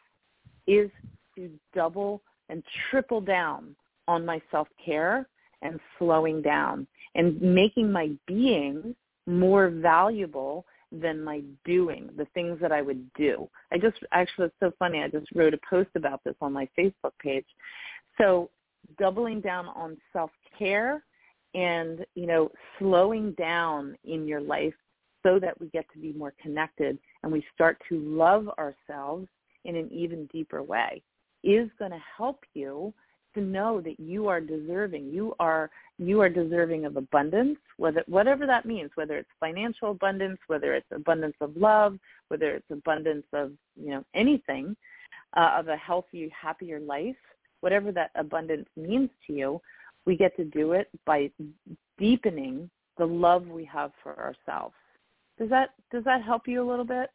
is 0.67 0.89
to 1.35 1.49
double 1.73 2.21
and 2.49 2.63
triple 2.89 3.21
down 3.21 3.75
on 4.07 4.25
my 4.25 4.41
self-care 4.51 5.27
and 5.61 5.79
slowing 5.97 6.41
down 6.41 6.87
and 7.15 7.41
making 7.41 7.91
my 7.91 8.11
being 8.25 8.95
more 9.25 9.69
valuable 9.69 10.65
than 10.91 11.21
my 11.21 11.41
doing, 11.65 12.09
the 12.17 12.25
things 12.33 12.57
that 12.61 12.71
I 12.71 12.81
would 12.81 13.05
do. 13.13 13.49
I 13.71 13.77
just 13.77 13.97
actually 14.11 14.47
it's 14.47 14.55
so 14.59 14.71
funny, 14.79 15.01
I 15.01 15.09
just 15.09 15.27
wrote 15.35 15.53
a 15.53 15.59
post 15.69 15.89
about 15.95 16.23
this 16.23 16.35
on 16.41 16.53
my 16.53 16.67
Facebook 16.77 17.11
page. 17.19 17.45
So 18.17 18.49
doubling 18.97 19.41
down 19.41 19.67
on 19.67 19.97
self-care 20.13 21.03
and, 21.53 22.05
you 22.15 22.27
know, 22.27 22.49
slowing 22.79 23.31
down 23.33 23.97
in 24.03 24.27
your 24.27 24.41
life 24.41 24.73
so 25.23 25.39
that 25.39 25.59
we 25.59 25.67
get 25.67 25.85
to 25.93 25.99
be 25.99 26.13
more 26.13 26.33
connected 26.41 26.97
and 27.23 27.31
we 27.31 27.45
start 27.53 27.81
to 27.89 27.99
love 27.99 28.49
ourselves 28.59 29.27
in 29.65 29.75
an 29.75 29.89
even 29.91 30.25
deeper 30.27 30.63
way 30.63 31.01
is 31.43 31.69
going 31.79 31.91
to 31.91 32.01
help 32.17 32.43
you 32.53 32.93
to 33.33 33.41
know 33.41 33.81
that 33.81 33.99
you 33.99 34.27
are 34.27 34.41
deserving. 34.41 35.11
You 35.11 35.35
are 35.39 35.69
you 35.99 36.21
are 36.21 36.29
deserving 36.29 36.85
of 36.85 36.95
abundance, 36.95 37.57
whether 37.77 38.03
whatever 38.07 38.45
that 38.45 38.65
means, 38.65 38.91
whether 38.95 39.17
it's 39.17 39.29
financial 39.39 39.91
abundance, 39.91 40.39
whether 40.47 40.73
it's 40.73 40.87
abundance 40.93 41.35
of 41.41 41.55
love, 41.55 41.97
whether 42.29 42.55
it's 42.55 42.69
abundance 42.71 43.25
of 43.33 43.51
you 43.75 43.91
know 43.91 44.03
anything, 44.15 44.75
uh, 45.35 45.51
of 45.57 45.67
a 45.67 45.77
healthy, 45.77 46.31
happier 46.39 46.79
life, 46.79 47.15
whatever 47.61 47.91
that 47.91 48.11
abundance 48.15 48.67
means 48.75 49.09
to 49.25 49.33
you, 49.33 49.61
we 50.05 50.15
get 50.15 50.35
to 50.37 50.45
do 50.45 50.73
it 50.73 50.89
by 51.05 51.29
deepening 51.97 52.69
the 52.97 53.05
love 53.05 53.47
we 53.47 53.65
have 53.65 53.91
for 54.01 54.17
ourselves. 54.17 54.75
Does 55.37 55.49
that 55.49 55.69
does 55.91 56.03
that 56.05 56.23
help 56.23 56.47
you 56.47 56.61
a 56.63 56.67
little 56.67 56.85
bit? 56.85 57.09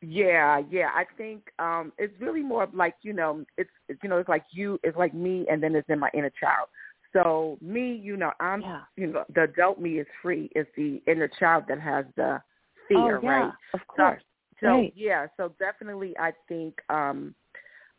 Yeah, 0.00 0.60
yeah. 0.70 0.90
I 0.94 1.04
think 1.16 1.42
um 1.58 1.92
it's 1.98 2.14
really 2.20 2.42
more 2.42 2.64
of 2.64 2.74
like, 2.74 2.94
you 3.02 3.12
know, 3.12 3.44
it's, 3.56 3.70
it's 3.88 3.98
you 4.02 4.08
know, 4.08 4.18
it's 4.18 4.28
like 4.28 4.44
you 4.52 4.78
it's 4.82 4.96
like 4.96 5.14
me 5.14 5.46
and 5.50 5.62
then 5.62 5.74
it's 5.74 5.88
in 5.88 5.98
my 5.98 6.10
inner 6.14 6.30
child. 6.38 6.68
So 7.12 7.58
me, 7.62 7.94
you 7.94 8.16
know, 8.16 8.32
I'm 8.40 8.60
Yeah. 8.60 8.80
you 8.96 9.06
know, 9.08 9.24
the 9.34 9.44
adult 9.44 9.80
me 9.80 9.98
is 9.98 10.06
free. 10.22 10.50
It's 10.54 10.70
the 10.76 11.02
inner 11.06 11.28
child 11.28 11.64
that 11.68 11.80
has 11.80 12.04
the 12.16 12.40
fear, 12.86 13.18
oh, 13.18 13.22
yeah, 13.22 13.28
right? 13.28 13.52
Of 13.74 13.86
course. 13.88 14.22
So 14.60 14.66
Right. 14.68 14.92
yeah, 14.96 15.26
so 15.36 15.54
definitely 15.58 16.16
I 16.18 16.32
think 16.48 16.74
um 16.90 17.34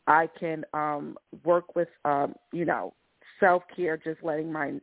I 0.10 0.28
can 0.40 0.66
um 0.74 1.18
work 1.46 1.76
with 1.76 1.88
um, 2.04 2.34
you 2.52 2.66
know, 2.66 2.94
self 3.40 3.64
care, 3.74 3.96
just 3.96 4.22
letting 4.24 4.52
my 4.52 4.74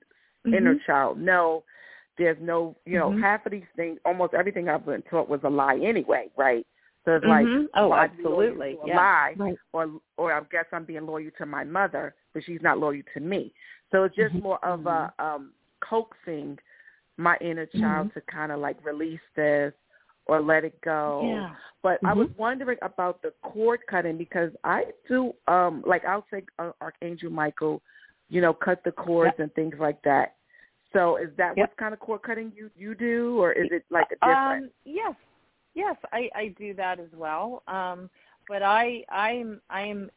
inner 0.47 0.75
Mhm. 0.75 0.87
child 0.87 1.19
know 1.21 1.65
there's 2.17 2.39
no 2.41 2.77
you 2.87 2.99
know, 2.99 3.11
Mhm. 3.11 3.21
half 3.21 3.45
of 3.45 3.53
these 3.53 3.67
things 3.75 3.99
almost 4.07 4.33
everything 4.33 4.69
I've 4.69 4.87
been 4.87 5.03
taught 5.03 5.29
was 5.29 5.41
a 5.45 5.51
lie 5.51 5.79
anyway, 5.79 6.31
right? 6.37 6.67
So 7.05 7.17
it's 7.17 7.27
like 7.27 7.47
oh, 7.75 7.89
why 7.89 8.07
be 8.09 8.23
loyal 8.25 8.39
absolutely. 8.39 8.79
a 8.83 8.87
Yeah. 8.87 8.97
lie 8.97 9.35
Right. 9.39 9.59
or 9.73 10.01
or 10.17 10.33
I 10.33 10.41
guess 10.51 10.65
I'm 10.73 10.85
being 10.85 11.07
loyal 11.07 11.31
to 11.39 11.47
my 11.47 11.65
mother, 11.65 12.15
but 12.33 12.45
she's 12.45 12.63
not 12.63 12.79
loyal 12.79 13.03
to 13.15 13.21
me. 13.21 13.53
So 13.91 14.05
it's 14.05 14.17
just 14.17 14.35
Mhm. 14.35 14.43
more 14.43 14.65
of 14.65 14.87
a 14.87 15.13
um 15.19 15.53
coaxing 15.81 16.59
my 17.19 17.37
inner 17.41 17.67
child 17.67 18.13
to 18.15 18.21
kind 18.23 18.53
of 18.53 18.61
like 18.61 18.83
release 18.85 19.21
this 19.35 19.73
or 20.27 20.41
let 20.41 20.65
it 20.65 20.81
go. 20.83 21.23
Yeah. 21.25 21.51
But 21.83 21.99
mm-hmm. 21.99 22.07
I 22.07 22.13
was 22.15 22.29
wondering 22.37 22.79
about 22.83 23.23
the 23.23 23.33
cord 23.43 23.81
cutting 23.89 24.19
because 24.19 24.51
I 24.65 24.85
do 25.09 25.33
um 25.49 25.83
like 25.87 26.05
I'll 26.05 26.27
say 26.33 26.43
uh, 26.59 26.73
Archangel 26.81 27.31
Michael, 27.31 27.83
you 28.29 28.41
know, 28.41 28.53
cut 28.53 28.83
the 28.85 28.93
cords 28.93 29.35
yep. 29.39 29.45
and 29.45 29.55
things 29.55 29.75
like 29.79 30.03
that. 30.03 30.35
So 30.93 31.17
is 31.17 31.29
that 31.37 31.57
yep. 31.57 31.69
what 31.69 31.77
kind 31.77 31.93
of 31.93 32.01
cord 32.01 32.23
cutting 32.23 32.53
you 32.57 32.71
you 32.77 32.95
do, 32.95 33.39
or 33.39 33.53
is 33.53 33.69
it 33.71 33.85
like 33.91 34.07
a 34.13 34.27
different? 34.27 34.65
Um, 34.65 34.71
yes, 34.85 35.15
yes, 35.75 35.97
I 36.13 36.29
I 36.35 36.55
do 36.59 36.75
that 36.75 36.99
as 36.99 37.11
well. 37.15 37.63
Um, 37.69 38.09
but 38.49 38.63
I 38.63 39.05
I'm 39.11 39.61
I'm 39.69 40.11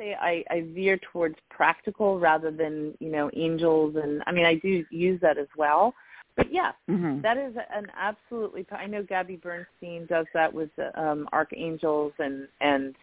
say 0.00 0.16
I, 0.18 0.42
I 0.50 0.62
veer 0.74 0.98
towards 1.12 1.36
practical 1.50 2.18
rather 2.18 2.50
than 2.50 2.94
you 3.00 3.10
know 3.10 3.30
angels 3.36 3.96
and 4.02 4.22
I 4.26 4.32
mean 4.32 4.46
I 4.46 4.54
do 4.54 4.84
use 4.90 5.20
that 5.20 5.38
as 5.38 5.48
well. 5.56 5.94
But 6.40 6.50
yes, 6.50 6.72
mm-hmm. 6.88 7.20
that 7.20 7.36
is 7.36 7.54
an 7.54 7.88
absolutely. 7.94 8.66
I 8.72 8.86
know 8.86 9.02
Gabby 9.02 9.36
Bernstein 9.36 10.06
does 10.06 10.24
that 10.32 10.50
with 10.50 10.70
um, 10.96 11.28
archangels 11.34 12.14
and 12.18 12.48
and 12.62 12.94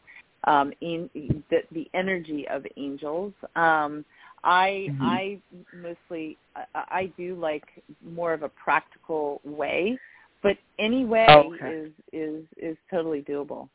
um, 0.45 0.73
in, 0.81 1.07
the, 1.51 1.59
the 1.71 1.87
energy 1.93 2.47
of 2.49 2.65
angels. 2.77 3.33
Um, 3.55 4.03
I 4.43 4.87
mm-hmm. 4.89 5.03
I 5.03 5.41
mostly 5.75 6.35
I, 6.55 6.63
I 6.73 7.13
do 7.15 7.35
like 7.35 7.65
more 8.03 8.33
of 8.33 8.41
a 8.41 8.49
practical 8.49 9.39
way, 9.45 9.99
but 10.41 10.57
any 10.79 11.05
way 11.05 11.27
okay. 11.29 11.69
is 11.69 11.91
is 12.11 12.43
is 12.57 12.77
totally 12.89 13.21
doable. 13.21 13.69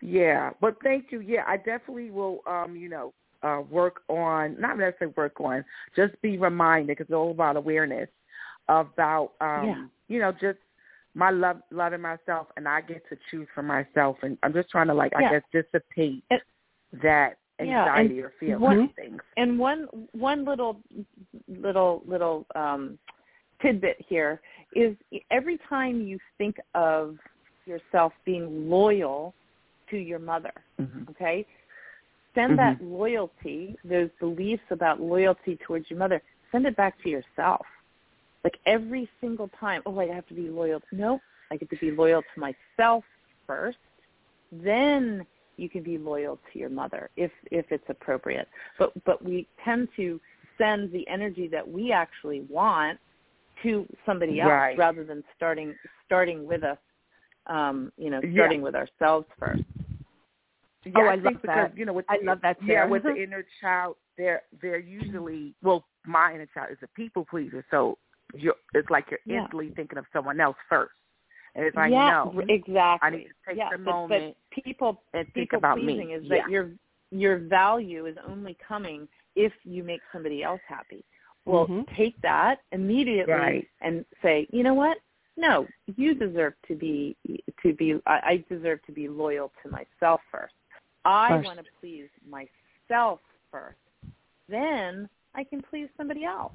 Yeah, 0.00 0.52
but 0.58 0.76
thank 0.82 1.12
you. 1.12 1.20
Yeah, 1.20 1.44
I 1.46 1.58
definitely 1.58 2.10
will. 2.10 2.38
Um, 2.46 2.76
you 2.76 2.88
know, 2.88 3.12
uh, 3.46 3.60
work 3.70 4.00
on 4.08 4.56
not 4.60 4.78
necessarily 4.78 5.14
work 5.16 5.40
on, 5.40 5.64
just 5.94 6.20
be 6.22 6.36
reminded 6.36 6.88
because 6.88 7.04
it's 7.04 7.14
all 7.14 7.30
about 7.30 7.56
awareness 7.56 8.08
about 8.68 9.32
um, 9.40 9.66
yeah. 9.66 9.84
you 10.08 10.18
know 10.18 10.32
just 10.32 10.58
my 11.14 11.30
love 11.30 11.58
loving 11.70 12.00
myself 12.00 12.48
and 12.56 12.66
I 12.66 12.80
get 12.80 13.02
to 13.08 13.16
choose 13.30 13.46
for 13.54 13.62
myself 13.62 14.16
and 14.22 14.36
I'm 14.42 14.52
just 14.52 14.68
trying 14.70 14.88
to 14.88 14.94
like 14.94 15.12
yeah. 15.18 15.28
I 15.28 15.32
guess 15.32 15.42
dissipate 15.52 16.24
it, 16.30 16.42
that 17.02 17.38
anxiety 17.60 18.16
yeah, 18.16 18.22
or 18.22 18.32
feeling 18.38 18.60
one, 18.60 18.90
things. 18.96 19.20
And 19.36 19.58
one 19.58 19.86
one 20.12 20.44
little 20.44 20.80
little 21.48 22.02
little 22.06 22.46
um, 22.54 22.98
tidbit 23.62 23.96
here 24.08 24.40
is 24.74 24.96
every 25.30 25.58
time 25.68 26.00
you 26.00 26.18
think 26.38 26.56
of 26.74 27.16
yourself 27.66 28.12
being 28.24 28.68
loyal 28.68 29.34
to 29.90 29.96
your 29.96 30.18
mother, 30.18 30.52
mm-hmm. 30.80 31.08
okay? 31.10 31.46
Send 32.36 32.56
mm-hmm. 32.56 32.84
that 32.84 32.84
loyalty, 32.84 33.76
those 33.84 34.10
beliefs 34.20 34.62
about 34.70 35.00
loyalty 35.00 35.58
towards 35.66 35.90
your 35.90 35.98
mother, 35.98 36.22
send 36.52 36.66
it 36.66 36.76
back 36.76 37.02
to 37.02 37.08
yourself. 37.08 37.66
Like 38.44 38.58
every 38.64 39.10
single 39.20 39.50
time, 39.58 39.82
oh, 39.86 39.98
I 39.98 40.06
have 40.06 40.26
to 40.28 40.34
be 40.34 40.48
loyal. 40.48 40.80
No, 40.92 41.18
I 41.50 41.56
get 41.56 41.68
to 41.70 41.76
be 41.78 41.90
loyal 41.90 42.22
to 42.22 42.40
myself 42.40 43.02
first. 43.44 43.78
Then 44.52 45.26
you 45.56 45.68
can 45.68 45.82
be 45.82 45.98
loyal 45.98 46.38
to 46.52 46.58
your 46.58 46.68
mother 46.68 47.10
if 47.16 47.32
if 47.50 47.66
it's 47.70 47.88
appropriate. 47.88 48.46
But 48.78 48.92
but 49.04 49.24
we 49.24 49.48
tend 49.64 49.88
to 49.96 50.20
send 50.58 50.92
the 50.92 51.08
energy 51.08 51.48
that 51.48 51.66
we 51.66 51.90
actually 51.90 52.42
want 52.48 53.00
to 53.64 53.84
somebody 54.04 54.40
else 54.40 54.50
right. 54.50 54.78
rather 54.78 55.02
than 55.02 55.24
starting 55.34 55.74
starting 56.06 56.46
with 56.46 56.62
us 56.62 56.78
um, 57.46 57.92
you 57.96 58.10
know, 58.10 58.20
starting 58.32 58.58
yeah. 58.60 58.64
with 58.64 58.74
ourselves 58.74 59.26
first. 59.38 59.62
Yeah, 60.86 60.92
oh, 60.96 61.06
I, 61.06 61.12
I 61.12 61.14
think 61.14 61.24
love 61.24 61.42
because, 61.42 61.56
that. 61.56 61.76
You 61.76 61.84
know, 61.84 61.92
with 61.92 62.06
I 62.08 62.18
the, 62.18 62.26
love 62.26 62.38
that. 62.42 62.56
Yeah, 62.62 62.86
with 62.86 63.02
the 63.02 63.14
inner 63.22 63.44
child, 63.60 63.96
they're 64.16 64.42
they're 64.62 64.78
usually 64.78 65.54
well, 65.62 65.84
my 66.04 66.34
inner 66.34 66.46
child 66.54 66.68
is 66.72 66.78
a 66.82 66.88
people 66.88 67.26
pleaser, 67.28 67.64
so 67.70 67.98
you're, 68.34 68.54
it's 68.74 68.90
like 68.90 69.06
you're 69.10 69.20
yeah. 69.24 69.42
instantly 69.42 69.72
thinking 69.74 69.98
of 69.98 70.04
someone 70.12 70.40
else 70.40 70.56
first, 70.68 70.92
and 71.54 71.64
it's 71.64 71.76
like 71.76 71.90
yeah, 71.90 72.24
no, 72.24 72.42
exactly. 72.48 72.98
I 73.02 73.10
need 73.10 73.24
to 73.24 73.48
take 73.48 73.58
yeah, 73.58 73.70
the 73.72 73.78
but, 73.78 73.84
moment 73.84 74.36
but 74.54 74.62
people 74.62 75.02
and 75.12 75.24
think 75.34 75.50
people 75.50 75.58
about 75.58 75.78
pleasing 75.78 76.08
me. 76.08 76.14
is 76.14 76.22
yeah. 76.24 76.42
that 76.42 76.50
your 76.50 76.70
your 77.10 77.38
value 77.38 78.06
is 78.06 78.16
only 78.28 78.56
coming 78.66 79.08
if 79.34 79.52
you 79.64 79.82
make 79.82 80.00
somebody 80.12 80.42
else 80.42 80.60
happy. 80.68 81.04
Well, 81.44 81.66
mm-hmm. 81.66 81.94
take 81.96 82.20
that 82.22 82.56
immediately 82.72 83.32
right. 83.32 83.68
and 83.80 84.04
say, 84.20 84.48
you 84.50 84.64
know 84.64 84.74
what? 84.74 84.98
No, 85.36 85.66
you 85.96 86.14
deserve 86.14 86.54
to 86.66 86.74
be 86.74 87.16
to 87.62 87.74
be. 87.74 88.00
I, 88.06 88.12
I 88.12 88.44
deserve 88.48 88.82
to 88.86 88.92
be 88.92 89.06
loyal 89.08 89.52
to 89.62 89.70
myself 89.70 90.20
first. 90.32 90.54
I 91.06 91.36
want 91.36 91.58
to 91.58 91.64
please 91.80 92.08
myself 92.28 93.20
first. 93.50 93.78
Then 94.48 95.08
I 95.34 95.44
can 95.44 95.62
please 95.62 95.88
somebody 95.96 96.24
else. 96.24 96.52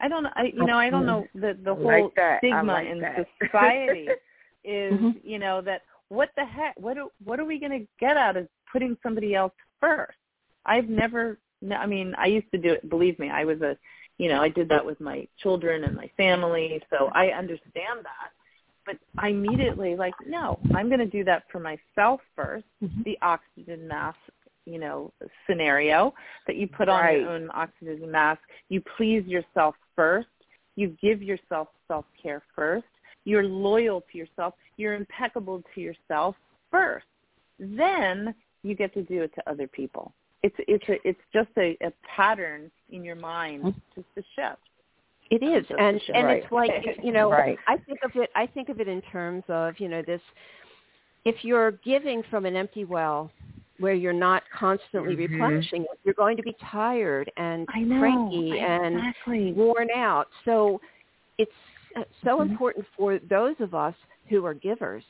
I 0.00 0.08
don't. 0.08 0.26
I 0.26 0.52
you 0.54 0.64
know 0.64 0.78
I 0.78 0.90
don't 0.90 1.06
know 1.06 1.26
the 1.34 1.56
the 1.64 1.74
whole 1.74 1.86
like 1.86 2.14
that. 2.16 2.38
stigma 2.38 2.64
like 2.64 2.88
in 2.88 3.00
that. 3.00 3.26
society 3.42 4.08
is 4.64 4.92
mm-hmm. 4.92 5.10
you 5.22 5.38
know 5.38 5.60
that 5.62 5.82
what 6.08 6.30
the 6.36 6.44
heck 6.44 6.74
what 6.78 6.98
are, 6.98 7.06
what 7.24 7.38
are 7.38 7.44
we 7.44 7.58
going 7.60 7.72
to 7.72 7.86
get 8.00 8.16
out 8.16 8.36
of 8.36 8.48
putting 8.70 8.96
somebody 9.02 9.34
else 9.34 9.52
first? 9.80 10.18
I've 10.66 10.88
never. 10.88 11.38
I 11.76 11.86
mean, 11.86 12.14
I 12.18 12.26
used 12.26 12.50
to 12.50 12.58
do 12.58 12.72
it. 12.72 12.90
Believe 12.90 13.18
me, 13.20 13.30
I 13.30 13.44
was 13.44 13.60
a 13.60 13.76
you 14.18 14.28
know, 14.28 14.40
I 14.40 14.48
did 14.48 14.68
that 14.68 14.84
with 14.84 15.00
my 15.00 15.26
children 15.42 15.84
and 15.84 15.96
my 15.96 16.10
family, 16.16 16.80
so 16.90 17.10
I 17.14 17.28
understand 17.28 18.04
that. 18.04 18.30
But 18.84 18.96
I 19.18 19.28
immediately 19.28 19.96
like, 19.96 20.14
no, 20.26 20.58
I'm 20.74 20.88
going 20.88 21.00
to 21.00 21.06
do 21.06 21.24
that 21.24 21.44
for 21.50 21.60
myself 21.60 22.20
1st 22.38 22.64
mm-hmm. 22.82 23.02
The 23.04 23.18
oxygen 23.22 23.86
mask, 23.86 24.18
you 24.64 24.78
know, 24.78 25.12
scenario 25.48 26.12
that 26.46 26.56
you 26.56 26.66
put 26.66 26.88
right. 26.88 27.16
on 27.16 27.20
your 27.20 27.30
own 27.30 27.50
oxygen 27.54 28.10
mask. 28.10 28.40
You 28.68 28.82
please 28.96 29.24
yourself 29.26 29.74
first. 29.94 30.28
You 30.74 30.96
give 31.02 31.22
yourself 31.22 31.68
self-care 31.86 32.42
first. 32.56 32.86
You're 33.24 33.44
loyal 33.44 34.02
to 34.10 34.18
yourself. 34.18 34.54
You're 34.76 34.94
impeccable 34.94 35.62
to 35.74 35.80
yourself 35.80 36.34
first. 36.70 37.06
Then 37.58 38.34
you 38.62 38.74
get 38.74 38.92
to 38.94 39.02
do 39.02 39.22
it 39.22 39.32
to 39.34 39.50
other 39.50 39.68
people 39.68 40.12
it's 40.42 40.56
it's 40.66 40.84
a, 40.88 41.08
it's 41.08 41.20
just 41.32 41.50
a, 41.56 41.76
a 41.82 41.92
pattern 42.16 42.70
in 42.90 43.04
your 43.04 43.16
mind 43.16 43.62
Mm-hmm. 43.62 43.78
just 43.94 44.06
to 44.16 44.22
shift. 44.34 44.62
It 45.32 45.42
is, 45.42 45.64
and 45.70 45.98
and 46.14 46.26
right. 46.26 46.42
it's 46.42 46.52
like 46.52 46.70
you 47.02 47.10
know, 47.10 47.30
right. 47.30 47.56
I 47.66 47.78
think 47.78 48.00
of 48.04 48.10
it. 48.16 48.28
I 48.34 48.46
think 48.46 48.68
of 48.68 48.80
it 48.80 48.86
in 48.86 49.00
terms 49.00 49.42
of 49.48 49.80
you 49.80 49.88
know 49.88 50.02
this. 50.06 50.20
If 51.24 51.36
you're 51.42 51.72
giving 51.82 52.22
from 52.28 52.44
an 52.44 52.54
empty 52.54 52.84
well, 52.84 53.30
where 53.78 53.94
you're 53.94 54.12
not 54.12 54.42
constantly 54.54 55.16
mm-hmm. 55.16 55.32
replenishing 55.32 55.82
it, 55.82 55.98
you're 56.04 56.12
going 56.12 56.36
to 56.36 56.42
be 56.42 56.54
tired 56.70 57.32
and 57.38 57.66
know, 57.74 57.98
cranky 57.98 58.58
and 58.58 58.98
exactly. 58.98 59.52
worn 59.52 59.88
out. 59.96 60.28
So 60.44 60.82
it's 61.38 61.50
uh, 61.96 62.02
so 62.22 62.38
mm-hmm. 62.38 62.50
important 62.50 62.84
for 62.94 63.18
those 63.30 63.56
of 63.58 63.74
us 63.74 63.94
who 64.28 64.44
are 64.44 64.52
givers, 64.52 65.04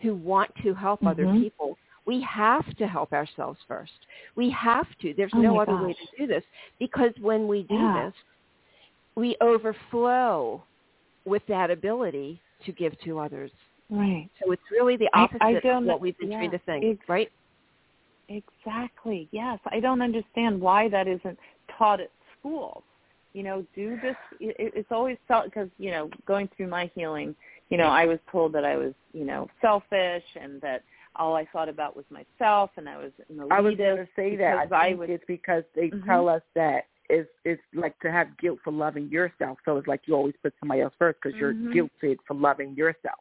who 0.00 0.14
want 0.14 0.50
to 0.62 0.72
help 0.72 1.00
mm-hmm. 1.00 1.08
other 1.08 1.30
people, 1.38 1.76
we 2.06 2.22
have 2.22 2.64
to 2.78 2.86
help 2.86 3.12
ourselves 3.12 3.58
first. 3.68 3.92
We 4.36 4.48
have 4.52 4.86
to. 5.02 5.12
There's 5.14 5.32
oh 5.34 5.42
no 5.42 5.60
other 5.60 5.72
gosh. 5.72 5.82
way 5.82 5.92
to 5.92 6.16
do 6.18 6.26
this 6.26 6.44
because 6.78 7.12
when 7.20 7.46
we 7.46 7.64
do 7.64 7.74
yeah. 7.74 8.06
this, 8.06 8.14
we 9.16 9.36
overflow 9.40 10.62
with 11.24 11.42
that 11.48 11.70
ability 11.70 12.40
to 12.64 12.72
give 12.72 12.98
to 13.00 13.18
others. 13.18 13.50
Right. 13.90 14.28
So 14.42 14.52
it's 14.52 14.62
really 14.70 14.96
the 14.96 15.08
opposite 15.14 15.42
I 15.42 15.50
of 15.52 15.84
what 15.84 16.00
we've 16.00 16.18
been 16.18 16.30
yeah, 16.30 16.38
trained 16.38 16.52
to 16.52 16.58
think, 16.60 16.84
ex- 16.84 17.08
right? 17.08 17.30
Exactly. 18.28 19.28
Yes. 19.32 19.58
I 19.66 19.80
don't 19.80 20.02
understand 20.02 20.60
why 20.60 20.88
that 20.88 21.06
isn't 21.06 21.38
taught 21.76 22.00
at 22.00 22.10
schools. 22.38 22.82
You 23.32 23.42
know, 23.42 23.66
do 23.74 23.98
this. 24.02 24.16
It, 24.40 24.72
it's 24.74 24.90
always 24.90 25.18
felt 25.28 25.44
because 25.44 25.68
you 25.78 25.90
know, 25.90 26.10
going 26.26 26.48
through 26.56 26.68
my 26.68 26.90
healing, 26.94 27.34
you 27.68 27.76
know, 27.76 27.88
I 27.88 28.06
was 28.06 28.18
told 28.32 28.52
that 28.54 28.64
I 28.64 28.76
was, 28.76 28.94
you 29.12 29.24
know, 29.24 29.48
selfish 29.60 30.24
and 30.40 30.60
that 30.62 30.82
all 31.16 31.34
I 31.36 31.46
thought 31.52 31.68
about 31.68 31.96
was 31.96 32.04
myself, 32.10 32.70
and 32.76 32.88
I 32.88 32.96
was 32.96 33.12
an 33.28 33.36
elitist. 33.36 33.52
I 33.52 33.60
was 33.60 33.76
going 33.76 33.96
to 33.96 34.08
say 34.16 34.36
that. 34.36 34.56
I 34.56 34.64
because 34.64 34.72
I 34.72 34.88
think 34.88 35.00
was, 35.00 35.08
it's 35.10 35.24
because 35.26 35.64
they 35.74 35.90
Mhm. 35.90 36.06
tell 36.06 36.28
us 36.28 36.42
that 36.54 36.86
it's 37.08 37.30
it's 37.44 37.62
like 37.74 37.98
to 38.00 38.10
have 38.10 38.36
guilt 38.38 38.58
for 38.64 38.72
loving 38.72 39.08
yourself. 39.08 39.58
So 39.64 39.76
it's 39.76 39.86
like 39.86 40.02
you 40.06 40.14
always 40.14 40.34
put 40.42 40.54
somebody 40.60 40.80
else 40.80 40.94
first 40.98 41.18
because 41.22 41.36
Mhm. 41.36 41.74
you're 41.74 41.88
guilted 41.88 42.18
for 42.26 42.34
loving 42.34 42.74
yourself. 42.74 43.20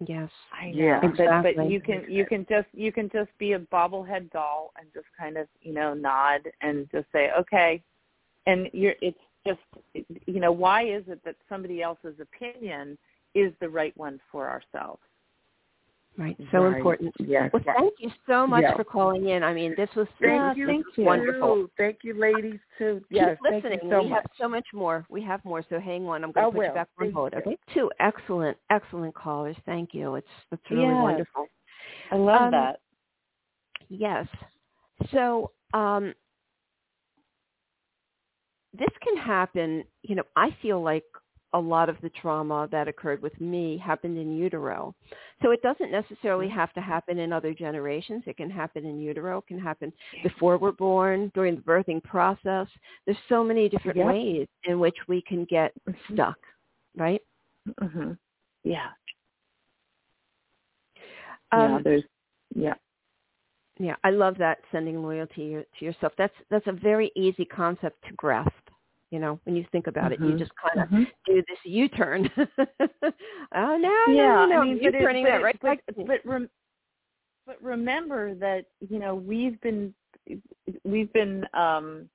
Yes. 0.00 0.30
I 0.52 0.70
know, 0.70 0.84
Yeah. 0.84 1.00
but 1.16 1.56
but 1.56 1.70
you 1.70 1.80
can 1.80 2.04
you 2.08 2.24
can 2.24 2.46
just 2.46 2.68
you 2.72 2.92
can 2.92 3.08
just 3.10 3.36
be 3.38 3.52
a 3.52 3.58
bobblehead 3.58 4.30
doll 4.30 4.72
and 4.78 4.92
just 4.92 5.06
kind 5.18 5.36
of 5.36 5.48
you 5.60 5.72
know 5.72 5.94
nod 5.94 6.50
and 6.60 6.88
just 6.90 7.10
say 7.12 7.30
okay, 7.32 7.82
and 8.46 8.70
you're 8.72 8.94
it's 9.00 9.18
just 9.46 9.60
you 9.94 10.40
know 10.40 10.52
why 10.52 10.84
is 10.84 11.04
it 11.08 11.22
that 11.24 11.36
somebody 11.48 11.82
else's 11.82 12.20
opinion 12.20 12.96
is 13.34 13.52
the 13.60 13.68
right 13.68 13.96
one 13.96 14.20
for 14.30 14.48
ourselves? 14.48 15.02
Right. 16.18 16.36
So 16.50 16.64
Right. 16.64 16.76
important. 16.76 17.14
Yes. 17.20 17.52
Well, 17.52 17.62
thank 17.62 17.94
you 18.00 18.10
so 18.26 18.44
much 18.44 18.62
Yeah. 18.62 18.74
for 18.74 18.82
calling 18.82 19.28
in. 19.28 19.44
I 19.44 19.54
mean, 19.54 19.76
this 19.76 19.88
was 19.94 20.08
Thank 20.18 20.32
Yeah, 20.32 20.52
you. 20.54 20.66
thank 20.66 20.96
you. 20.98 21.04
wonderful. 21.04 21.70
Thank 21.76 22.02
you, 22.02 22.14
ladies, 22.14 22.58
too. 22.76 23.00
Keep 23.08 23.40
listening. 23.40 23.62
thank 23.62 23.82
you 23.84 23.90
so 23.90 24.02
we 24.02 24.08
much. 24.08 24.22
have 24.22 24.30
so 24.36 24.48
much 24.48 24.66
more. 24.74 25.06
We 25.08 25.22
have 25.22 25.44
more. 25.44 25.62
So 25.70 25.78
hang 25.78 26.08
on. 26.08 26.24
I'm 26.24 26.32
going 26.32 26.44
I 26.44 26.50
to 26.50 26.56
put 26.56 26.66
you 26.66 26.72
back 26.72 26.88
on 26.98 27.12
hold. 27.12 27.34
Okay. 27.34 27.56
Two 27.72 27.88
excellent, 28.00 28.58
excellent 28.68 29.14
callers. 29.14 29.56
Thank 29.64 29.94
you. 29.94 30.16
It's 30.16 30.26
it's 30.50 30.70
really 30.72 30.88
Yes. 30.88 31.02
wonderful. 31.02 31.46
I 32.10 32.16
love 32.16 32.42
Um, 32.42 32.50
that. 32.50 32.80
Yes. 33.88 34.26
So 35.12 35.52
um, 35.72 36.12
this 38.72 38.90
can 39.04 39.16
happen. 39.18 39.84
You 40.02 40.16
know, 40.16 40.24
I 40.34 40.50
feel 40.60 40.82
like 40.82 41.04
a 41.54 41.58
lot 41.58 41.88
of 41.88 41.96
the 42.02 42.10
trauma 42.10 42.68
that 42.70 42.88
occurred 42.88 43.22
with 43.22 43.38
me 43.40 43.78
happened 43.78 44.18
in 44.18 44.36
utero. 44.36 44.94
So 45.42 45.50
it 45.50 45.62
doesn't 45.62 45.90
necessarily 45.90 46.46
Mm-hmm. 46.46 46.58
have 46.58 46.72
to 46.74 46.80
happen 46.80 47.18
in 47.18 47.32
other 47.32 47.54
generations. 47.54 48.22
It 48.26 48.36
can 48.36 48.50
happen 48.50 48.84
in 48.84 49.00
utero. 49.00 49.38
It 49.38 49.46
can 49.46 49.58
happen 49.58 49.92
before 50.22 50.58
we're 50.58 50.72
born, 50.72 51.30
during 51.34 51.56
the 51.56 51.62
birthing 51.62 52.02
process. 52.04 52.66
There's 53.06 53.16
so 53.28 53.42
many 53.42 53.68
different 53.68 53.96
ways 54.06 54.46
in 54.64 54.78
which 54.78 54.96
we 55.08 55.22
can 55.22 55.44
get 55.46 55.72
Mhm. 55.88 56.14
stuck, 56.14 56.38
right? 56.96 57.22
hmm 57.80 58.12
Yeah. 58.64 58.88
Um, 61.52 61.60
yeah. 61.62 61.78
There's. 61.82 62.04
Yeah. 62.54 62.74
Yeah, 63.80 63.94
I 64.02 64.10
love 64.10 64.36
that 64.38 64.58
sending 64.72 65.02
loyalty 65.02 65.64
to 65.78 65.84
yourself. 65.84 66.12
That's 66.18 66.34
that's 66.50 66.66
a 66.66 66.72
very 66.72 67.12
easy 67.14 67.44
concept 67.44 68.02
to 68.08 68.12
grasp. 68.14 68.67
You 69.10 69.18
know, 69.18 69.40
when 69.44 69.56
you 69.56 69.64
think 69.72 69.86
about 69.86 70.12
it, 70.12 70.20
you 70.20 70.26
Mhm. 70.26 70.38
just 70.38 70.54
kind 70.56 70.80
of 70.80 70.88
Mhm. 70.90 71.10
do 71.24 71.42
this 71.48 71.58
U-turn. 71.64 72.30
oh 73.52 73.76
no, 73.76 74.04
yeah, 74.08 74.46
no, 74.46 74.46
no, 74.46 74.60
I 74.60 74.64
mean, 74.64 74.78
you're 74.78 74.92
turning 74.92 75.24
that 75.24 75.42
right 75.42 75.58
but, 75.60 75.68
back 75.68 75.86
to 75.86 75.98
me. 75.98 76.04
but, 76.04 76.24
rem- 76.26 76.50
but 77.46 77.62
remember 77.62 78.34
that 78.34 78.66
you 78.80 78.98
know 78.98 79.14
we've 79.14 79.58
been 79.62 79.94
we've 80.84 81.12
been 81.14 81.46
um, 81.54 82.10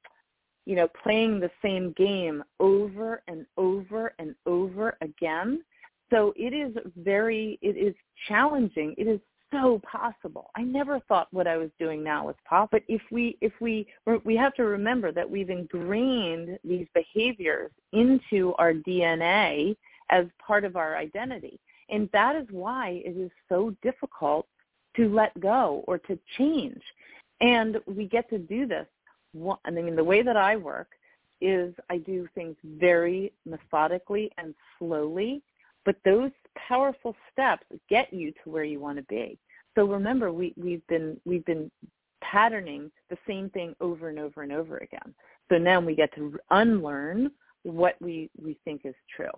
you 0.66 0.76
know 0.76 0.88
playing 1.02 1.40
the 1.40 1.50
same 1.64 1.94
game 1.94 2.44
over 2.60 3.24
and 3.28 3.48
over 3.58 4.14
and 4.20 4.36
over 4.46 4.96
again. 5.02 5.64
So 6.12 6.32
it 6.36 6.54
is 6.54 6.76
very 6.96 7.58
it 7.64 7.76
is 7.76 7.96
challenging. 8.28 8.94
It 9.00 9.08
is 9.08 9.20
so 9.54 9.82
possible. 9.90 10.50
I 10.56 10.64
never 10.64 11.00
thought 11.02 11.28
what 11.32 11.48
I 11.48 11.58
was 11.58 11.70
doing 11.80 12.04
now 12.04 12.26
was 12.26 12.36
possible. 12.48 12.70
But 12.72 12.84
if 12.88 13.02
we 13.12 13.38
if 13.42 13.54
we 13.62 13.88
we 14.26 14.36
have 14.36 14.54
to 14.56 14.64
remember 14.64 15.12
that 15.12 15.30
we've 15.30 15.50
ingrained 15.50 16.58
these 16.64 16.88
behaviors 16.94 17.72
into 17.94 18.54
our 18.58 18.74
DNA 18.74 19.76
as 20.10 20.26
part 20.46 20.66
of 20.66 20.76
our 20.76 20.98
identity. 20.98 21.60
And 21.90 22.10
that 22.14 22.36
is 22.36 22.48
why 22.52 23.02
it 23.06 23.18
is 23.18 23.32
so 23.50 23.76
difficult 23.82 24.48
to 24.96 25.14
let 25.14 25.38
go 25.40 25.84
or 25.88 25.98
to 26.00 26.18
change. 26.38 26.82
And 27.42 27.78
we 27.88 28.06
get 28.06 28.30
to 28.30 28.38
do 28.38 28.68
this. 28.68 28.88
I 29.66 29.72
mean, 29.72 29.96
the 29.96 30.04
way 30.04 30.22
that 30.22 30.38
I 30.38 30.56
work 30.56 30.88
is 31.42 31.74
I 31.90 31.98
do 31.98 32.28
things 32.36 32.56
very 32.64 33.34
methodically 33.46 34.32
and 34.38 34.54
slowly, 34.78 35.42
but 35.84 35.96
those 36.06 36.32
powerful 36.68 37.16
steps 37.32 37.66
get 37.90 38.14
you 38.14 38.32
to 38.44 38.50
where 38.50 38.64
you 38.64 38.80
want 38.80 38.98
to 38.98 39.04
be. 39.04 39.38
So 39.76 39.86
remember, 39.86 40.32
we, 40.32 40.54
we've 40.56 40.86
been 40.88 41.20
we've 41.26 41.46
been 41.46 41.72
patterning 42.22 42.92
the 43.10 43.18
same 43.28 43.50
thing 43.50 43.76
over 43.82 44.10
and 44.10 44.20
over 44.20 44.44
and 44.44 44.52
over 44.52 44.78
again. 44.78 45.14
So 45.50 45.58
now 45.58 45.80
we 45.80 45.96
get 45.96 46.14
to 46.16 46.38
unlearn 46.52 47.32
what 47.64 47.96
we 48.02 48.30
we 48.42 48.58
think 48.66 48.82
is 48.86 48.96
true, 49.16 49.32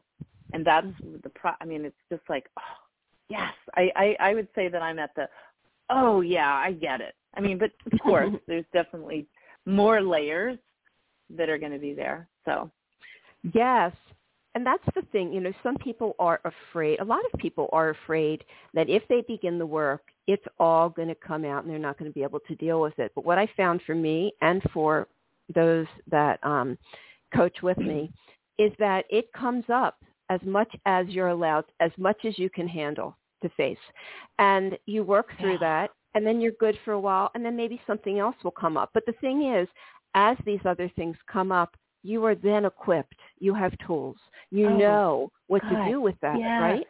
and 0.54 0.66
that's 0.66 0.88
mm-hmm. 0.88 1.18
the 1.24 1.30
pro. 1.30 1.52
I 1.62 1.66
mean, 1.66 1.86
it's 1.86 1.96
just 2.12 2.24
like, 2.30 2.48
oh, 2.60 2.78
yes, 3.30 3.54
I, 3.76 3.92
I 3.96 4.18
I 4.20 4.34
would 4.34 4.48
say 4.56 4.68
that 4.68 4.82
I'm 4.82 5.00
at 5.00 5.12
the, 5.16 5.30
oh 5.90 6.22
yeah, 6.22 6.54
I 6.54 6.74
get 6.74 7.02
it. 7.02 7.16
I 7.36 7.42
mean, 7.42 7.58
but 7.58 7.72
of 7.92 8.00
course, 8.00 8.34
there's 8.48 8.66
definitely 8.74 9.28
more 9.66 10.02
layers 10.02 10.58
that 11.30 11.50
are 11.50 11.58
going 11.58 11.72
to 11.72 11.80
be 11.80 11.94
there. 11.94 12.28
So 12.46 12.70
Yes. 13.54 13.92
And 14.56 14.66
that's 14.66 14.84
the 14.96 15.02
thing, 15.12 15.34
you 15.34 15.42
know, 15.42 15.52
some 15.62 15.76
people 15.78 16.16
are 16.18 16.40
afraid, 16.46 17.02
a 17.02 17.04
lot 17.04 17.20
of 17.32 17.40
people 17.40 17.68
are 17.74 17.90
afraid 17.90 18.46
that 18.74 18.90
if 18.90 19.04
they 19.10 19.22
begin 19.28 19.60
the 19.60 19.66
work, 19.66 20.02
it's 20.28 20.46
all 20.60 20.88
going 20.88 21.10
to 21.10 21.16
come 21.16 21.44
out 21.44 21.64
and 21.64 21.72
they're 21.72 21.78
not 21.78 22.00
going 22.00 22.10
to 22.10 22.16
be 22.16 22.24
able 22.24 22.40
to 22.48 22.56
deal 22.56 22.80
with 22.80 22.98
it. 22.98 23.12
But 23.16 23.26
what 23.26 23.38
I 23.38 23.50
found 23.58 23.82
for 23.86 23.94
me 23.94 24.32
and 24.42 24.64
for 24.74 25.10
those 25.54 25.88
that 26.10 26.40
um, 26.42 26.78
coach 27.36 27.62
with 27.62 27.78
me 27.78 28.12
is 28.58 28.72
that 28.80 29.04
it 29.10 29.32
comes 29.34 29.66
up 29.72 29.98
as 30.30 30.40
much 30.44 30.74
as 30.86 31.06
you're 31.10 31.28
allowed, 31.28 31.66
as 31.82 31.92
much 31.98 32.24
as 32.24 32.40
you 32.40 32.50
can 32.50 32.68
handle 32.68 33.18
to 33.44 33.50
face. 33.50 33.78
And 34.40 34.78
you 34.86 35.04
work 35.04 35.32
through 35.38 35.58
that 35.60 35.92
and 36.16 36.26
then 36.26 36.40
you're 36.40 36.54
good 36.54 36.78
for 36.86 36.94
a 36.94 37.00
while 37.00 37.30
and 37.36 37.44
then 37.44 37.58
maybe 37.58 37.82
something 37.86 38.20
else 38.20 38.38
will 38.42 38.52
come 38.52 38.78
up. 38.78 38.92
But 38.94 39.06
the 39.06 39.14
thing 39.20 39.54
is, 39.54 39.68
as 40.16 40.38
these 40.46 40.62
other 40.66 40.90
things 40.96 41.18
come 41.30 41.52
up, 41.52 41.76
you 42.06 42.24
are 42.26 42.36
then 42.36 42.66
equipped. 42.66 43.16
You 43.40 43.54
have 43.54 43.74
tools. 43.86 44.18
You 44.52 44.70
Oh, 44.70 44.78
know 44.78 45.32
what 45.48 45.62
to 45.70 45.76
do 45.90 46.02
with 46.02 46.16
that, 46.22 46.38
Yes. 46.40 46.62
right? 46.62 46.88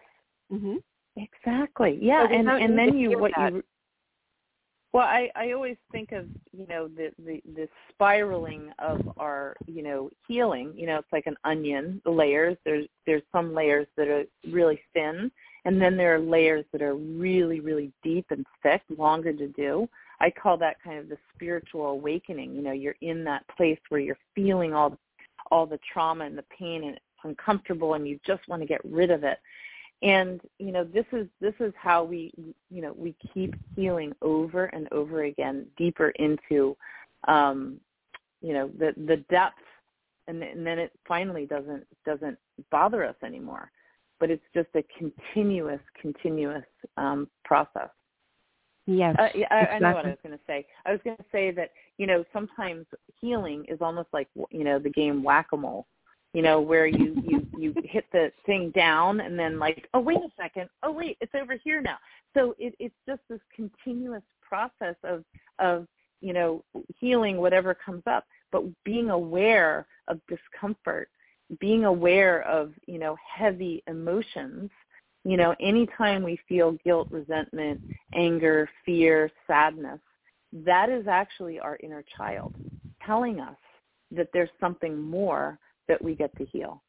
hmm 0.51 0.75
Exactly. 1.17 1.97
Yeah, 2.01 2.27
So 2.27 2.33
and 2.35 2.49
and 2.49 2.77
then 2.77 2.97
you 2.97 3.11
what 3.19 3.31
that. 3.37 3.53
you 3.53 3.63
well, 4.93 5.05
I 5.07 5.29
I 5.35 5.51
always 5.51 5.77
think 5.91 6.11
of 6.11 6.25
you 6.51 6.67
know 6.67 6.87
the 6.87 7.11
the 7.19 7.41
the 7.55 7.67
spiraling 7.89 8.71
of 8.79 9.01
our 9.17 9.55
you 9.67 9.83
know 9.83 10.09
healing. 10.27 10.73
You 10.75 10.87
know, 10.87 10.97
it's 10.99 11.11
like 11.13 11.27
an 11.27 11.37
onion, 11.43 12.01
the 12.05 12.11
layers. 12.11 12.57
There's 12.65 12.87
there's 13.05 13.23
some 13.31 13.53
layers 13.53 13.87
that 13.97 14.07
are 14.07 14.25
really 14.51 14.81
thin, 14.93 15.31
and 15.65 15.81
then 15.81 15.97
there 15.97 16.15
are 16.15 16.19
layers 16.19 16.65
that 16.73 16.81
are 16.81 16.95
really 16.95 17.59
really 17.61 17.91
deep 18.03 18.25
and 18.29 18.45
thick, 18.63 18.81
longer 18.97 19.33
to 19.33 19.47
do. 19.49 19.87
I 20.21 20.29
call 20.31 20.57
that 20.57 20.77
kind 20.83 20.97
of 20.99 21.09
the 21.09 21.17
spiritual 21.33 21.87
awakening. 21.87 22.55
You 22.55 22.61
know, 22.61 22.71
you're 22.71 22.95
in 23.01 23.23
that 23.25 23.45
place 23.57 23.79
where 23.89 24.01
you're 24.01 24.17
feeling 24.33 24.73
all 24.73 24.97
all 25.51 25.65
the 25.65 25.79
trauma 25.91 26.25
and 26.25 26.37
the 26.37 26.45
pain 26.57 26.83
and 26.83 26.95
it's 26.95 27.05
uncomfortable 27.23 27.93
and 27.93 28.07
you 28.07 28.19
just 28.25 28.47
want 28.47 28.61
to 28.61 28.67
get 28.67 28.81
rid 28.83 29.11
of 29.11 29.23
it. 29.23 29.39
And 30.01 30.41
you 30.59 30.71
know 30.71 30.83
this 30.83 31.05
is 31.13 31.27
this 31.39 31.53
is 31.59 31.73
how 31.77 32.03
we 32.03 32.31
you 32.69 32.81
know 32.81 32.93
we 32.97 33.15
keep 33.33 33.55
healing 33.75 34.13
over 34.21 34.65
and 34.65 34.91
over 34.91 35.23
again 35.23 35.65
deeper 35.77 36.09
into 36.09 36.75
um 37.27 37.79
you 38.41 38.53
know 38.53 38.69
the 38.77 38.93
the 39.07 39.17
depth 39.29 39.57
and, 40.27 40.43
and 40.43 40.65
then 40.65 40.79
it 40.79 40.91
finally 41.07 41.45
doesn't 41.45 41.85
doesn't 42.05 42.37
bother 42.71 43.05
us 43.05 43.15
anymore. 43.23 43.71
But 44.19 44.31
it's 44.31 44.43
just 44.53 44.69
a 44.75 44.83
continuous 44.97 45.81
continuous 46.01 46.65
um 46.97 47.29
process 47.45 47.89
Yes. 48.87 49.15
uh, 49.17 49.29
yeah, 49.33 49.47
I, 49.49 49.75
I 49.75 49.79
know 49.79 49.93
what. 49.93 50.05
I 50.05 50.09
was 50.09 50.17
going 50.23 50.37
to 50.37 50.43
say. 50.45 50.65
I 50.85 50.91
was 50.91 51.01
going 51.03 51.17
to 51.17 51.25
say 51.31 51.51
that 51.51 51.71
you 51.97 52.05
know 52.05 52.23
sometimes 52.31 52.85
healing 53.19 53.65
is 53.67 53.79
almost 53.81 54.09
like 54.13 54.27
you 54.51 54.63
know 54.63 54.77
the 54.77 54.91
game 54.91 55.23
whack 55.23 55.47
a 55.53 55.57
mole, 55.57 55.87
you 56.33 56.41
know 56.41 56.61
where 56.61 56.85
you 56.85 57.15
you 57.25 57.47
you 57.57 57.73
hit 57.83 58.05
the 58.11 58.31
thing 58.45 58.71
down 58.71 59.21
and 59.21 59.39
then 59.39 59.57
like 59.57 59.87
oh 59.93 59.99
wait 59.99 60.17
a 60.17 60.29
second 60.37 60.69
oh 60.83 60.91
wait 60.91 61.17
it's 61.19 61.33
over 61.33 61.57
here 61.63 61.81
now. 61.81 61.97
So 62.35 62.55
it, 62.59 62.75
it's 62.77 62.95
just 63.07 63.21
this 63.29 63.39
continuous 63.55 64.23
process 64.41 64.95
of 65.03 65.23
of 65.59 65.87
you 66.21 66.33
know 66.33 66.63
healing 66.99 67.37
whatever 67.37 67.73
comes 67.73 68.03
up, 68.05 68.25
but 68.51 68.63
being 68.83 69.09
aware 69.09 69.87
of 70.07 70.19
discomfort, 70.27 71.09
being 71.59 71.85
aware 71.85 72.43
of 72.43 72.73
you 72.85 72.99
know 72.99 73.17
heavy 73.35 73.81
emotions 73.87 74.69
you 75.25 75.37
know, 75.37 75.55
anytime 75.59 76.21
we 76.23 76.39
feel 76.47 76.77
guilt, 76.85 77.07
resentment, 77.09 77.81
anger, 78.13 78.69
fear, 78.85 79.31
sadness, 79.47 79.99
that 80.53 80.89
is 80.89 81.07
actually 81.07 81.59
our 81.59 81.77
inner 81.83 82.05
child 82.15 82.53
telling 83.05 83.39
us 83.39 83.57
that 84.11 84.29
there's 84.33 84.51
something 84.59 85.01
more 85.01 85.57
that 85.87 86.01
we 86.01 86.15
get 86.15 86.35
to 86.37 86.45
heal. 86.45 86.81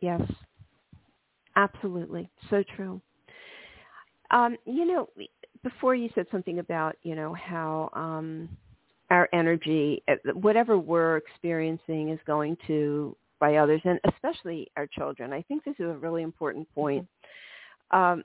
Yes. 0.00 0.20
Absolutely. 1.54 2.28
So 2.50 2.64
true. 2.76 3.00
Um, 4.30 4.56
you 4.66 4.84
know, 4.84 5.08
before 5.62 5.94
you 5.94 6.10
said 6.14 6.26
something 6.30 6.58
about, 6.58 6.96
you 7.02 7.14
know, 7.14 7.32
how 7.34 7.90
um, 7.94 8.48
our 9.10 9.28
energy, 9.32 10.02
uh, 10.08 10.14
whatever 10.34 10.78
we're 10.78 11.16
experiencing 11.16 12.10
is 12.10 12.18
going 12.26 12.56
to 12.66 13.16
by 13.40 13.56
others 13.56 13.80
and 13.84 14.00
especially 14.12 14.70
our 14.76 14.86
children. 14.86 15.32
I 15.32 15.42
think 15.42 15.64
this 15.64 15.74
is 15.78 15.86
a 15.86 15.98
really 15.98 16.22
important 16.22 16.68
point. 16.74 17.06
Um, 17.90 18.22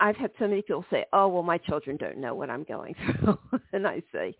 I've 0.00 0.16
had 0.16 0.30
so 0.38 0.46
many 0.48 0.62
people 0.62 0.84
say, 0.90 1.04
"Oh, 1.12 1.28
well, 1.28 1.42
my 1.42 1.58
children 1.58 1.96
don't 1.96 2.18
know 2.18 2.34
what 2.34 2.50
I'm 2.50 2.64
going 2.64 2.94
through," 3.20 3.38
and 3.72 3.86
I 3.86 4.02
say, 4.12 4.34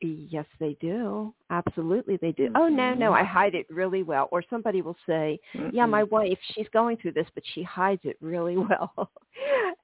"Yes, 0.00 0.44
they 0.60 0.76
do. 0.80 1.34
Absolutely, 1.50 2.18
they 2.18 2.32
do." 2.32 2.50
Oh, 2.54 2.68
no, 2.68 2.94
no, 2.94 3.12
I 3.12 3.24
hide 3.24 3.54
it 3.54 3.66
really 3.70 4.02
well. 4.02 4.28
Or 4.30 4.42
somebody 4.50 4.82
will 4.82 4.96
say, 5.06 5.40
"Yeah, 5.72 5.86
my 5.86 6.04
wife, 6.04 6.38
she's 6.54 6.68
going 6.72 6.98
through 6.98 7.12
this, 7.12 7.26
but 7.34 7.42
she 7.54 7.62
hides 7.62 8.02
it 8.04 8.16
really 8.20 8.56
well," 8.70 9.10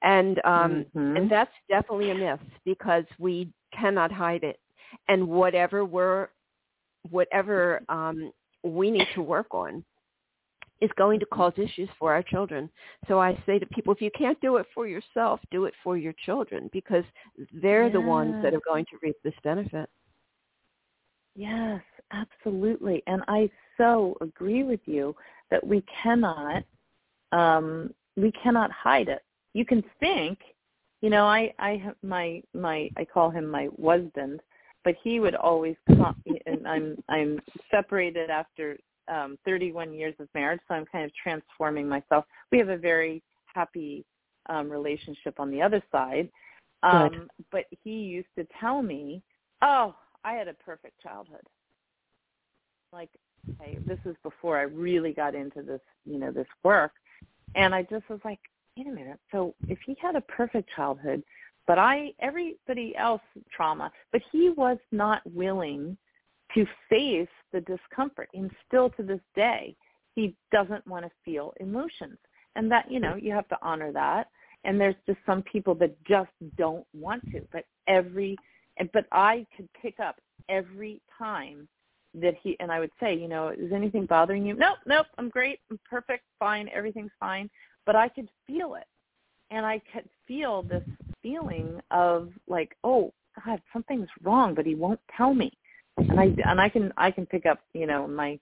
and 0.03 0.39
um, 0.45 0.85
Mhm. 0.95 1.17
and 1.17 1.29
that's 1.29 1.51
definitely 1.69 2.11
a 2.11 2.15
myth 2.15 2.39
because 2.63 3.05
we 3.17 3.49
cannot 3.73 4.11
hide 4.11 4.43
it, 4.43 4.59
and 5.07 5.27
whatever 5.27 5.83
we're, 5.85 6.29
whatever 7.09 7.81
um, 7.89 8.31
we 8.65 8.91
need 8.91 9.07
to 9.15 9.21
work 9.21 9.53
on 9.53 9.83
is 10.81 10.89
going 10.97 11.19
to 11.19 11.25
cause 11.27 11.53
issues 11.57 11.89
for 11.97 12.13
our 12.13 12.23
children. 12.23 12.69
So 13.07 13.19
I 13.19 13.41
say 13.45 13.59
to 13.59 13.65
people, 13.67 13.93
if 13.93 14.01
you 14.01 14.11
can't 14.17 14.39
do 14.41 14.57
it 14.57 14.65
for 14.73 14.87
yourself, 14.87 15.39
do 15.51 15.65
it 15.65 15.73
for 15.83 15.97
your 15.97 16.13
children 16.25 16.69
because 16.73 17.03
they're 17.53 17.89
the 17.89 18.01
ones 18.01 18.35
that 18.43 18.53
are 18.53 18.61
going 18.67 18.85
to 18.85 18.97
reap 19.01 19.15
this 19.23 19.33
benefit. 19.43 19.89
Yes, 21.35 21.81
absolutely. 22.11 23.03
And 23.07 23.21
I 23.27 23.49
so 23.77 24.17
agree 24.21 24.63
with 24.63 24.79
you 24.85 25.15
that 25.51 25.65
we 25.65 25.83
cannot 26.03 26.63
um 27.31 27.93
we 28.15 28.31
cannot 28.31 28.71
hide 28.71 29.07
it. 29.09 29.23
You 29.53 29.65
can 29.65 29.83
think, 29.99 30.39
you 31.01 31.09
know, 31.09 31.25
I 31.25 31.53
I 31.59 31.77
have 31.83 31.95
my 32.03 32.41
my 32.53 32.89
I 32.97 33.05
call 33.05 33.29
him 33.29 33.45
my 33.47 33.69
husband, 33.83 34.41
but 34.85 34.95
he 35.03 35.19
would 35.19 35.35
always 35.35 35.75
come 35.87 36.15
and 36.45 36.65
I'm 36.65 36.95
I'm 37.09 37.41
separated 37.69 38.29
after 38.29 38.77
um 39.11 39.37
31 39.43 39.93
years 39.93 40.15
of 40.19 40.29
marriage, 40.33 40.61
so 40.67 40.75
I'm 40.75 40.85
kind 40.85 41.03
of 41.03 41.11
transforming 41.21 41.89
myself. 41.89 42.23
We 42.51 42.59
have 42.59 42.69
a 42.69 42.77
very 42.77 43.21
happy 43.53 44.05
um 44.47 44.69
relationship 44.69 45.39
on 45.39 45.51
the 45.51 45.61
other 45.61 45.81
side. 45.91 46.29
Um 46.83 47.09
Good. 47.09 47.45
but 47.51 47.65
he 47.83 47.91
used 47.91 48.33
to 48.37 48.47
tell 48.61 48.81
me, 48.81 49.21
"Oh, 49.61 49.95
I 50.23 50.33
had 50.33 50.47
a 50.47 50.53
perfect 50.53 51.01
childhood." 51.01 51.45
Like, 52.93 53.09
okay, 53.59 53.79
this 53.87 53.99
is 54.05 54.15
before 54.23 54.57
I 54.57 54.63
really 54.63 55.11
got 55.11 55.35
into 55.35 55.61
this, 55.61 55.81
you 56.05 56.19
know, 56.19 56.31
this 56.31 56.47
work. 56.63 56.91
And 57.55 57.73
I 57.73 57.81
just 57.83 58.07
was 58.09 58.19
like, 58.23 58.39
"Wait 58.77 58.87
a 58.87 58.91
minute. 58.91 59.19
So 59.31 59.55
if 59.67 59.79
he 59.85 59.97
had 59.99 60.15
a 60.15 60.21
perfect 60.21 60.69
childhood, 60.75 61.23
but 61.67 61.77
I 61.77 62.13
everybody 62.19 62.95
else 62.97 63.21
trauma, 63.55 63.91
but 64.11 64.21
he 64.31 64.49
was 64.49 64.77
not 64.91 65.21
willing 65.25 65.97
to 66.53 66.65
face 66.89 67.27
the 67.51 67.61
discomfort. 67.61 68.29
And 68.33 68.51
still 68.67 68.89
to 68.91 69.03
this 69.03 69.21
day, 69.35 69.75
he 70.13 70.35
doesn't 70.51 70.85
want 70.87 71.05
to 71.05 71.11
feel 71.23 71.53
emotions. 71.59 72.17
And 72.55 72.71
that, 72.71 72.89
you 72.89 72.99
know, 72.99 73.15
you 73.15 73.33
have 73.33 73.47
to 73.49 73.57
honor 73.61 73.91
that. 73.91 74.27
And 74.63 74.79
there's 74.79 74.95
just 75.05 75.19
some 75.25 75.43
people 75.43 75.75
that 75.75 75.95
just 76.05 76.31
don't 76.57 76.85
want 76.93 77.23
to. 77.31 77.41
But 77.51 77.65
every, 77.87 78.37
but 78.93 79.05
I 79.11 79.45
could 79.55 79.67
pick 79.79 79.99
up 79.99 80.15
every 80.49 81.01
time 81.17 81.67
that 82.15 82.35
he, 82.41 82.55
and 82.59 82.71
I 82.71 82.79
would 82.79 82.91
say, 82.99 83.13
you 83.15 83.27
know, 83.27 83.49
is 83.49 83.73
anything 83.73 84.05
bothering 84.05 84.45
you? 84.45 84.55
Nope, 84.55 84.77
nope, 84.85 85.07
I'm 85.17 85.29
great, 85.29 85.59
I'm 85.69 85.79
perfect, 85.89 86.23
fine, 86.39 86.69
everything's 86.73 87.11
fine. 87.19 87.49
But 87.85 87.95
I 87.95 88.07
could 88.07 88.29
feel 88.47 88.75
it. 88.75 88.85
And 89.51 89.65
I 89.65 89.81
could 89.93 90.09
feel 90.27 90.63
this 90.63 90.83
feeling 91.25 91.81
of 91.89 92.29
like, 92.47 92.75
oh, 92.83 93.11
God, 93.43 93.59
something's 93.73 94.09
wrong, 94.21 94.53
but 94.53 94.65
he 94.65 94.75
won't 94.75 94.99
tell 95.17 95.33
me. 95.33 95.51
And 95.97 96.19
I 96.19 96.29
and 96.45 96.59
I 96.59 96.69
can 96.69 96.93
I 96.97 97.09
can 97.09 97.25
pick 97.25 97.45
up 97.45 97.59
you 97.73 97.87
know 97.87 98.05
my 98.05 98.37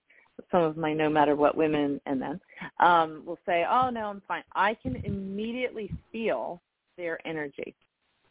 some 0.51 0.63
of 0.63 0.75
my 0.75 0.91
no 0.91 1.07
matter 1.07 1.36
what 1.36 1.55
women 1.55 2.01
and 2.07 2.19
men 2.19 2.41
um 2.79 3.21
will 3.25 3.38
say 3.45 3.63
oh 3.69 3.91
no 3.91 4.07
I'm 4.07 4.23
fine. 4.27 4.43
I 4.55 4.73
can 4.73 4.95
immediately 5.03 5.91
feel 6.11 6.61
their 6.97 7.19
energy. 7.27 7.75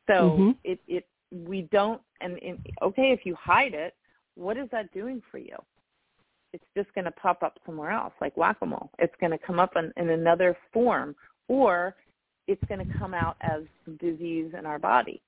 So 0.08 0.14
Mm-hmm. 0.14 0.50
it 0.64 0.80
it 0.88 1.06
we 1.30 1.68
don't 1.70 2.02
and, 2.20 2.36
and 2.42 2.58
okay 2.82 3.12
if 3.12 3.24
you 3.24 3.36
hide 3.36 3.74
it 3.74 3.94
what 4.34 4.56
is 4.56 4.68
that 4.72 4.92
doing 4.92 5.22
for 5.30 5.38
you? 5.38 5.56
It's 6.52 6.64
just 6.76 6.92
going 6.94 7.04
to 7.04 7.12
pop 7.12 7.42
up 7.42 7.58
somewhere 7.64 7.90
else 7.90 8.12
like 8.20 8.36
whack-a-mole. 8.36 8.90
It's 8.98 9.14
going 9.20 9.32
to 9.32 9.38
come 9.38 9.58
up 9.60 9.72
in, 9.76 9.92
in 9.96 10.10
another 10.10 10.56
form 10.72 11.14
or 11.48 11.94
it's 12.46 12.62
going 12.64 12.84
to 12.84 12.98
come 12.98 13.14
out 13.14 13.36
as 13.40 13.62
disease 14.00 14.52
in 14.58 14.66
our 14.66 14.78
body. 14.78 15.20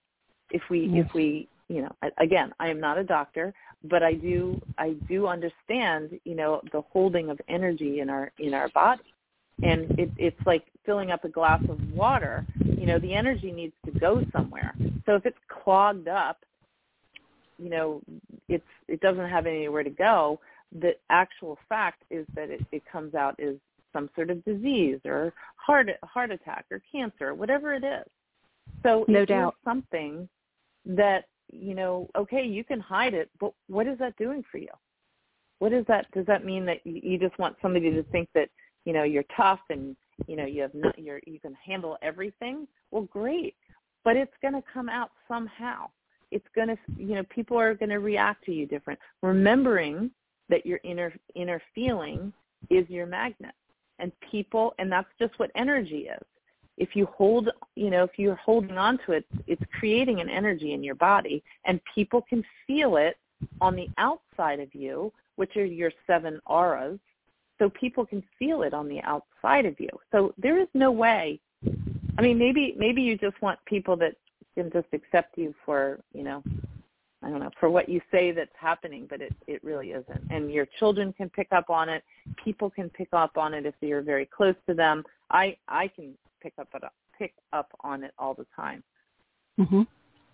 If 0.51 0.63
we 0.71 0.87
Yes. 0.87 1.07
if 1.07 1.15
we 1.15 1.49
you 1.69 1.83
know 1.83 2.11
again 2.19 2.53
i 2.61 2.69
am 2.69 2.79
not 2.79 2.99
a 2.99 3.05
doctor 3.05 3.55
but 3.85 4.03
i 4.03 4.13
do 4.13 4.61
i 4.77 4.91
do 5.09 5.27
understand 5.27 6.21
you 6.25 6.35
know 6.35 6.61
the 6.73 6.83
holding 6.93 7.31
of 7.31 7.41
energy 7.49 8.01
in 8.01 8.11
our 8.11 8.33
in 8.39 8.55
our 8.55 8.69
body. 8.69 9.03
And 9.63 9.99
it 9.99 10.11
it's 10.19 10.47
like 10.47 10.65
filling 10.85 11.11
up 11.11 11.25
a 11.25 11.29
glass 11.29 11.63
of 11.69 11.79
water 11.93 12.45
you 12.59 12.87
know 12.87 12.99
the 12.99 13.15
energy 13.15 13.53
needs 13.53 13.75
to 13.87 13.93
go 13.99 14.23
somewhere. 14.33 14.75
So 15.07 15.15
if 15.15 15.25
it's 15.25 15.39
clogged 15.49 16.09
up 16.09 16.39
you 17.59 17.71
know 17.71 18.03
it's 18.49 18.65
it 18.89 19.01
doesn't 19.01 19.29
have 19.29 19.47
anywhere 19.47 19.83
to 19.83 19.91
go 19.91 20.41
the 20.81 20.93
actual 21.09 21.57
fact 21.69 22.03
is 22.11 22.27
that 22.35 22.51
it, 22.51 22.61
it 22.73 22.83
comes 22.91 23.15
out 23.15 23.39
as 23.41 23.55
some 23.95 24.11
sort 24.15 24.29
of 24.29 24.45
disease 24.45 24.99
or 25.07 25.33
heart 25.57 25.89
heart 26.03 26.31
attack 26.31 26.67
or 26.71 26.83
cancer 26.93 27.33
whatever 27.35 27.73
it 27.73 27.85
is. 27.85 28.05
So 28.83 29.07
No 29.09 29.25
doubt. 29.25 29.57
something 29.65 30.29
that 30.85 31.25
you 31.51 31.75
know 31.75 32.09
okay 32.17 32.45
you 32.45 32.65
can 32.65 32.81
hide 32.81 33.15
it 33.15 33.31
but 33.41 33.53
what 33.69 33.87
is 33.87 33.99
that 33.99 34.17
doing 34.17 34.45
for 34.51 34.59
you? 34.59 34.69
What 35.61 35.73
is 35.73 35.87
that 35.87 36.11
does 36.13 36.27
that 36.27 36.45
mean 36.45 36.67
that 36.67 36.85
you, 36.85 37.01
you 37.03 37.19
just 37.19 37.39
want 37.39 37.57
somebody 37.63 37.91
to 37.91 38.03
think 38.05 38.29
that 38.35 38.51
you 38.85 38.93
know 38.93 39.05
you're 39.05 39.25
tough 39.37 39.61
and 39.71 39.97
you 40.27 40.37
know 40.37 40.45
you 40.45 40.61
have 40.63 40.75
not 40.75 40.99
you're 40.99 41.21
you 41.27 41.41
can 41.41 41.55
handle 41.55 41.97
everything? 42.03 42.67
Well 42.91 43.05
great. 43.05 43.55
But 44.05 44.17
it's 44.17 44.35
going 44.43 44.53
to 44.53 44.63
come 44.71 44.91
out 44.91 45.13
somehow. 45.27 45.87
It's 46.31 46.47
going 46.55 46.69
to 46.69 46.77
you 46.99 47.15
know 47.15 47.23
people 47.31 47.59
are 47.59 47.75
going 47.75 47.89
to 47.91 48.01
react 48.01 48.45
to 48.47 48.53
you 48.53 48.67
different. 48.67 48.99
Remembering 49.23 50.11
that 50.51 50.67
your 50.67 50.81
inner 50.85 51.15
inner 51.35 51.63
feeling 51.75 52.33
is 52.71 52.89
your 52.91 53.07
magnet 53.07 53.55
and 53.99 54.13
people 54.31 54.75
and 54.79 54.91
that's 54.91 55.09
just 55.19 55.39
what 55.39 55.51
energy 55.57 56.09
is. 56.09 56.27
If 56.77 56.91
you 56.95 57.07
hold 57.07 57.51
you 57.77 57.91
know 57.91 58.05
if 58.05 58.19
you're 58.19 58.35
holding 58.37 58.79
on 58.79 58.99
to 59.07 59.13
it 59.13 59.25
it's 59.47 59.63
creating 59.79 60.21
an 60.21 60.29
energy 60.29 60.73
in 60.73 60.83
your 60.83 60.97
body 60.97 61.43
and 61.67 61.81
people 61.95 62.23
can 62.23 62.45
feel 62.67 62.97
it 62.97 63.17
on 63.61 63.77
the 63.77 63.89
outside 63.99 64.61
of 64.61 64.75
you 64.75 65.13
which 65.37 65.57
are 65.57 65.65
your 65.65 65.93
seven 66.07 66.41
auras. 66.47 66.99
So 67.59 67.71
people 67.71 68.05
can 68.05 68.23
feel 68.39 68.63
it 68.63 68.75
on 68.75 68.89
the 68.89 69.01
outside 69.03 69.65
of 69.65 69.79
you. 69.79 69.89
So 70.11 70.35
there 70.39 70.61
is 70.61 70.69
no 70.75 70.91
way. 70.91 71.41
I 72.19 72.23
mean 72.23 72.39
maybe 72.39 72.75
maybe 72.77 73.03
you 73.03 73.17
just 73.17 73.41
want 73.43 73.59
people 73.67 73.97
that 73.99 74.17
can 74.55 74.71
just 74.71 74.87
accept 74.93 75.37
you 75.37 75.53
for 75.65 75.99
you 76.13 76.23
know 76.23 76.41
i 77.25 77.29
don't 77.29 77.41
know 77.41 77.51
for 77.59 77.69
what 77.69 77.89
you 77.89 78.01
say 78.13 78.31
that's 78.31 78.55
happening 78.57 79.07
but 79.09 79.21
it 79.21 79.35
it 79.47 79.63
really 79.65 79.91
isn't. 79.91 80.23
And 80.31 80.51
your 80.51 80.67
children 80.79 81.13
can 81.13 81.29
pick 81.31 81.49
up 81.53 81.71
on 81.71 81.89
it 81.89 82.03
people 82.45 82.71
can 82.71 82.89
pick 82.91 83.09
up 83.13 83.37
on 83.37 83.55
it 83.55 83.67
if 83.67 83.75
you're 83.81 84.03
very 84.03 84.27
close 84.27 84.55
to 84.69 84.75
them 84.75 85.03
i 85.31 85.57
i 85.69 85.89
can 85.89 86.15
pick 86.43 86.53
up 86.59 86.69
it 86.75 86.83
pick 87.19 87.35
up 87.53 87.69
on 87.81 88.05
it 88.05 88.13
all 88.19 88.35
the 88.35 88.47
time 88.55 88.83
Mhm. 89.59 89.87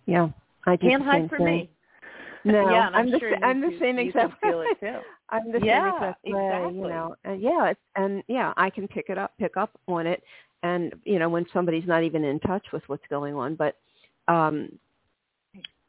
Yeah. 0.07 0.29
I 0.65 0.77
can't 0.77 1.03
hide 1.03 1.29
thing. 1.29 1.45
me 1.45 1.69
No, 2.43 2.71
yeah 2.71 2.87
i'm, 2.87 2.95
I'm 2.95 3.11
the 3.11 3.19
sure 3.19 3.35
I'm 3.43 3.61
the 3.61 3.77
same 3.79 3.99
exact 3.99 4.39
feel 4.41 4.61
it 4.61 4.79
too 4.79 4.99
I'm 5.31 5.51
the 5.51 5.59
Yeah, 5.63 5.91
same 5.91 5.95
exact 5.95 6.25
way, 6.25 6.41
exactly. 6.43 6.75
you 6.75 6.87
know. 6.89 7.15
And 7.23 7.41
yeah, 7.41 7.69
it's, 7.69 7.79
and 7.95 8.21
yeah, 8.27 8.53
I 8.57 8.69
can 8.69 8.87
pick 8.87 9.05
it 9.09 9.17
up, 9.17 9.31
pick 9.39 9.55
up 9.55 9.71
on 9.87 10.05
it, 10.05 10.21
and 10.63 10.93
you 11.05 11.19
know 11.19 11.29
when 11.29 11.45
somebody's 11.53 11.87
not 11.87 12.03
even 12.03 12.23
in 12.25 12.39
touch 12.41 12.65
with 12.73 12.83
what's 12.87 13.05
going 13.09 13.33
on. 13.33 13.55
But 13.55 13.77
um, 14.27 14.69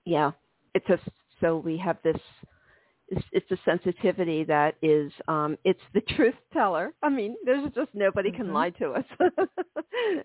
yeah, 0.04 0.30
it's 0.74 0.88
a 0.88 0.98
so 1.40 1.56
we 1.56 1.76
have 1.78 1.98
this. 2.04 2.16
It's, 3.12 3.26
it's 3.32 3.50
a 3.52 3.58
sensitivity 3.64 4.42
that 4.44 4.74
is 4.82 5.12
um 5.28 5.56
it's 5.64 5.80
the 5.94 6.00
truth 6.16 6.34
teller. 6.52 6.92
I 7.02 7.08
mean, 7.10 7.36
there's 7.44 7.70
just 7.74 7.90
nobody 7.94 8.30
can 8.32 8.46
Mhm. 8.48 8.52
lie 8.54 8.70
to 8.70 8.92
us. 8.92 9.04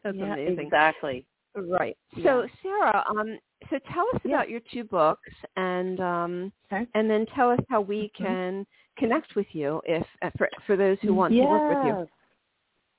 That's 0.03 0.17
yeah, 0.17 0.33
amazing. 0.33 0.59
exactly 0.59 1.25
Right. 1.55 1.97
Yeah. 2.15 2.23
So 2.23 2.47
Sarah, 2.61 3.03
um, 3.09 3.37
so 3.69 3.79
tell 3.93 4.05
us 4.13 4.21
Yeah. 4.23 4.35
about 4.35 4.49
your 4.49 4.61
two 4.71 4.83
books, 4.83 5.29
and 5.55 5.99
um, 5.99 6.53
Okay. 6.71 6.87
and 6.93 7.09
then 7.09 7.25
tell 7.35 7.49
us 7.51 7.59
how 7.69 7.81
we 7.81 8.09
Mhm. 8.09 8.13
can 8.13 8.67
connect 8.97 9.35
with 9.35 9.47
you 9.53 9.81
if 9.85 10.05
uh, 10.21 10.29
for 10.37 10.49
for 10.65 10.75
those 10.77 10.97
who 11.01 11.13
want 11.13 11.33
to 11.33 11.45
work 11.45 11.67
with 11.67 11.83
you. 11.83 12.07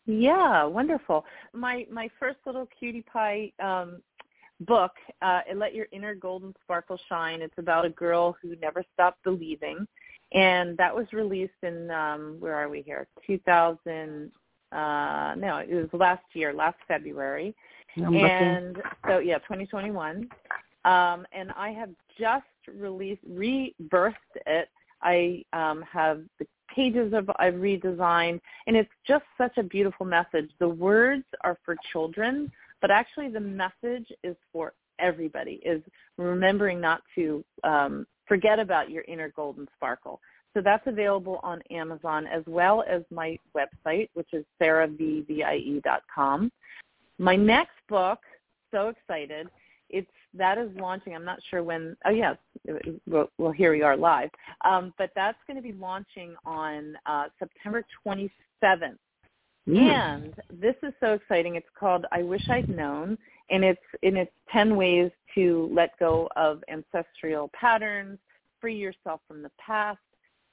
Yeah, 0.06 0.64
wonderful. 0.64 1.24
My 1.52 1.86
my 1.90 2.08
first 2.18 2.38
little 2.46 2.66
cutie 2.78 3.02
pie 3.02 3.52
um, 3.62 4.02
book, 4.60 4.92
uh, 5.22 5.40
"Let 5.54 5.74
Your 5.74 5.86
Inner 5.92 6.14
Golden 6.14 6.54
Sparkle 6.62 6.98
Shine." 7.08 7.42
It's 7.42 7.58
about 7.58 7.84
a 7.84 7.90
girl 7.90 8.36
who 8.42 8.56
never 8.56 8.84
stopped 8.94 9.22
believing, 9.24 9.86
and 10.32 10.76
that 10.76 10.94
was 10.94 11.06
released 11.12 11.62
in 11.62 11.90
um, 11.90 12.36
where 12.40 12.54
are 12.54 12.68
we 12.68 12.82
here? 12.82 13.06
2000. 13.26 14.30
Uh, 14.70 15.34
no, 15.38 15.64
it 15.66 15.72
was 15.72 15.88
last 15.92 16.24
year, 16.34 16.52
last 16.52 16.76
February 16.86 17.54
I'm 17.96 18.12
looking. 18.12 18.28
and 18.28 18.82
so 19.06 19.18
yeah 19.18 19.38
2021 19.38 20.28
um 20.84 21.26
and 21.32 21.50
i 21.56 21.70
have 21.70 21.90
just 22.18 22.44
released 22.74 23.22
rebirthed 23.28 24.14
it 24.46 24.68
i 25.02 25.42
um 25.52 25.82
have 25.90 26.22
the 26.38 26.46
pages 26.74 27.12
of 27.12 27.30
i've 27.38 27.54
redesigned 27.54 28.40
and 28.66 28.76
it's 28.76 28.90
just 29.06 29.24
such 29.36 29.56
a 29.58 29.62
beautiful 29.62 30.04
message 30.06 30.50
the 30.60 30.68
words 30.68 31.24
are 31.42 31.58
for 31.64 31.76
children 31.92 32.50
but 32.80 32.90
actually 32.90 33.28
the 33.28 33.40
message 33.40 34.06
is 34.22 34.36
for 34.52 34.74
everybody 34.98 35.60
is 35.64 35.82
remembering 36.16 36.80
not 36.80 37.02
to 37.14 37.44
um 37.64 38.06
forget 38.26 38.58
about 38.58 38.90
your 38.90 39.04
inner 39.08 39.30
golden 39.36 39.66
sparkle 39.76 40.20
so 40.54 40.60
that's 40.60 40.86
available 40.86 41.40
on 41.42 41.62
amazon 41.70 42.26
as 42.26 42.42
well 42.46 42.84
as 42.88 43.02
my 43.10 43.38
website 43.56 44.08
which 44.14 44.28
is 44.32 44.44
sarahvvie.com 44.60 46.50
my 47.18 47.34
next 47.34 47.76
book, 47.88 48.20
so 48.70 48.88
excited. 48.88 49.48
It's 49.90 50.10
that 50.34 50.58
is 50.58 50.70
launching. 50.76 51.14
I'm 51.14 51.24
not 51.24 51.38
sure 51.50 51.62
when. 51.64 51.96
Oh 52.04 52.10
yes, 52.10 52.36
well, 53.06 53.30
well 53.38 53.52
here 53.52 53.72
we 53.72 53.82
are 53.82 53.96
live. 53.96 54.30
Um, 54.64 54.94
but 54.98 55.10
that's 55.16 55.38
going 55.46 55.56
to 55.56 55.62
be 55.62 55.72
launching 55.72 56.34
on 56.44 56.94
uh, 57.06 57.24
September 57.38 57.84
27th. 58.06 58.98
And 59.76 60.34
this 60.50 60.74
is 60.82 60.92
so 61.00 61.12
exciting. 61.12 61.56
It's 61.56 61.68
called 61.78 62.06
I 62.10 62.22
Wish 62.22 62.48
I'd 62.48 62.68
Known, 62.68 63.18
and 63.50 63.64
it's 63.64 63.80
in 64.02 64.16
its 64.16 64.32
10 64.50 64.76
ways 64.76 65.10
to 65.34 65.70
let 65.72 65.98
go 65.98 66.28
of 66.36 66.62
ancestral 66.68 67.50
patterns, 67.52 68.18
free 68.60 68.76
yourself 68.76 69.20
from 69.28 69.42
the 69.42 69.50
past, 69.58 69.98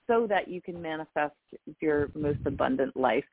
so 0.08 0.28
that 0.28 0.48
you 0.48 0.62
can 0.62 0.82
manifest 0.82 1.36
your 1.80 2.10
most 2.14 2.40
abundant 2.46 2.96
life. 2.96 3.26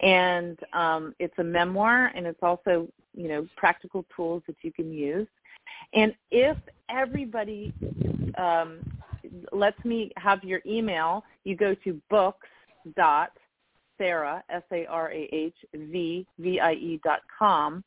And 0.00 0.58
um, 0.72 1.14
it's 1.18 1.34
a 1.38 1.44
memoir 1.44 2.10
and 2.14 2.26
it's 2.26 2.42
also 2.42 2.88
you 3.14 3.28
know 3.28 3.46
practical 3.56 4.04
tools 4.14 4.42
that 4.46 4.56
you 4.62 4.72
can 4.72 4.92
use. 4.92 5.28
And 5.94 6.14
if 6.30 6.56
everybody 6.88 7.72
um, 8.36 8.80
lets 9.52 9.82
me 9.84 10.10
have 10.16 10.42
your 10.42 10.60
email 10.66 11.24
you 11.44 11.56
go 11.56 11.74
to 11.84 12.00
books 12.10 12.48
dot 12.96 13.32
Sarah 13.98 14.42
S 14.50 14.62
A 14.72 14.86
R 14.86 15.10
A 15.12 15.28
H 15.32 15.54
V 15.74 16.26
V 16.38 16.60
I 16.60 16.72
E 16.72 17.00
dot 17.04 17.20
com. 17.38 17.84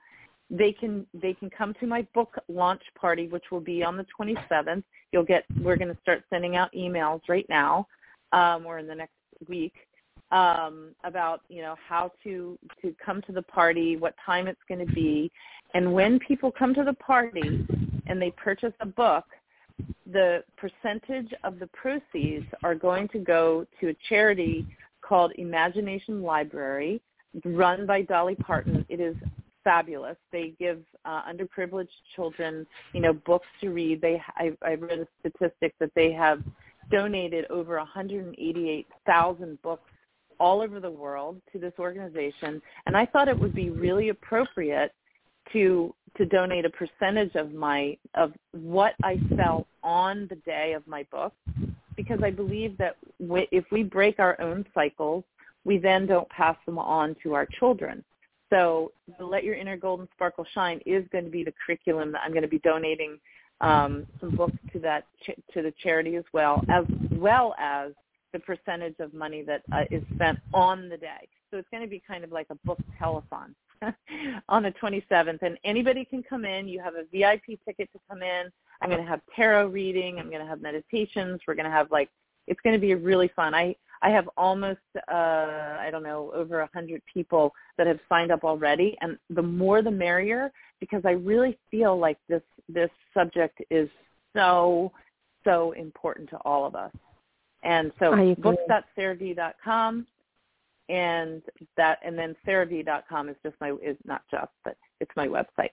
They 0.49 0.72
can 0.72 1.06
they 1.14 1.34
can 1.34 1.49
come 1.49 1.74
to 1.80 1.88
my 1.88 2.08
book 2.14 2.36
launch 2.47 2.82
party, 2.99 3.28
which 3.28 3.45
will 3.51 3.62
be 3.62 3.84
on 3.84 3.97
the 3.97 4.06
27th. 4.20 4.84
You'll 5.12 5.24
get 5.24 5.43
we're 5.62 5.78
going 5.78 5.93
to 5.93 6.01
start 6.01 6.24
sending 6.30 6.56
out 6.56 6.72
emails 6.74 7.22
right 7.28 7.45
now, 7.49 7.88
um, 8.32 8.66
or 8.66 8.80
in 8.80 8.88
the 8.88 8.95
next 8.95 9.14
week, 9.47 9.74
um, 10.32 10.89
about 11.03 11.41
you 11.49 11.62
know 11.62 11.76
how 11.88 12.12
to 12.24 12.58
to 12.82 12.95
come 13.03 13.22
to 13.24 13.32
the 13.32 13.41
party, 13.41 13.97
what 13.97 14.14
time 14.24 14.47
it's 14.47 14.62
going 14.68 14.86
to 14.86 14.93
be, 14.93 15.32
and 15.74 15.91
when 15.91 16.20
people 16.20 16.51
come 16.51 16.74
to 16.74 16.84
the 16.84 16.93
party 16.93 17.66
and 18.08 18.22
they 18.22 18.32
purchase 18.32 18.74
a 18.82 18.86
book, 18.86 19.26
the 20.12 20.43
percentage 20.58 21.34
of 21.43 21.60
the 21.60 21.68
proceeds 21.68 22.45
are 22.64 22.76
going 22.76 23.08
to 23.10 23.20
go 23.20 23.66
to 23.80 23.89
a 23.89 23.95
charity 24.08 24.66
called 25.08 25.32
Imagination 25.38 26.22
Library, 26.22 27.01
run 27.43 27.86
by 27.86 28.01
Dolly 28.01 28.36
Parton. 28.36 28.86
It 28.89 28.99
is 28.99 29.16
fabulous. 29.64 30.18
They 30.32 30.53
give 30.60 30.82
uh, 31.06 31.22
underprivileged 31.24 31.88
children, 32.16 32.66
you 32.93 33.01
know, 33.01 33.14
books 33.14 33.47
to 33.62 33.70
read. 33.70 34.01
They, 34.01 34.22
I, 34.38 34.51
I 34.62 34.76
read 34.76 34.99
a 34.99 35.08
statistic 35.20 35.74
that 35.80 35.91
they 35.95 36.12
have 36.14 36.41
donated 36.91 37.45
over 37.49 37.78
188,000 37.78 39.62
books 39.62 39.91
all 40.39 40.62
over 40.62 40.80
the 40.80 40.89
world 40.89 41.41
to 41.51 41.60
this 41.60 41.74
organization, 41.80 42.62
and 42.86 42.95
I 42.95 43.06
thought 43.06 43.28
it 43.28 43.39
would 43.39 43.56
be 43.56 43.70
really 43.70 44.10
appropriate 44.10 44.91
to 45.53 45.93
to 46.18 46.26
donate 46.26 46.66
a 46.66 46.70
percentage 46.70 47.36
of 47.36 47.53
my 47.53 47.97
of 48.16 48.34
what 48.51 48.93
I 49.03 49.20
sell 49.36 49.68
on 49.84 50.28
the 50.30 50.36
day 50.38 50.74
of 50.74 50.86
my 50.88 51.06
book 51.12 51.34
because 51.96 52.20
I 52.24 52.32
believe 52.32 52.78
that 52.78 52.98
if 53.20 53.66
we 53.72 53.84
break 53.84 54.20
our 54.20 54.39
own 54.41 54.66
cycles, 54.74 55.24
we 55.64 55.78
then 55.78 56.06
don't 56.06 56.30
pass 56.30 56.56
them 56.66 56.78
on 56.78 57.16
to 57.24 57.34
our 57.34 57.46
children. 57.46 58.04
So 58.50 58.91
the 59.18 59.26
Let 59.26 59.43
Your 59.43 59.56
Inner 59.56 59.78
Golden 59.78 60.08
Sparkle 60.14 60.46
Shine 60.54 60.80
is 60.86 61.04
going 61.12 61.26
to 61.26 61.32
be 61.32 61.43
the 61.43 61.54
curriculum 61.66 62.12
that 62.12 62.22
I'm 62.24 62.32
going 62.32 62.43
to 62.43 62.48
be 62.48 62.60
donating 62.60 63.20
um, 63.62 64.06
some 64.20 64.36
books 64.36 64.58
to 64.74 64.80
that 64.80 65.06
ch- 65.24 65.39
to 65.54 65.62
the 65.62 65.74
charity 65.82 66.16
as 66.16 66.26
well, 66.34 66.64
as 66.70 66.86
well 67.12 67.56
as 67.58 67.91
the 68.34 68.39
percentage 68.39 68.96
of 69.00 69.14
money 69.14 69.43
that 69.43 69.62
uh, 69.72 69.84
is 69.91 70.04
spent 70.14 70.38
on 70.54 70.89
the 70.89 70.98
day. 70.98 71.28
So 71.50 71.58
it's 71.58 71.68
going 71.72 71.84
to 71.84 71.89
be 71.89 72.02
kind 72.06 72.24
of 72.24 72.32
like 72.32 72.48
a 72.50 72.56
book 72.66 72.80
telethon 73.02 73.56
on 74.50 74.64
the 74.64 74.72
27th, 74.72 75.41
and 75.41 75.58
anybody 75.64 76.06
can 76.06 76.22
come 76.22 76.43
in. 76.46 76.68
You 76.68 76.82
have 76.82 76.96
a 76.96 77.06
VIP 77.12 77.60
ticket 77.66 77.89
to 77.93 78.00
come 78.10 78.22
in. 78.22 78.52
I'm 78.82 78.89
going 78.89 79.01
to 79.01 79.07
have 79.07 79.21
tarot 79.36 79.67
reading. 79.67 80.19
I'm 80.19 80.30
going 80.30 80.41
to 80.41 80.47
have 80.47 80.61
meditations. 80.61 81.41
We're 81.47 81.55
going 81.55 81.65
to 81.65 81.71
have 81.71 81.91
like 81.91 82.09
it's 82.47 82.59
going 82.61 82.76
to 82.76 82.80
be 82.80 82.93
really 82.95 83.30
fun. 83.36 83.53
I 83.53 83.76
I 84.01 84.09
have 84.09 84.30
almost 84.38 84.80
uh 85.11 85.78
I 85.80 85.89
don't 85.91 86.03
know 86.03 86.32
over 86.36 86.61
a 86.61 86.69
hundred 86.73 87.01
people 87.11 87.53
that 87.78 87.88
have 87.88 87.99
signed 88.07 88.32
up 88.32 88.43
already, 88.43 88.97
and 89.01 89.17
the 89.30 89.41
more 89.41 89.82
the 89.82 89.91
merrier 89.91 90.51
because 90.80 91.01
I 91.05 91.11
really 91.11 91.57
feel 91.71 91.97
like 91.97 92.17
this 92.30 92.43
this 92.69 92.89
subject 93.13 93.61
is 93.69 93.89
so 94.36 94.91
so 95.43 95.71
important 95.73 96.30
to 96.32 96.38
all 96.45 96.65
of 96.65 96.76
us. 96.76 96.91
And 97.63 97.91
so 97.99 98.36
books.sarahv.com 98.36 100.05
and 100.88 101.41
that 101.78 101.97
and 102.05 102.17
then 102.17 102.36
sarahv.com 102.45 103.30
is 103.30 103.36
just 103.43 103.55
my 103.59 103.71
is 103.84 103.97
not 104.05 104.21
just 104.30 104.51
but 104.63 104.78
it's 104.99 105.11
my 105.15 105.28
website. 105.28 105.71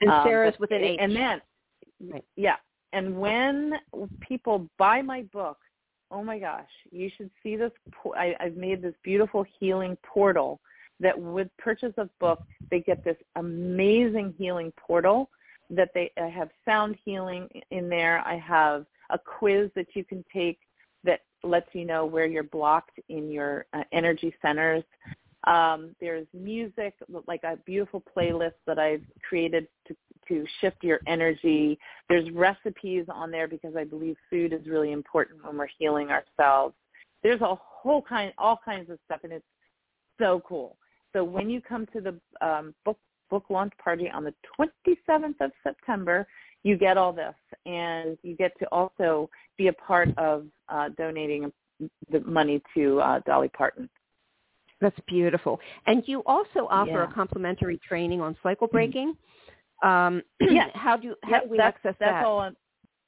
And 0.00 0.10
um, 0.10 0.24
Sarah's 0.24 0.54
with 0.58 0.70
an 0.72 0.82
H. 0.82 0.98
And 1.00 1.14
then. 1.14 1.40
Yeah. 2.36 2.56
And 2.92 3.18
when 3.18 3.74
people 4.20 4.68
buy 4.78 5.02
my 5.02 5.22
book, 5.32 5.58
oh 6.10 6.22
my 6.22 6.38
gosh, 6.38 6.68
you 6.90 7.10
should 7.16 7.30
see 7.42 7.56
this. 7.56 7.72
I, 8.16 8.34
I've 8.40 8.56
made 8.56 8.82
this 8.82 8.94
beautiful 9.02 9.44
healing 9.58 9.96
portal 10.02 10.60
that 11.00 11.18
with 11.18 11.48
purchase 11.58 11.92
of 11.96 12.08
book, 12.18 12.42
they 12.70 12.80
get 12.80 13.04
this 13.04 13.16
amazing 13.36 14.34
healing 14.38 14.72
portal 14.76 15.30
that 15.70 15.90
they 15.94 16.10
I 16.20 16.28
have 16.28 16.48
sound 16.64 16.96
healing 17.04 17.48
in 17.70 17.88
there. 17.88 18.20
I 18.26 18.38
have 18.38 18.86
a 19.10 19.18
quiz 19.18 19.70
that 19.76 19.88
you 19.94 20.04
can 20.04 20.24
take 20.32 20.58
that 21.04 21.20
lets 21.42 21.68
you 21.72 21.84
know 21.84 22.06
where 22.06 22.26
you're 22.26 22.42
blocked 22.42 22.98
in 23.08 23.30
your 23.30 23.66
uh, 23.74 23.84
energy 23.92 24.34
centers. 24.42 24.84
Um, 25.44 25.94
there's 26.00 26.26
music, 26.34 26.94
like 27.26 27.44
a 27.44 27.56
beautiful 27.64 28.02
playlist 28.16 28.54
that 28.66 28.78
I've 28.78 29.04
created 29.26 29.68
to 29.86 29.96
to 30.28 30.44
shift 30.60 30.82
your 30.82 31.00
energy. 31.06 31.78
There's 32.08 32.30
recipes 32.30 33.06
on 33.08 33.30
there 33.30 33.48
because 33.48 33.74
I 33.76 33.84
believe 33.84 34.16
food 34.30 34.52
is 34.52 34.66
really 34.66 34.92
important 34.92 35.44
when 35.44 35.56
we're 35.56 35.68
healing 35.78 36.08
ourselves. 36.10 36.74
There's 37.22 37.40
a 37.40 37.54
whole 37.60 38.02
kind, 38.02 38.32
all 38.38 38.60
kinds 38.64 38.90
of 38.90 38.98
stuff, 39.06 39.20
and 39.24 39.32
it's 39.32 39.44
so 40.18 40.42
cool. 40.46 40.76
So 41.12 41.24
when 41.24 41.48
you 41.48 41.60
come 41.60 41.86
to 41.92 42.00
the 42.00 42.46
um, 42.46 42.74
book 42.84 42.98
book 43.30 43.44
launch 43.50 43.72
party 43.82 44.08
on 44.10 44.24
the 44.24 44.34
27th 44.58 45.34
of 45.40 45.50
September, 45.62 46.26
you 46.62 46.78
get 46.78 46.96
all 46.96 47.12
this, 47.12 47.34
and 47.66 48.16
you 48.22 48.34
get 48.36 48.52
to 48.58 48.66
also 48.72 49.28
be 49.56 49.68
a 49.68 49.72
part 49.72 50.08
of 50.16 50.46
uh, 50.68 50.88
donating 50.96 51.52
the 52.10 52.20
money 52.20 52.62
to 52.74 53.00
uh, 53.00 53.20
Dolly 53.26 53.48
Parton. 53.48 53.88
That's 54.80 54.98
beautiful. 55.06 55.60
And 55.86 56.02
you 56.06 56.22
also 56.24 56.68
offer 56.70 56.90
Yeah. 56.90 57.04
a 57.10 57.12
complimentary 57.12 57.78
training 57.78 58.20
on 58.20 58.36
cycle 58.42 58.68
breaking. 58.68 59.16
Um, 59.82 60.22
Yes. 60.40 60.70
How 60.74 60.96
do 60.96 61.14
how 61.24 61.40
do 61.40 61.48
we 61.50 61.58
access 61.58 61.94
that's 61.98 62.12
that? 62.12 62.24
all. 62.24 62.38
On, 62.38 62.56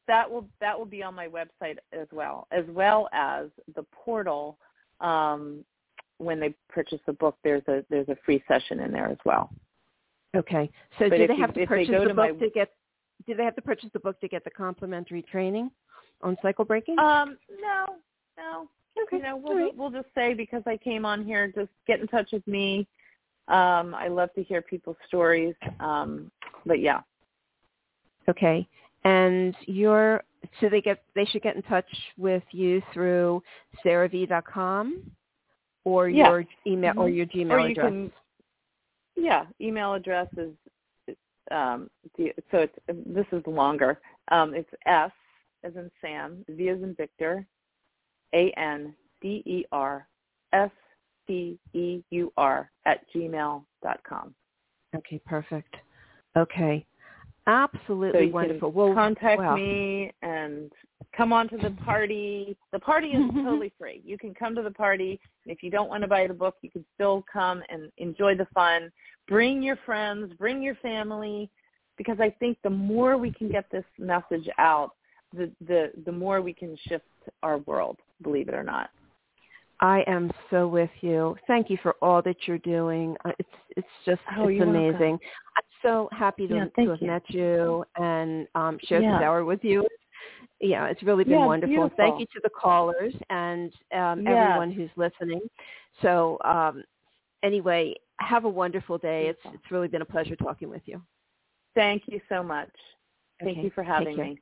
that 0.09 0.31
will 0.31 0.47
that 0.61 0.77
will 0.79 0.87
be 0.87 1.03
on 1.03 1.15
my 1.15 1.29
website 1.29 1.77
as 1.93 2.07
well, 2.13 2.47
as 2.51 2.65
well 2.69 3.09
as 3.13 3.47
the 3.75 3.85
portal. 3.93 4.59
Um, 5.01 5.65
when 6.19 6.39
they 6.39 6.55
purchase 6.69 7.01
the 7.07 7.13
book, 7.15 7.37
there's 7.45 7.63
a 7.69 7.85
there's 7.89 8.09
a 8.09 8.17
free 8.27 8.43
session 8.47 8.81
in 8.81 8.93
there 8.93 9.07
as 9.09 9.19
well. 9.25 9.51
Okay. 10.37 10.71
So 10.99 11.09
But 11.09 11.17
do 11.17 11.27
they 11.27 11.35
you- 11.35 11.41
have 11.41 11.55
to 11.55 11.61
if 11.63 11.69
they 11.69 11.75
purchase 11.77 11.91
go 11.91 12.03
the 12.03 12.09
to 12.09 12.15
book 12.15 12.39
my- 12.39 12.47
to 12.47 12.51
get? 12.51 12.73
Do 13.27 13.35
they 13.35 13.45
have 13.45 13.55
to 13.57 13.63
purchase 13.63 13.91
the 13.93 14.01
book 14.01 14.19
to 14.21 14.29
get 14.29 14.45
the 14.45 14.51
complimentary 14.51 15.23
training 15.23 15.71
on 16.23 16.37
cycle 16.43 16.65
breaking? 16.65 16.99
Um, 16.99 17.37
no, 17.61 17.97
no. 18.39 18.69
okay. 19.03 19.17
You 19.19 19.23
know, 19.23 19.37
we'll 19.37 19.57
right. 19.57 19.77
we'll 19.77 19.91
just 19.91 20.09
say 20.15 20.35
because 20.35 20.63
I 20.67 20.77
came 20.79 21.05
on 21.05 21.25
here, 21.25 21.49
just 21.55 21.71
get 21.87 22.01
in 22.01 22.07
touch 22.09 22.31
with 22.33 22.47
me. 22.47 22.87
Um, 23.49 23.95
I 23.95 24.09
love 24.09 24.33
to 24.35 24.43
hear 24.43 24.63
people's 24.63 24.97
stories. 25.07 25.55
Um, 25.81 26.31
but 26.67 26.81
yeah, 26.81 27.01
Okay. 28.29 28.67
And 29.05 29.55
your 29.67 30.23
so 30.61 30.69
they 30.69 30.81
get 30.81 31.03
they 31.15 31.25
should 31.25 31.43
get 31.43 31.57
in 31.57 31.63
touch 31.63 31.87
with 32.19 32.43
you 32.53 32.83
through 32.93 33.43
sarahv.com 33.85 35.11
or 35.85 36.09
Yeah. 36.09 36.29
your 36.29 36.45
email 36.67 36.95
or 36.97 37.09
Mhm. 37.09 37.17
your 37.17 37.27
Gmail 37.27 37.51
or 37.53 37.59
you 37.61 37.71
address. 37.73 37.87
can. 37.87 38.13
Yeah, 39.17 39.47
email 39.61 39.95
address 39.95 40.29
is 40.37 40.55
um, 41.51 41.91
so 42.51 42.59
it's 42.59 42.79
this 42.89 43.27
is 43.33 43.47
longer. 43.47 44.01
Um, 44.29 44.55
it's 44.55 44.71
S 44.87 45.11
as 45.65 45.75
in 45.77 45.91
Sam, 46.01 46.45
V 46.49 46.69
as 46.69 46.83
in 46.83 46.95
Victor, 46.95 47.47
A 48.35 48.51
N 48.53 48.95
D 49.21 49.43
E 49.47 49.65
R 49.73 50.07
S 50.53 50.71
C 51.27 51.59
E 51.73 52.03
U 52.11 52.33
R 52.37 52.71
at 52.87 53.05
gmail 53.13 53.65
dot 53.83 54.03
com. 54.05 54.35
Okay, 54.95 55.19
perfect. 55.27 55.75
Okay. 56.37 56.87
Absolutely 57.47 58.27
you 58.27 58.33
wonderful. 58.33 58.71
Well, 58.71 58.95
contact 58.95 59.41
wow. 59.41 59.57
me 59.57 60.13
and 60.23 60.71
come 61.17 61.33
on 61.33 61.49
to 61.49 61.57
the 61.57 61.71
party. 61.85 62.57
The 62.73 62.79
party 62.79 63.09
is 63.09 63.31
totally 63.35 63.73
free. 63.79 64.03
You 64.05 64.19
can 64.19 64.35
come 64.35 64.55
to 64.55 64.63
the 64.63 64.71
party. 64.71 65.19
And 65.45 65.53
if 65.53 65.63
you 65.63 65.71
don't 65.71 65.89
want 65.89 66.03
to 66.03 66.09
buy 66.09 66.27
the 66.27 66.35
book, 66.35 66.57
you 66.63 66.71
can 66.71 66.85
still 66.95 67.25
come 67.33 67.63
and 67.69 67.91
enjoy 67.99 68.37
the 68.37 68.47
fun. 68.55 68.93
Bring 69.27 69.63
your 69.63 69.77
friends, 69.85 70.33
bring 70.39 70.63
your 70.63 70.77
family, 70.77 71.51
because 71.97 72.19
I 72.21 72.31
think 72.39 72.59
the 72.63 72.71
more 72.71 73.17
we 73.17 73.33
can 73.33 73.51
get 73.51 73.71
this 73.71 73.85
message 73.99 74.49
out, 74.59 74.93
the 75.35 75.51
the 75.67 75.93
the 76.05 76.13
more 76.13 76.41
we 76.41 76.53
can 76.53 76.77
shift 76.89 77.05
our 77.43 77.59
world. 77.59 77.99
Believe 78.23 78.49
it 78.49 78.55
or 78.55 78.65
not. 78.65 78.91
I 79.81 80.05
am 80.07 80.31
so 80.51 80.69
with 80.69 80.91
you. 81.01 81.37
Thank 81.47 81.71
you 81.71 81.79
for 81.83 81.97
all 82.03 82.21
that 82.23 82.37
you're 82.47 82.59
doing. 82.59 83.17
Uh, 83.25 83.33
It's 83.39 83.49
it's 83.77 83.89
just 84.05 84.21
Oh, 84.37 84.49
it's 84.49 84.59
you're 84.59 84.67
welcome. 84.67 85.19
So 85.83 86.09
happy 86.13 86.47
to, 86.49 86.55
Yeah, 86.55 86.65
to 86.85 86.91
have 86.91 87.01
you. 87.01 87.07
met 87.07 87.23
you 87.29 87.85
and 87.97 88.47
um, 88.55 88.79
share 88.85 89.01
Yeah. 89.01 89.19
this 89.19 89.25
hour 89.25 89.45
with 89.45 89.63
you. 89.65 89.87
Yeah, 90.61 90.87
it's 90.87 91.03
really 91.03 91.25
been 91.25 91.39
Yeah, 91.41 91.47
wonderful. 91.47 91.91
Thank 91.97 92.21
you 92.21 92.27
to 92.27 92.41
the 92.43 92.51
callers 92.51 93.15
and 93.31 93.73
um, 93.93 94.25
everyone 94.27 94.71
who's 94.71 94.91
listening. 94.97 95.41
So 96.03 96.39
um, 96.45 96.85
anyway, 97.43 97.95
have 98.19 98.45
a 98.45 98.49
wonderful 98.49 98.99
day. 98.99 99.29
It's 99.29 99.39
Beautiful. 99.43 99.61
it's 99.63 99.71
really 99.73 99.89
been 99.89 100.03
a 100.03 100.07
pleasure 100.07 100.37
talking 100.37 100.69
with 100.69 100.83
you. 100.85 101.01
Thank 101.75 102.03
you 102.07 102.21
so 102.29 102.43
much. 102.43 102.71
Thank 103.43 103.59
Okay, 103.59 103.65
you 103.65 103.71
for 103.75 103.83
having 103.83 104.17
me. 104.19 104.39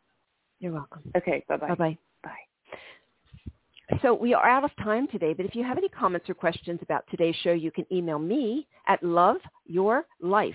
You're 0.60 0.72
welcome. 0.72 1.02
Okay, 1.16 1.44
bye 1.48 1.56
bye. 1.56 1.68
Bye 1.68 1.74
bye. 1.74 1.98
Bye. 2.24 3.98
So 4.02 4.12
we 4.12 4.34
are 4.34 4.48
out 4.48 4.64
of 4.64 4.70
time 4.82 5.06
today, 5.08 5.32
but 5.32 5.46
if 5.46 5.54
you 5.54 5.62
have 5.64 5.78
any 5.78 5.88
comments 5.88 6.28
or 6.28 6.34
questions 6.34 6.80
about 6.82 7.04
today's 7.10 7.36
show, 7.42 7.52
you 7.52 7.70
can 7.70 7.86
email 7.92 8.18
me 8.18 8.66
at 8.86 9.00
loveyourlife 9.02 10.54